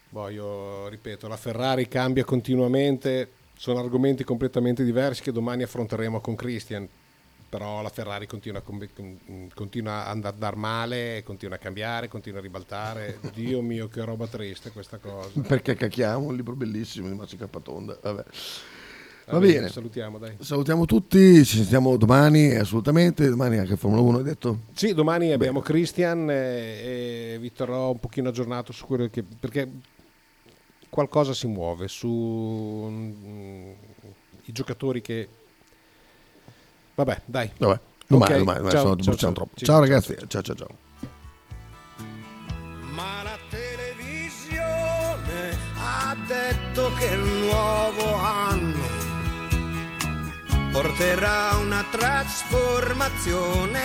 Boh, 0.08 0.28
io 0.28 0.88
ripeto, 0.88 1.26
la 1.26 1.36
Ferrari 1.36 1.88
cambia 1.88 2.24
continuamente, 2.24 3.32
sono 3.56 3.80
argomenti 3.80 4.22
completamente 4.22 4.84
diversi 4.84 5.22
che 5.22 5.32
domani 5.32 5.64
affronteremo 5.64 6.20
con 6.20 6.36
Christian, 6.36 6.88
però 7.54 7.82
la 7.82 7.88
Ferrari 7.88 8.26
continua 8.26 8.62
con- 8.62 9.48
continua 9.54 10.06
ad 10.06 10.24
andare 10.24 10.56
male, 10.56 11.22
continua 11.24 11.54
a 11.54 11.58
cambiare, 11.58 12.08
continua 12.08 12.40
a 12.40 12.42
ribaltare. 12.42 13.20
Dio 13.32 13.62
mio, 13.62 13.86
che 13.86 14.04
roba 14.04 14.26
triste 14.26 14.72
questa 14.72 14.98
cosa. 14.98 15.40
Perché 15.40 15.76
cacchiamo, 15.76 16.26
un 16.26 16.34
libro 16.34 16.56
bellissimo 16.56 17.08
di 17.08 17.14
Macio 17.14 17.36
Capatonda. 17.36 17.96
Vabbè. 18.02 18.24
Va 19.26 19.32
Va 19.34 19.38
bene. 19.38 19.68
Salutiamo, 19.68 20.18
dai. 20.18 20.34
Salutiamo 20.40 20.84
tutti, 20.84 21.44
ci 21.44 21.58
sentiamo 21.58 21.96
domani, 21.96 22.56
assolutamente. 22.56 23.28
Domani 23.28 23.58
anche 23.58 23.76
Formula 23.76 24.02
1, 24.02 24.18
hai 24.18 24.24
detto? 24.24 24.58
Sì, 24.72 24.92
domani 24.92 25.30
abbiamo 25.30 25.60
Christian 25.60 26.28
e, 26.28 27.34
e 27.34 27.38
vi 27.38 27.52
terrò 27.52 27.92
un 27.92 28.00
pochino 28.00 28.30
aggiornato 28.30 28.72
su 28.72 28.84
quello 28.84 29.08
che... 29.08 29.22
perché 29.22 29.70
qualcosa 30.88 31.32
si 31.32 31.46
muove 31.46 31.86
su 31.86 32.08
mm, 32.90 33.70
i 34.46 34.52
giocatori 34.52 35.00
che... 35.00 35.28
Vabbè, 36.94 37.22
dai. 37.24 37.50
Vabbè, 37.58 37.80
domani, 38.06 38.32
Ok, 38.32 38.38
domani, 38.38 38.58
domani, 38.58 38.70
ciao, 38.76 38.96
se 39.02 39.10
no 39.10 39.16
ciao, 39.16 39.32
troppo. 39.32 39.56
Ciao 39.56 39.66
ciao, 39.66 39.80
ragazzi, 39.80 40.14
ciao. 40.16 40.26
ciao 40.28 40.42
ciao 40.42 40.54
ciao. 40.54 40.68
Ma 42.92 43.22
la 43.24 43.38
televisione 43.50 44.62
ha 45.76 46.16
detto 46.26 46.92
che 46.98 47.06
il 47.06 47.20
nuovo 47.20 48.14
anno 48.14 49.02
porterà 50.70 51.56
una 51.60 51.84
trasformazione 51.90 53.80